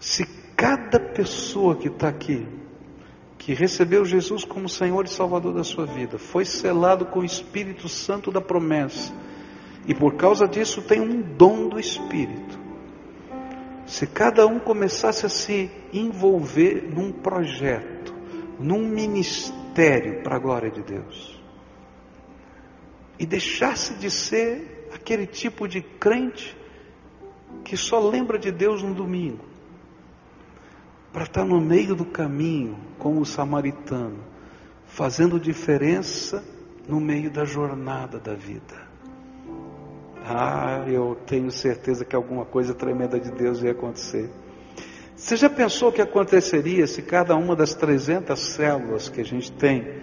se 0.00 0.26
cada 0.56 0.98
pessoa 0.98 1.76
que 1.76 1.86
está 1.86 2.08
aqui, 2.08 2.44
que 3.38 3.54
recebeu 3.54 4.04
Jesus 4.04 4.44
como 4.44 4.68
Senhor 4.68 5.04
e 5.04 5.08
Salvador 5.08 5.54
da 5.54 5.62
sua 5.62 5.86
vida, 5.86 6.18
foi 6.18 6.44
selado 6.44 7.06
com 7.06 7.20
o 7.20 7.24
Espírito 7.24 7.88
Santo 7.88 8.32
da 8.32 8.40
promessa, 8.40 9.14
e 9.86 9.94
por 9.94 10.16
causa 10.16 10.46
disso 10.48 10.82
tem 10.82 11.00
um 11.00 11.22
dom 11.22 11.68
do 11.68 11.78
Espírito. 11.78 12.58
Se 13.86 14.04
cada 14.04 14.44
um 14.44 14.58
começasse 14.58 15.24
a 15.24 15.28
se 15.28 15.70
envolver 15.92 16.82
num 16.92 17.12
projeto, 17.12 18.12
num 18.58 18.88
ministério 18.88 20.22
para 20.24 20.34
a 20.34 20.40
glória 20.40 20.70
de 20.70 20.82
Deus, 20.82 21.40
e 23.20 23.26
deixasse 23.26 23.94
de 23.94 24.10
ser 24.10 24.71
aquele 24.94 25.26
tipo 25.26 25.66
de 25.66 25.80
crente 25.80 26.56
que 27.64 27.76
só 27.76 27.98
lembra 27.98 28.38
de 28.38 28.50
Deus 28.50 28.82
no 28.82 28.94
domingo, 28.94 29.44
para 31.12 31.24
estar 31.24 31.44
no 31.44 31.60
meio 31.60 31.94
do 31.94 32.04
caminho, 32.04 32.78
como 32.98 33.20
o 33.20 33.26
samaritano, 33.26 34.18
fazendo 34.86 35.38
diferença 35.38 36.42
no 36.88 37.00
meio 37.00 37.30
da 37.30 37.44
jornada 37.44 38.18
da 38.18 38.34
vida. 38.34 38.90
Ah, 40.24 40.84
eu 40.86 41.16
tenho 41.26 41.50
certeza 41.50 42.04
que 42.04 42.14
alguma 42.14 42.44
coisa 42.44 42.74
tremenda 42.74 43.18
de 43.18 43.30
Deus 43.30 43.62
ia 43.62 43.72
acontecer. 43.72 44.30
Você 45.16 45.36
já 45.36 45.50
pensou 45.50 45.90
o 45.90 45.92
que 45.92 46.00
aconteceria 46.00 46.86
se 46.86 47.02
cada 47.02 47.36
uma 47.36 47.54
das 47.54 47.74
300 47.74 48.38
células 48.38 49.08
que 49.08 49.20
a 49.20 49.24
gente 49.24 49.52
tem 49.52 50.02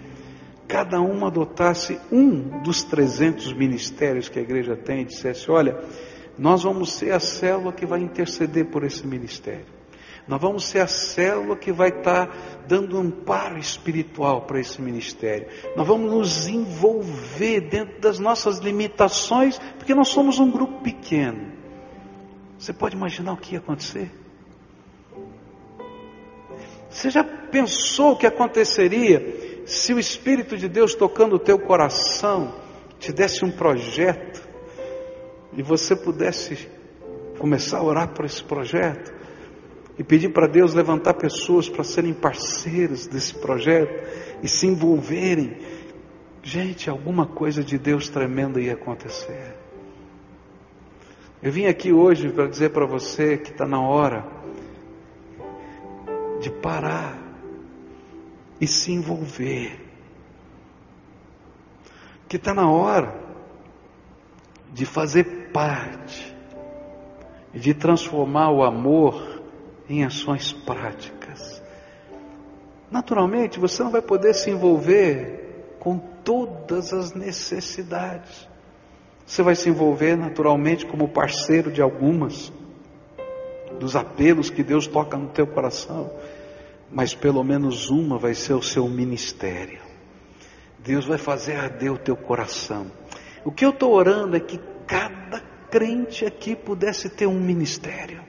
cada 0.70 1.00
uma 1.00 1.26
adotasse 1.26 1.98
um 2.12 2.60
dos 2.62 2.84
300 2.84 3.52
ministérios 3.52 4.28
que 4.28 4.38
a 4.38 4.42
igreja 4.42 4.76
tem 4.76 5.00
e 5.00 5.04
dissesse: 5.06 5.50
olha, 5.50 5.76
nós 6.38 6.62
vamos 6.62 6.92
ser 6.92 7.12
a 7.12 7.18
célula 7.18 7.72
que 7.72 7.84
vai 7.84 8.00
interceder 8.00 8.66
por 8.66 8.84
esse 8.84 9.04
ministério. 9.04 9.66
Nós 10.28 10.40
vamos 10.40 10.64
ser 10.64 10.78
a 10.78 10.86
célula 10.86 11.56
que 11.56 11.72
vai 11.72 11.88
estar 11.88 12.64
dando 12.68 12.96
amparo 12.96 13.58
espiritual 13.58 14.42
para 14.42 14.60
esse 14.60 14.80
ministério. 14.80 15.48
Nós 15.76 15.86
vamos 15.86 16.12
nos 16.12 16.46
envolver 16.46 17.62
dentro 17.62 18.00
das 18.00 18.20
nossas 18.20 18.58
limitações, 18.58 19.58
porque 19.76 19.94
nós 19.94 20.08
somos 20.08 20.38
um 20.38 20.50
grupo 20.50 20.82
pequeno. 20.82 21.52
Você 22.56 22.72
pode 22.72 22.94
imaginar 22.94 23.32
o 23.32 23.36
que 23.36 23.54
ia 23.54 23.58
acontecer? 23.58 24.12
Você 26.88 27.10
já 27.10 27.24
pensou 27.24 28.12
o 28.12 28.16
que 28.16 28.26
aconteceria 28.26 29.59
se 29.70 29.94
o 29.94 30.00
Espírito 30.00 30.56
de 30.56 30.68
Deus 30.68 30.96
tocando 30.96 31.36
o 31.36 31.38
teu 31.38 31.56
coração 31.56 32.52
te 32.98 33.12
desse 33.12 33.44
um 33.44 33.52
projeto 33.52 34.42
e 35.52 35.62
você 35.62 35.94
pudesse 35.94 36.68
começar 37.38 37.78
a 37.78 37.84
orar 37.84 38.12
por 38.12 38.24
esse 38.24 38.42
projeto 38.42 39.14
e 39.96 40.02
pedir 40.02 40.30
para 40.30 40.48
Deus 40.48 40.74
levantar 40.74 41.14
pessoas 41.14 41.68
para 41.68 41.84
serem 41.84 42.12
parceiros 42.12 43.06
desse 43.06 43.32
projeto 43.34 43.92
e 44.42 44.48
se 44.48 44.66
envolverem, 44.66 45.56
gente, 46.42 46.90
alguma 46.90 47.24
coisa 47.24 47.62
de 47.62 47.78
Deus 47.78 48.08
tremenda 48.08 48.60
ia 48.60 48.72
acontecer. 48.72 49.54
Eu 51.40 51.52
vim 51.52 51.66
aqui 51.66 51.92
hoje 51.92 52.28
para 52.30 52.48
dizer 52.48 52.70
para 52.70 52.86
você 52.86 53.38
que 53.38 53.52
está 53.52 53.66
na 53.66 53.80
hora 53.80 54.26
de 56.40 56.50
parar 56.50 57.29
e 58.60 58.66
se 58.66 58.92
envolver. 58.92 59.80
Que 62.28 62.36
está 62.36 62.52
na 62.52 62.70
hora 62.70 63.18
de 64.72 64.84
fazer 64.84 65.50
parte 65.52 66.36
e 67.52 67.58
de 67.58 67.74
transformar 67.74 68.50
o 68.50 68.62
amor 68.62 69.42
em 69.88 70.04
ações 70.04 70.52
práticas. 70.52 71.60
Naturalmente, 72.90 73.58
você 73.58 73.82
não 73.82 73.90
vai 73.90 74.02
poder 74.02 74.34
se 74.34 74.50
envolver 74.50 75.76
com 75.80 75.98
todas 75.98 76.92
as 76.92 77.12
necessidades. 77.12 78.48
Você 79.26 79.42
vai 79.42 79.54
se 79.54 79.68
envolver 79.68 80.16
naturalmente 80.16 80.84
como 80.86 81.08
parceiro 81.08 81.72
de 81.72 81.80
algumas 81.80 82.52
dos 83.78 83.96
apelos 83.96 84.50
que 84.50 84.62
Deus 84.62 84.86
toca 84.86 85.16
no 85.16 85.28
teu 85.28 85.46
coração 85.46 86.10
mas 86.90 87.14
pelo 87.14 87.42
menos 87.44 87.90
uma 87.90 88.18
vai 88.18 88.34
ser 88.34 88.54
o 88.54 88.62
seu 88.62 88.88
ministério. 88.88 89.80
Deus 90.78 91.04
vai 91.04 91.18
fazer 91.18 91.56
arder 91.56 91.92
o 91.92 91.98
teu 91.98 92.16
coração. 92.16 92.90
O 93.44 93.52
que 93.52 93.64
eu 93.64 93.70
estou 93.70 93.92
orando 93.92 94.36
é 94.36 94.40
que 94.40 94.58
cada 94.86 95.40
crente 95.70 96.24
aqui 96.24 96.56
pudesse 96.56 97.08
ter 97.08 97.26
um 97.26 97.38
ministério. 97.38 98.22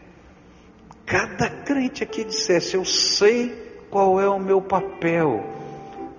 Cada 1.06 1.50
crente 1.50 2.04
aqui 2.04 2.24
dissesse: 2.24 2.76
Eu 2.76 2.86
sei 2.86 3.50
qual 3.90 4.22
é 4.22 4.30
o 4.30 4.40
meu 4.40 4.62
papel, 4.62 5.44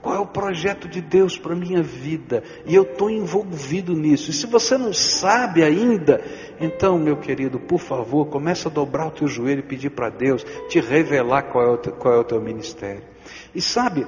qual 0.03 0.17
é 0.17 0.19
o 0.19 0.27
projeto 0.27 0.89
de 0.89 1.01
Deus 1.01 1.39
para 1.39 1.53
a 1.53 1.57
minha 1.57 1.81
vida, 1.81 2.43
e 2.67 2.75
eu 2.75 2.83
estou 2.83 3.09
envolvido 3.09 3.95
nisso. 3.95 4.31
E 4.31 4.35
se 4.35 4.47
você 4.49 4.77
não 4.77 4.93
sabe 4.93 5.63
ainda, 5.63 6.21
então, 6.61 6.99
meu 6.99 7.17
querido, 7.17 7.61
por 7.61 7.79
favor, 7.79 8.27
comece 8.27 8.67
a 8.67 8.71
dobrar 8.71 9.07
o 9.07 9.11
teu 9.13 9.29
joelho 9.29 9.61
e 9.61 9.63
pedir 9.63 9.91
para 9.91 10.11
Deus 10.11 10.45
te 10.69 10.81
revelar 10.81 11.45
qual 11.45 11.65
é, 11.65 11.71
o 11.71 11.77
teu, 11.79 11.93
qual 11.93 12.15
é 12.15 12.19
o 12.19 12.25
teu 12.25 12.41
ministério. 12.41 13.03
E 13.55 13.63
sabe, 13.63 14.05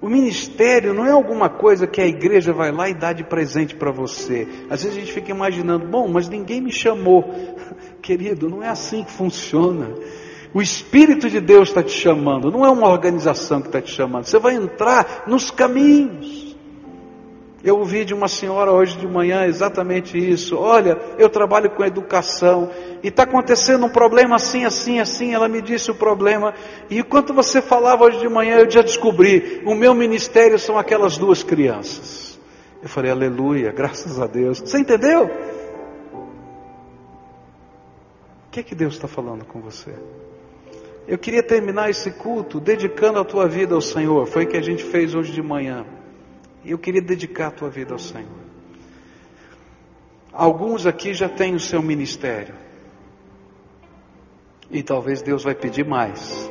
o 0.00 0.08
ministério 0.08 0.94
não 0.94 1.06
é 1.06 1.10
alguma 1.10 1.50
coisa 1.50 1.86
que 1.86 2.00
a 2.00 2.06
igreja 2.06 2.52
vai 2.52 2.72
lá 2.72 2.88
e 2.88 2.94
dá 2.94 3.12
de 3.12 3.24
presente 3.24 3.74
para 3.74 3.90
você. 3.90 4.48
Às 4.70 4.82
vezes 4.82 4.96
a 4.96 5.00
gente 5.00 5.12
fica 5.12 5.30
imaginando, 5.30 5.86
bom, 5.86 6.08
mas 6.08 6.28
ninguém 6.28 6.60
me 6.60 6.72
chamou. 6.72 7.34
Querido, 8.00 8.48
não 8.48 8.62
é 8.62 8.68
assim 8.68 9.04
que 9.04 9.12
funciona. 9.12 9.94
O 10.54 10.62
Espírito 10.62 11.28
de 11.28 11.40
Deus 11.40 11.68
está 11.68 11.82
te 11.82 11.90
chamando, 11.90 12.48
não 12.48 12.64
é 12.64 12.70
uma 12.70 12.88
organização 12.88 13.60
que 13.60 13.66
está 13.66 13.82
te 13.82 13.90
chamando. 13.90 14.24
Você 14.24 14.38
vai 14.38 14.54
entrar 14.54 15.24
nos 15.26 15.50
caminhos. 15.50 16.54
Eu 17.64 17.78
ouvi 17.78 18.04
de 18.04 18.14
uma 18.14 18.28
senhora 18.28 18.70
hoje 18.70 18.96
de 18.96 19.06
manhã 19.08 19.46
exatamente 19.46 20.16
isso. 20.16 20.56
Olha, 20.56 20.96
eu 21.18 21.28
trabalho 21.28 21.70
com 21.70 21.84
educação 21.84 22.70
e 23.02 23.08
está 23.08 23.24
acontecendo 23.24 23.86
um 23.86 23.88
problema 23.88 24.36
assim, 24.36 24.64
assim, 24.64 25.00
assim. 25.00 25.34
Ela 25.34 25.48
me 25.48 25.60
disse 25.60 25.90
o 25.90 25.94
problema. 25.94 26.54
E 26.88 26.98
enquanto 26.98 27.34
você 27.34 27.60
falava 27.60 28.04
hoje 28.04 28.20
de 28.20 28.28
manhã, 28.28 28.58
eu 28.58 28.70
já 28.70 28.82
descobri: 28.82 29.60
o 29.66 29.74
meu 29.74 29.92
ministério 29.92 30.58
são 30.58 30.78
aquelas 30.78 31.18
duas 31.18 31.42
crianças. 31.42 32.38
Eu 32.80 32.88
falei, 32.88 33.10
aleluia, 33.10 33.72
graças 33.72 34.20
a 34.20 34.26
Deus. 34.26 34.60
Você 34.60 34.78
entendeu? 34.78 35.24
O 38.46 38.50
que 38.52 38.60
é 38.60 38.62
que 38.62 38.74
Deus 38.74 38.94
está 38.94 39.08
falando 39.08 39.44
com 39.46 39.60
você? 39.60 39.94
Eu 41.06 41.18
queria 41.18 41.42
terminar 41.42 41.90
esse 41.90 42.10
culto 42.10 42.58
dedicando 42.58 43.18
a 43.18 43.24
tua 43.24 43.46
vida 43.46 43.74
ao 43.74 43.80
Senhor. 43.80 44.26
Foi 44.26 44.44
o 44.44 44.48
que 44.48 44.56
a 44.56 44.62
gente 44.62 44.82
fez 44.82 45.14
hoje 45.14 45.32
de 45.32 45.42
manhã. 45.42 45.84
Eu 46.64 46.78
queria 46.78 47.02
dedicar 47.02 47.48
a 47.48 47.50
tua 47.50 47.68
vida 47.68 47.92
ao 47.92 47.98
Senhor. 47.98 48.44
Alguns 50.32 50.86
aqui 50.86 51.12
já 51.12 51.28
têm 51.28 51.54
o 51.54 51.60
seu 51.60 51.82
ministério. 51.82 52.54
E 54.70 54.82
talvez 54.82 55.20
Deus 55.20 55.44
vai 55.44 55.54
pedir 55.54 55.86
mais. 55.86 56.50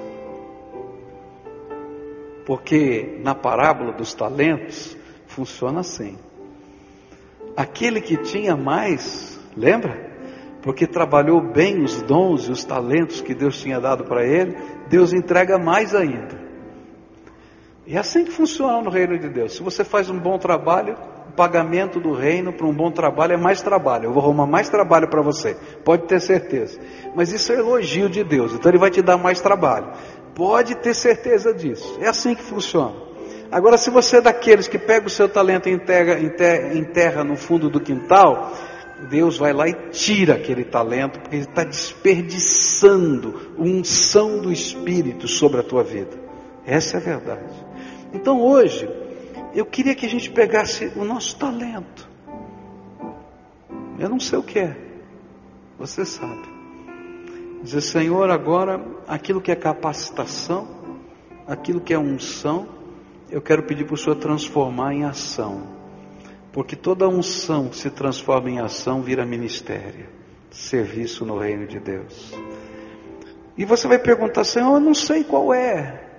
Porque 2.45 3.19
na 3.23 3.33
parábola 3.33 3.91
dos 3.91 4.13
talentos 4.13 4.95
funciona 5.25 5.79
assim. 5.79 6.17
Aquele 7.57 7.99
que 8.01 8.17
tinha 8.17 8.55
mais, 8.55 9.39
lembra? 9.57 10.12
Porque 10.63 10.87
trabalhou 10.87 11.41
bem 11.41 11.83
os 11.83 12.01
dons 12.01 12.47
e 12.47 12.51
os 12.51 12.63
talentos 12.63 13.21
que 13.21 13.35
Deus 13.35 13.61
tinha 13.61 13.81
dado 13.81 14.05
para 14.05 14.25
ele, 14.25 14.55
Deus 14.87 15.13
entrega 15.13 15.59
mais 15.59 15.93
ainda. 15.93 16.41
E 17.85 17.97
é 17.97 17.99
assim 17.99 18.23
que 18.23 18.31
funciona 18.31 18.81
no 18.81 18.89
reino 18.89 19.19
de 19.19 19.27
Deus. 19.27 19.57
Se 19.57 19.61
você 19.61 19.83
faz 19.83 20.09
um 20.09 20.17
bom 20.17 20.37
trabalho, 20.37 20.95
o 21.27 21.33
pagamento 21.33 21.99
do 21.99 22.13
reino 22.13 22.53
para 22.53 22.65
um 22.65 22.73
bom 22.73 22.89
trabalho 22.89 23.33
é 23.33 23.37
mais 23.37 23.61
trabalho. 23.61 24.05
Eu 24.05 24.13
vou 24.13 24.23
arrumar 24.23 24.47
mais 24.47 24.69
trabalho 24.69 25.09
para 25.09 25.21
você, 25.21 25.57
pode 25.83 26.07
ter 26.07 26.21
certeza. 26.21 26.79
Mas 27.13 27.33
isso 27.33 27.51
é 27.51 27.57
elogio 27.57 28.09
de 28.09 28.23
Deus, 28.23 28.53
então 28.53 28.71
Ele 28.71 28.79
vai 28.79 28.89
te 28.89 29.01
dar 29.01 29.17
mais 29.17 29.41
trabalho. 29.41 29.91
Pode 30.33 30.77
ter 30.77 30.93
certeza 30.93 31.53
disso. 31.53 31.97
É 31.99 32.07
assim 32.07 32.33
que 32.33 32.41
funciona. 32.41 32.95
Agora, 33.51 33.77
se 33.77 33.89
você 33.91 34.17
é 34.17 34.21
daqueles 34.21 34.67
que 34.67 34.79
pega 34.79 35.05
o 35.05 35.09
seu 35.09 35.27
talento 35.27 35.67
e 35.67 35.73
enterra, 35.73 36.19
enterra, 36.19 36.73
enterra 36.73 37.23
no 37.23 37.35
fundo 37.35 37.69
do 37.69 37.81
quintal, 37.81 38.51
Deus 39.03 39.37
vai 39.37 39.53
lá 39.53 39.67
e 39.67 39.73
tira 39.89 40.35
aquele 40.35 40.63
talento, 40.63 41.19
porque 41.19 41.35
Ele 41.35 41.45
está 41.45 41.63
desperdiçando 41.63 43.53
unção 43.57 44.41
do 44.41 44.51
Espírito 44.51 45.27
sobre 45.27 45.59
a 45.59 45.63
tua 45.63 45.83
vida. 45.83 46.19
Essa 46.65 46.97
é 46.97 46.99
a 46.99 47.03
verdade. 47.03 47.53
Então 48.13 48.41
hoje, 48.41 48.89
eu 49.53 49.65
queria 49.65 49.95
que 49.95 50.05
a 50.05 50.09
gente 50.09 50.29
pegasse 50.29 50.91
o 50.95 51.03
nosso 51.03 51.37
talento. 51.37 52.09
Eu 53.99 54.09
não 54.09 54.19
sei 54.19 54.39
o 54.39 54.43
que 54.43 54.59
é, 54.59 54.75
você 55.77 56.05
sabe. 56.05 56.41
Dizer, 57.61 57.81
Senhor, 57.81 58.29
agora 58.29 58.83
aquilo 59.07 59.39
que 59.39 59.51
é 59.51 59.55
capacitação, 59.55 60.67
aquilo 61.47 61.79
que 61.79 61.93
é 61.93 61.99
unção, 61.99 62.67
eu 63.29 63.41
quero 63.41 63.63
pedir 63.63 63.85
para 63.85 63.93
o 63.95 63.97
Senhor 63.97 64.15
transformar 64.15 64.93
em 64.93 65.05
ação. 65.05 65.82
Porque 66.53 66.75
toda 66.75 67.09
unção 67.09 67.67
que 67.67 67.75
se 67.75 67.89
transforma 67.89 68.47
em 68.47 68.59
ação 68.59 69.01
vira 69.01 69.25
ministério, 69.25 70.07
serviço 70.51 71.25
no 71.25 71.39
reino 71.39 71.65
de 71.65 71.79
Deus. 71.79 72.31
E 73.57 73.65
você 73.65 73.87
vai 73.87 73.97
perguntar, 73.97 74.43
Senhor, 74.43 74.75
eu 74.75 74.79
não 74.79 74.93
sei 74.93 75.23
qual 75.23 75.51
é. 75.51 76.11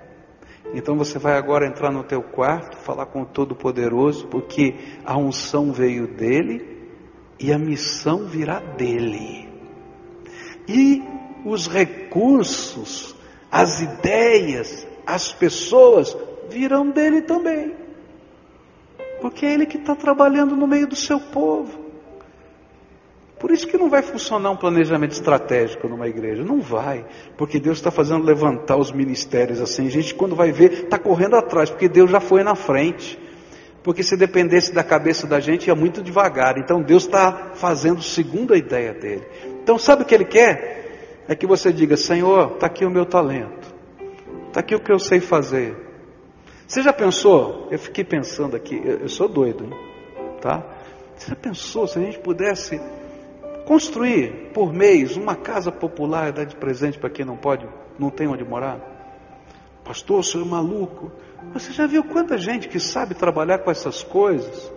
Então 0.75 0.97
você 0.97 1.21
vai 1.21 1.37
agora 1.37 1.69
entrar 1.69 1.93
no 1.93 2.03
teu 2.03 2.21
quarto, 2.21 2.77
falar 2.79 3.07
com 3.07 3.23
o 3.23 3.27
Todo-Poderoso, 3.27 4.27
porque 4.27 4.75
a 5.05 5.17
unção 5.17 5.73
veio 5.73 6.09
dele 6.09 6.91
e 7.39 7.53
a 7.53 7.59
missão 7.59 8.27
virá 8.27 8.59
dele. 8.59 9.49
E 10.67 11.01
os 11.45 11.69
recursos, 11.69 13.15
as 13.53 13.81
ideias, 13.81 14.85
as 15.07 15.31
pessoas 15.31 16.17
virão 16.51 16.91
dele 16.91 17.23
também. 17.23 17.84
Porque 19.25 19.47
é 19.47 19.55
ele 19.55 19.65
que 19.65 19.79
está 19.79 19.95
trabalhando 19.95 20.55
no 20.55 20.67
meio 20.67 20.87
do 20.87 20.95
seu 20.95 21.19
povo. 21.19 21.83
Por 23.41 23.51
isso 23.51 23.67
que 23.67 23.79
não 23.79 23.89
vai 23.89 24.03
funcionar 24.03 24.51
um 24.51 24.57
planejamento 24.57 25.13
estratégico 25.13 25.89
numa 25.89 26.07
igreja. 26.07 26.45
Não 26.45 26.61
vai. 26.61 27.07
Porque 27.35 27.59
Deus 27.59 27.79
está 27.79 27.91
fazendo 27.91 28.23
levantar 28.23 28.77
os 28.77 28.93
ministérios 28.93 29.63
assim. 29.63 29.87
A 29.87 29.91
gente, 29.91 30.15
quando 30.15 30.37
vai 30.37 30.53
ver, 30.53 30.85
está 30.85 30.99
correndo 30.99 31.37
atrás, 31.37 31.71
porque 31.71 31.89
Deus 31.89 32.11
já 32.11 32.21
foi 32.21 32.45
na 32.45 32.55
frente. 32.55 33.19
Porque 33.83 34.03
se 34.03 34.15
dependesse 34.15 34.75
da 34.75 34.85
cabeça 34.85 35.27
da 35.27 35.41
gente, 35.41 35.69
ia 35.69 35.75
muito 35.75 36.03
devagar. 36.03 36.59
Então 36.59 36.83
Deus 36.83 37.05
está 37.05 37.53
fazendo 37.55 38.03
segundo 38.03 38.53
a 38.53 38.59
ideia 38.59 38.93
dele. 38.93 39.27
Então, 39.63 39.79
sabe 39.79 40.03
o 40.03 40.05
que 40.05 40.15
ele 40.15 40.27
quer? 40.27 41.23
É 41.27 41.35
que 41.35 41.47
você 41.47 41.73
diga: 41.73 41.97
Senhor, 41.97 42.53
está 42.57 42.67
aqui 42.67 42.85
o 42.85 42.91
meu 42.91 43.07
talento. 43.07 43.75
Está 44.49 44.61
aqui 44.61 44.75
o 44.75 44.81
que 44.81 44.93
eu 44.93 44.99
sei 44.99 45.19
fazer. 45.19 45.84
Você 46.67 46.83
já 46.83 46.93
pensou? 46.93 47.69
Eu 47.71 47.79
fiquei 47.79 48.05
pensando 48.05 48.57
aqui, 48.57 48.81
eu, 48.85 49.01
eu 49.01 49.09
sou 49.09 49.29
doido, 49.29 49.65
hein? 49.65 49.71
tá? 50.41 50.65
Você 51.17 51.31
já 51.31 51.37
pensou 51.37 51.87
se 51.87 51.99
a 51.99 52.03
gente 52.03 52.19
pudesse 52.19 52.81
Construir 53.65 54.51
por 54.53 54.75
mês 54.75 55.17
uma 55.17 55.35
casa 55.35 55.73
popular 55.73 56.29
e 56.29 56.33
dar 56.33 56.45
de 56.45 56.55
presente 56.55 56.99
para 56.99 57.09
quem 57.09 57.25
não 57.25 57.37
pode, 57.37 57.67
não 57.99 58.11
tem 58.11 58.29
onde 58.29 58.45
morar. 58.45 58.79
Pastor, 59.83 60.21
o 60.21 60.23
senhor 60.23 60.47
é 60.47 60.51
maluco. 60.51 61.11
Você 61.55 61.73
já 61.73 61.87
viu 61.87 62.05
quanta 62.05 62.37
gente 62.37 62.69
que 62.69 62.79
sabe 62.79 63.15
trabalhar 63.15 63.61
com 63.61 63.71
essas 63.71 64.03
coisas? 64.03 64.71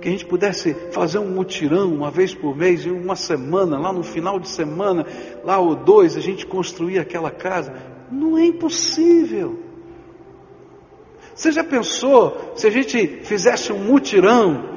Que 0.00 0.08
a 0.08 0.10
gente 0.12 0.24
pudesse 0.24 0.72
fazer 0.92 1.18
um 1.18 1.28
mutirão 1.28 1.92
uma 1.92 2.10
vez 2.10 2.34
por 2.34 2.56
mês, 2.56 2.86
em 2.86 2.90
uma 2.90 3.16
semana, 3.16 3.78
lá 3.78 3.92
no 3.92 4.02
final 4.02 4.40
de 4.40 4.48
semana, 4.48 5.04
lá 5.44 5.58
ou 5.58 5.74
dois, 5.74 6.16
a 6.16 6.20
gente 6.20 6.46
construir 6.46 6.98
aquela 6.98 7.30
casa. 7.30 7.74
Não 8.10 8.38
é 8.38 8.46
impossível. 8.46 9.61
Você 11.34 11.50
já 11.52 11.64
pensou 11.64 12.52
se 12.56 12.66
a 12.66 12.70
gente 12.70 13.24
fizesse 13.24 13.72
um 13.72 13.78
mutirão 13.78 14.72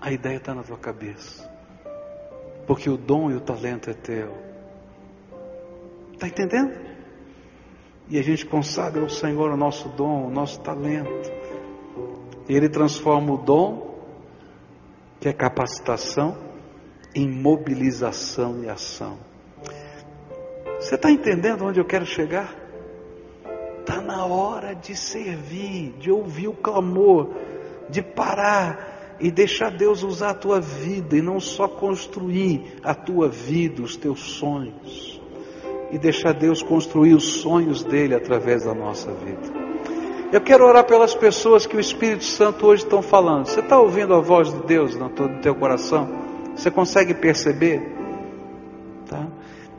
A 0.00 0.10
ideia 0.10 0.38
está 0.38 0.54
na 0.54 0.62
tua 0.62 0.78
cabeça. 0.78 1.48
Porque 2.66 2.88
o 2.88 2.96
dom 2.96 3.30
e 3.30 3.34
o 3.34 3.40
talento 3.40 3.90
é 3.90 3.92
teu. 3.92 4.34
Está 6.14 6.26
entendendo? 6.26 6.80
E 8.08 8.18
a 8.18 8.22
gente 8.22 8.46
consagra 8.46 9.02
ao 9.02 9.10
Senhor 9.10 9.50
o 9.50 9.56
nosso 9.56 9.88
dom, 9.90 10.26
o 10.26 10.30
nosso 10.30 10.60
talento. 10.62 11.30
E 12.48 12.54
Ele 12.54 12.68
transforma 12.68 13.34
o 13.34 13.36
dom, 13.36 14.00
que 15.20 15.28
é 15.28 15.32
capacitação, 15.32 16.36
em 17.14 17.28
mobilização 17.28 18.64
e 18.64 18.68
ação. 18.68 19.18
Você 20.78 20.94
está 20.94 21.10
entendendo 21.10 21.64
onde 21.64 21.78
eu 21.78 21.84
quero 21.84 22.06
chegar? 22.06 22.59
Está 23.90 24.00
na 24.00 24.24
hora 24.24 24.72
de 24.72 24.94
servir, 24.94 25.96
de 25.98 26.12
ouvir 26.12 26.46
o 26.46 26.52
clamor, 26.52 27.30
de 27.88 28.00
parar 28.00 29.16
e 29.18 29.32
deixar 29.32 29.72
Deus 29.72 30.04
usar 30.04 30.30
a 30.30 30.34
tua 30.34 30.60
vida 30.60 31.16
e 31.16 31.20
não 31.20 31.40
só 31.40 31.66
construir 31.66 32.76
a 32.84 32.94
tua 32.94 33.28
vida, 33.28 33.82
os 33.82 33.96
teus 33.96 34.20
sonhos, 34.20 35.20
e 35.90 35.98
deixar 35.98 36.32
Deus 36.34 36.62
construir 36.62 37.14
os 37.14 37.40
sonhos 37.40 37.82
dele 37.82 38.14
através 38.14 38.62
da 38.62 38.72
nossa 38.72 39.10
vida. 39.10 39.58
Eu 40.32 40.40
quero 40.40 40.64
orar 40.64 40.84
pelas 40.84 41.12
pessoas 41.12 41.66
que 41.66 41.76
o 41.76 41.80
Espírito 41.80 42.22
Santo 42.22 42.66
hoje 42.68 42.84
estão 42.84 43.02
falando. 43.02 43.46
Você 43.46 43.58
está 43.58 43.76
ouvindo 43.76 44.14
a 44.14 44.20
voz 44.20 44.52
de 44.52 44.66
Deus 44.68 44.94
no 44.94 45.10
teu 45.40 45.56
coração? 45.56 46.08
Você 46.54 46.70
consegue 46.70 47.12
perceber? 47.12 47.82
Tá? 49.08 49.26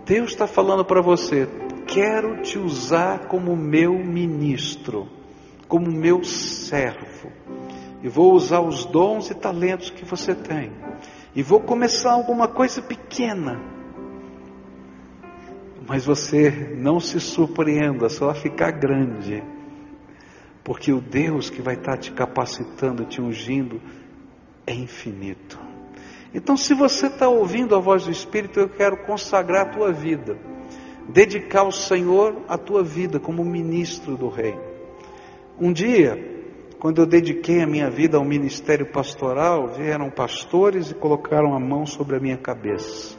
Deus 0.05 0.32
está 0.32 0.47
falando 0.47 0.84
para 0.84 1.01
você: 1.01 1.47
quero 1.92 2.42
te 2.42 2.58
usar 2.58 3.28
como 3.28 3.56
meu 3.56 3.94
ministro, 3.94 5.08
como 5.68 5.92
meu 5.92 6.24
servo 6.24 7.42
e 8.04 8.10
vou 8.10 8.34
usar 8.34 8.62
os 8.62 8.86
dons 8.86 9.30
e 9.30 9.36
talentos 9.36 9.89
que 9.89 10.04
você 10.04 10.34
tem, 10.34 10.72
e 11.36 11.44
vou 11.44 11.60
começar 11.60 12.12
alguma 12.12 12.48
coisa 12.48 12.82
pequena. 12.82 13.62
Mas 15.88 16.06
você 16.06 16.74
não 16.78 17.00
se 17.00 17.20
surpreenda, 17.20 18.10
só 18.10 18.28
vai 18.28 18.36
ficar 18.36 18.72
grande, 18.72 19.44
porque 20.64 20.92
o 20.92 21.00
Deus 21.00 21.50
que 21.50 21.62
vai 21.62 21.76
estar 21.76 21.98
te 21.98 22.12
capacitando, 22.12 23.06
te 23.06 23.22
ungindo, 23.22 23.82
é 24.66 24.74
infinito. 24.74 25.60
Então, 26.34 26.56
se 26.56 26.74
você 26.74 27.08
está 27.08 27.28
ouvindo 27.28 27.76
a 27.76 27.80
voz 27.80 28.06
do 28.06 28.12
Espírito, 28.12 28.60
eu 28.60 28.70
quero 28.70 29.04
consagrar 29.06 29.68
a 29.68 29.70
tua 29.70 29.92
vida, 29.92 30.38
dedicar 31.10 31.62
ao 31.62 31.72
Senhor 31.72 32.41
a 32.47 32.58
tua 32.58 32.84
vida 32.84 33.20
como 33.20 33.43
ministro 33.43 34.16
do 34.16 34.30
Rei. 34.30 34.58
Um 35.60 35.72
dia, 35.72 36.18
quando 36.80 37.02
eu 37.02 37.06
dediquei 37.06 37.62
a 37.62 37.68
minha 37.68 37.89
vida 37.89 38.18
ao 38.18 38.26
ministério 38.26 38.91
pastoral, 38.91 39.68
vieram 39.68 40.10
pastores 40.10 40.91
e 40.91 40.95
colocaram 40.95 41.54
a 41.56 41.60
mão 41.60 41.86
sobre 41.86 42.16
a 42.16 42.20
minha 42.20 42.38
cabeça. 42.38 43.16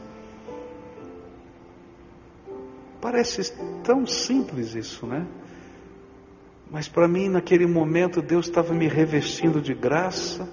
Parece 3.01 3.53
tão 3.83 4.07
simples 4.07 4.75
isso, 4.75 5.07
né? 5.07 5.27
Mas 6.71 6.89
para 6.89 7.07
mim, 7.07 7.29
naquele 7.29 7.67
momento, 7.67 8.23
Deus 8.23 8.47
estava 8.47 8.73
me 8.73 8.89
revestindo 8.89 9.61
de 9.61 9.75
graça, 9.75 10.49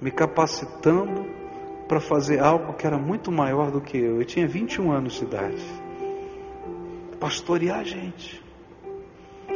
me 0.00 0.10
capacitando 0.10 1.24
para 1.86 2.00
fazer 2.00 2.40
algo 2.40 2.72
que 2.72 2.86
era 2.86 2.98
muito 2.98 3.30
maior 3.30 3.70
do 3.70 3.80
que 3.80 3.96
eu. 3.96 4.16
Eu 4.18 4.24
tinha 4.24 4.48
21 4.48 4.90
anos 4.90 5.12
de 5.14 5.24
idade. 5.24 5.81
Pastorear 7.22 7.84
gente. 7.84 8.42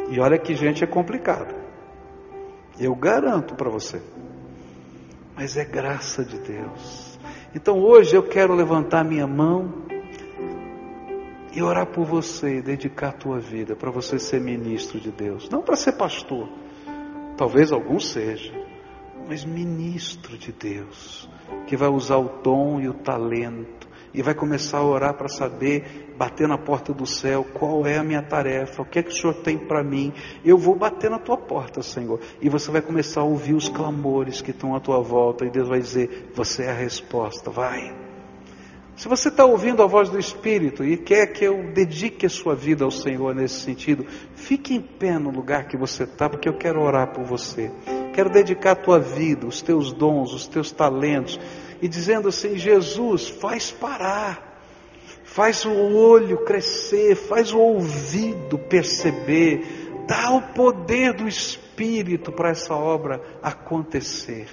E 0.09 0.21
olha 0.21 0.39
que 0.39 0.55
gente 0.55 0.85
é 0.85 0.87
complicado. 0.87 1.53
Eu 2.79 2.95
garanto 2.95 3.57
para 3.57 3.69
você. 3.69 4.01
Mas 5.35 5.57
é 5.57 5.65
graça 5.65 6.25
de 6.25 6.39
Deus. 6.39 7.19
Então 7.53 7.81
hoje 7.81 8.15
eu 8.15 8.23
quero 8.23 8.55
levantar 8.55 9.05
minha 9.05 9.27
mão 9.27 9.83
e 11.53 11.61
orar 11.61 11.89
por 11.89 12.05
você 12.05 12.59
e 12.59 12.63
dedicar 12.63 13.09
a 13.09 13.13
tua 13.13 13.41
vida 13.41 13.75
para 13.75 13.91
você 13.91 14.17
ser 14.17 14.41
ministro 14.41 15.01
de 15.01 15.11
Deus. 15.11 15.51
Não 15.51 15.61
para 15.61 15.75
ser 15.75 15.95
pastor. 15.95 16.49
Talvez 17.37 17.73
algum 17.73 17.99
seja. 17.99 18.53
Mas 19.29 19.45
ministro 19.45 20.39
de 20.39 20.53
Deus. 20.53 21.29
Que 21.67 21.77
vai 21.77 21.89
usar 21.89 22.19
o 22.19 22.41
dom 22.45 22.81
e 22.81 22.89
o 22.89 22.95
talento 22.95 23.89
e 24.15 24.23
vai 24.23 24.35
começar 24.35 24.79
a 24.79 24.85
orar 24.85 25.15
para 25.15 25.29
saber, 25.29 26.06
bater 26.17 26.49
na 26.49 26.59
porta 26.59 26.93
do 26.93 27.07
céu, 27.07 27.45
qual 27.55 27.87
é 27.87 27.99
a 27.99 28.03
minha 28.03 28.23
tarefa, 28.23 28.83
o 28.83 28.85
que 28.85 28.99
é 28.99 29.03
que 29.03 29.11
o 29.11 29.13
Senhor 29.13 29.35
tem 29.35 29.59
para 29.59 29.83
mim. 29.83 30.13
Eu 30.45 30.57
vou 30.57 30.75
bater 30.75 31.11
na 31.11 31.19
tua 31.19 31.37
porta, 31.37 31.83
Senhor, 31.83 32.21
e 32.41 32.49
você 32.49 32.71
vai 32.71 32.81
começar 32.81 33.21
a 33.21 33.25
ouvir 33.25 33.55
os 33.55 33.69
clamores 33.69 34.41
que 34.41 34.51
estão 34.51 34.75
à 34.75 34.81
tua 34.81 35.01
volta, 35.01 35.45
e 35.45 35.51
Deus 35.51 35.69
vai 35.69 35.81
dizer: 35.81 36.31
Você 36.35 36.65
é 36.65 36.71
a 36.71 36.75
resposta, 36.75 37.51
vai. 37.51 38.07
Se 38.97 39.09
você 39.09 39.29
está 39.29 39.45
ouvindo 39.45 39.83
a 39.83 39.87
voz 39.87 40.09
do 40.09 40.19
Espírito 40.19 40.83
e 40.83 40.97
quer 40.97 41.27
que 41.27 41.45
eu 41.45 41.71
dedique 41.75 42.25
a 42.25 42.31
sua 42.31 42.55
vida 42.55 42.83
ao 42.83 42.91
Senhor 42.91 43.35
nesse 43.35 43.61
sentido, 43.61 44.07
fique 44.35 44.75
em 44.75 44.81
pé 44.81 45.19
no 45.19 45.29
lugar 45.29 45.69
que 45.69 45.77
você 45.77 46.05
está, 46.05 46.31
porque 46.31 46.49
eu 46.49 46.57
quero 46.57 46.81
orar 46.81 47.13
por 47.13 47.23
você. 47.23 47.71
Quero 48.15 48.31
dedicar 48.31 48.71
a 48.71 48.77
tua 48.77 48.99
vida, 48.99 49.47
os 49.47 49.61
teus 49.61 49.93
dons, 49.93 50.33
os 50.33 50.49
teus 50.49 50.73
talentos 50.73 51.39
e 51.81 51.89
dizendo 51.89 52.29
assim: 52.29 52.57
Jesus, 52.57 53.29
faz 53.29 53.71
parar, 53.71 54.46
faz 55.27 55.65
o 55.67 55.73
olho 55.73 56.39
crescer, 56.45 57.15
faz 57.17 57.53
o 57.53 57.59
ouvido 57.59 58.57
perceber, 58.57 60.05
dá 60.07 60.31
o 60.31 60.41
poder 60.55 61.13
do 61.13 61.29
Espírito 61.29 62.33
para 62.33 62.51
essa 62.51 62.75
obra 62.75 63.21
acontecer. 63.43 64.47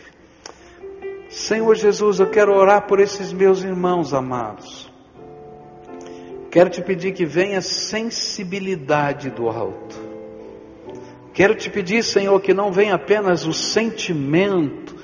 Senhor 1.30 1.74
Jesus, 1.76 2.20
eu 2.20 2.30
quero 2.30 2.54
orar 2.54 2.86
por 2.88 3.00
esses 3.00 3.32
meus 3.32 3.64
irmãos 3.64 4.14
amados. 4.14 4.92
Quero 6.52 6.70
te 6.70 6.82
pedir 6.82 7.14
que 7.14 7.26
venha 7.26 7.62
sensibilidade 7.62 9.30
do 9.30 9.50
alto. 9.50 9.96
Quero 11.34 11.56
te 11.56 11.70
pedir, 11.70 12.04
Senhor, 12.04 12.40
que 12.42 12.54
não 12.54 12.72
venha 12.72 12.96
apenas 12.96 13.46
o 13.46 13.54
sentimento, 13.54 14.96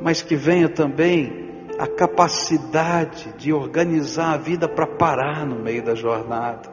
mas 0.00 0.22
que 0.22 0.34
venha 0.34 0.68
também 0.68 1.51
a 1.82 1.86
capacidade 1.88 3.34
de 3.36 3.52
organizar 3.52 4.34
a 4.34 4.36
vida 4.36 4.68
para 4.68 4.86
parar 4.86 5.44
no 5.44 5.56
meio 5.56 5.82
da 5.82 5.96
jornada, 5.96 6.70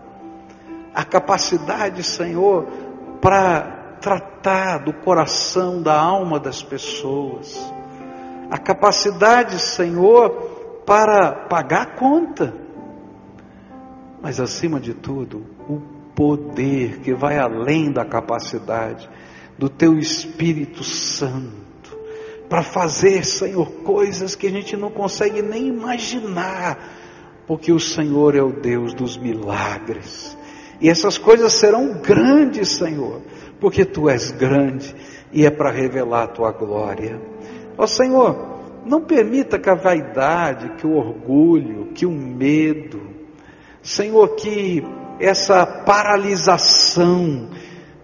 a 0.94 1.04
capacidade, 1.04 2.04
Senhor, 2.04 2.68
para 3.20 3.98
tratar 4.00 4.84
do 4.84 4.94
coração, 4.94 5.82
da 5.82 6.00
alma 6.00 6.40
das 6.40 6.62
pessoas, 6.62 7.60
a 8.52 8.60
capacidade, 8.60 9.60
Senhor, 9.60 10.30
para 10.86 11.48
pagar 11.48 11.82
a 11.82 11.96
conta, 11.98 12.54
mas 14.22 14.40
acima 14.40 14.80
de 14.80 14.94
tudo, 14.94 15.44
o 15.68 15.82
poder 16.14 17.00
que 17.00 17.16
vai 17.16 17.40
além 17.40 17.92
da 17.92 18.06
capacidade 18.06 19.10
do 19.58 19.70
Teu 19.70 19.98
Espírito 19.98 20.84
Santo 20.84 21.69
para 22.50 22.64
fazer, 22.64 23.24
Senhor, 23.24 23.70
coisas 23.84 24.36
que 24.36 24.48
a 24.48 24.50
gente 24.50 24.76
não 24.76 24.90
consegue 24.90 25.42
nem 25.42 25.68
imaginar, 25.68 26.78
porque 27.46 27.72
o 27.72 27.80
Senhor 27.80 28.36
é 28.36 28.42
o 28.42 28.52
Deus 28.52 28.94
dos 28.94 29.16
milagres. 29.16 30.36
E 30.82 30.90
essas 30.90 31.18
coisas 31.18 31.54
serão 31.54 32.02
grandes, 32.02 32.70
Senhor, 32.70 33.22
porque 33.60 33.86
tu 33.86 34.10
és 34.10 34.32
grande 34.32 34.96
e 35.32 35.46
é 35.46 35.52
para 35.52 35.70
revelar 35.72 36.24
a 36.24 36.28
tua 36.28 36.52
glória. 36.52 37.22
Ó 37.78 37.86
Senhor, 37.86 38.60
não 38.86 39.02
permita 39.02 39.60
que 39.60 39.70
a 39.70 39.76
vaidade, 39.76 40.76
que 40.78 40.88
o 40.88 40.96
orgulho, 40.96 41.92
que 41.94 42.06
o 42.06 42.12
medo, 42.12 43.02
Senhor, 43.82 44.36
que 44.36 44.84
essa 45.20 45.66
paralisação 45.66 47.50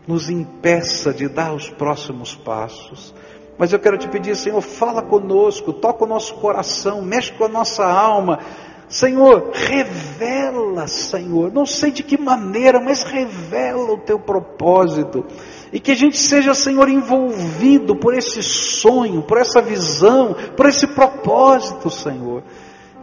nos 0.08 0.30
impeça 0.30 1.14
de 1.14 1.28
dar 1.28 1.54
os 1.54 1.70
próximos 1.70 2.36
passos. 2.36 3.14
Mas 3.58 3.72
eu 3.72 3.80
quero 3.80 3.98
te 3.98 4.08
pedir, 4.08 4.36
Senhor, 4.36 4.60
fala 4.62 5.02
conosco, 5.02 5.72
toca 5.72 6.04
o 6.04 6.08
nosso 6.08 6.36
coração, 6.36 7.02
mexe 7.02 7.32
com 7.32 7.46
a 7.46 7.50
nossa 7.50 7.86
alma. 7.86 8.40
Senhor, 8.88 9.52
revela, 9.54 10.88
Senhor, 10.88 11.52
não 11.52 11.66
sei 11.66 11.92
de 11.92 12.04
que 12.04 12.18
maneira, 12.18 12.80
mas 12.80 13.04
revela 13.04 13.94
o 13.94 13.98
teu 13.98 14.20
propósito. 14.20 15.26
E 15.72 15.80
que 15.80 15.92
a 15.92 15.96
gente 15.96 16.18
seja, 16.18 16.54
Senhor, 16.54 16.88
envolvido 16.88 17.96
por 17.96 18.14
esse 18.14 18.44
sonho, 18.44 19.24
por 19.24 19.38
essa 19.38 19.62
visão, 19.62 20.36
por 20.56 20.68
esse 20.68 20.86
propósito, 20.88 21.90
Senhor. 21.90 22.44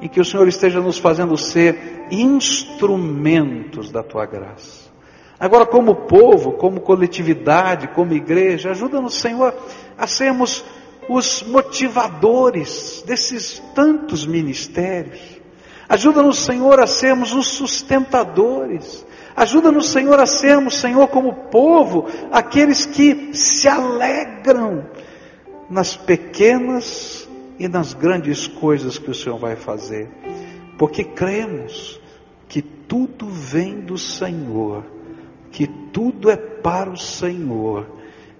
E 0.00 0.09
que 0.09 0.20
o 0.20 0.24
Senhor 0.24 0.46
esteja 0.46 0.80
nos 0.80 0.98
fazendo 0.98 1.36
ser 1.36 2.07
instrumentos 2.11 3.90
da 3.90 4.03
tua 4.03 4.26
graça. 4.26 4.90
Agora, 5.42 5.66
como 5.66 6.07
povo, 6.07 6.53
como 6.53 6.80
coletividade, 6.80 7.88
como 7.88 8.14
igreja, 8.14 8.70
ajuda-nos, 8.70 9.14
Senhor, 9.14 9.53
a 9.97 10.07
sermos 10.07 10.64
os 11.09 11.43
motivadores 11.43 13.03
desses 13.07 13.62
tantos 13.74 14.26
ministérios. 14.26 15.20
Ajuda-nos, 15.88 16.38
Senhor, 16.38 16.80
a 16.80 16.86
sermos 16.86 17.34
os 17.34 17.49
sustentadores. 17.49 19.05
Ajuda-nos, 19.36 19.88
Senhor, 19.88 20.18
a 20.20 20.26
sermos, 20.26 20.76
Senhor, 20.76 21.09
como 21.09 21.34
povo, 21.51 22.07
aqueles 22.30 22.86
que 22.86 23.34
se 23.34 23.68
alegram 23.68 24.86
nas 25.68 25.97
pequenas 25.97 27.28
e 27.59 27.68
nas 27.68 27.95
grandes 27.95 28.47
coisas 28.47 28.99
que 28.99 29.11
o 29.11 29.14
Senhor 29.14 29.38
vai 29.38 29.57
fazer, 29.57 30.09
porque 30.78 31.05
cremos 31.05 32.01
que 32.49 32.62
tudo 32.62 33.26
vem 33.26 33.80
do 33.80 33.99
Senhor 33.99 34.84
que 35.53 35.66
tudo 35.66 36.30
é 36.30 36.36
para 36.36 36.90
o 36.90 36.97
Senhor 36.97 37.86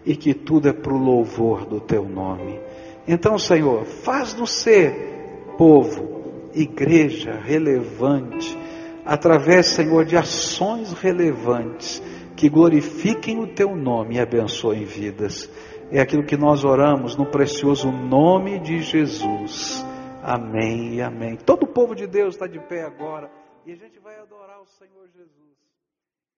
e 0.05 0.17
que 0.17 0.35
tudo 0.35 0.69
é 0.69 0.73
para 0.73 0.93
o 0.93 0.99
louvor 0.99 1.65
do 1.65 1.81
teu 1.81 2.05
nome. 2.05 2.61
Então, 3.07 3.39
Senhor, 3.39 3.85
faz-nos 3.85 4.51
ser 4.51 5.55
povo, 5.57 6.51
igreja 6.55 7.33
relevante, 7.33 8.57
através, 9.05 9.67
Senhor, 9.67 10.05
de 10.05 10.17
ações 10.17 10.93
relevantes 10.93 12.03
que 12.37 12.49
glorifiquem 12.49 13.39
o 13.39 13.47
teu 13.47 13.77
nome 13.77 14.17
e 14.17 14.21
abençoem 14.21 14.85
vidas. 14.85 15.51
É 15.91 16.01
aquilo 16.01 16.25
que 16.25 16.37
nós 16.37 16.65
oramos 16.65 17.17
no 17.17 17.27
precioso 17.27 17.91
nome 17.91 18.59
de 18.59 18.81
Jesus. 18.81 19.85
Amém 20.23 20.95
e 20.95 21.03
amém. 21.03 21.37
Todo 21.37 21.65
o 21.65 21.73
povo 21.73 21.95
de 21.95 22.07
Deus 22.07 22.35
está 22.35 22.47
de 22.47 22.59
pé 22.59 22.83
agora 22.85 23.31
e 23.67 23.73
a 23.73 23.77
gente 23.77 23.99
vai 23.99 24.19
adorar 24.19 24.61
o 24.61 24.67
Senhor 24.67 25.07
Jesus. 25.15 25.42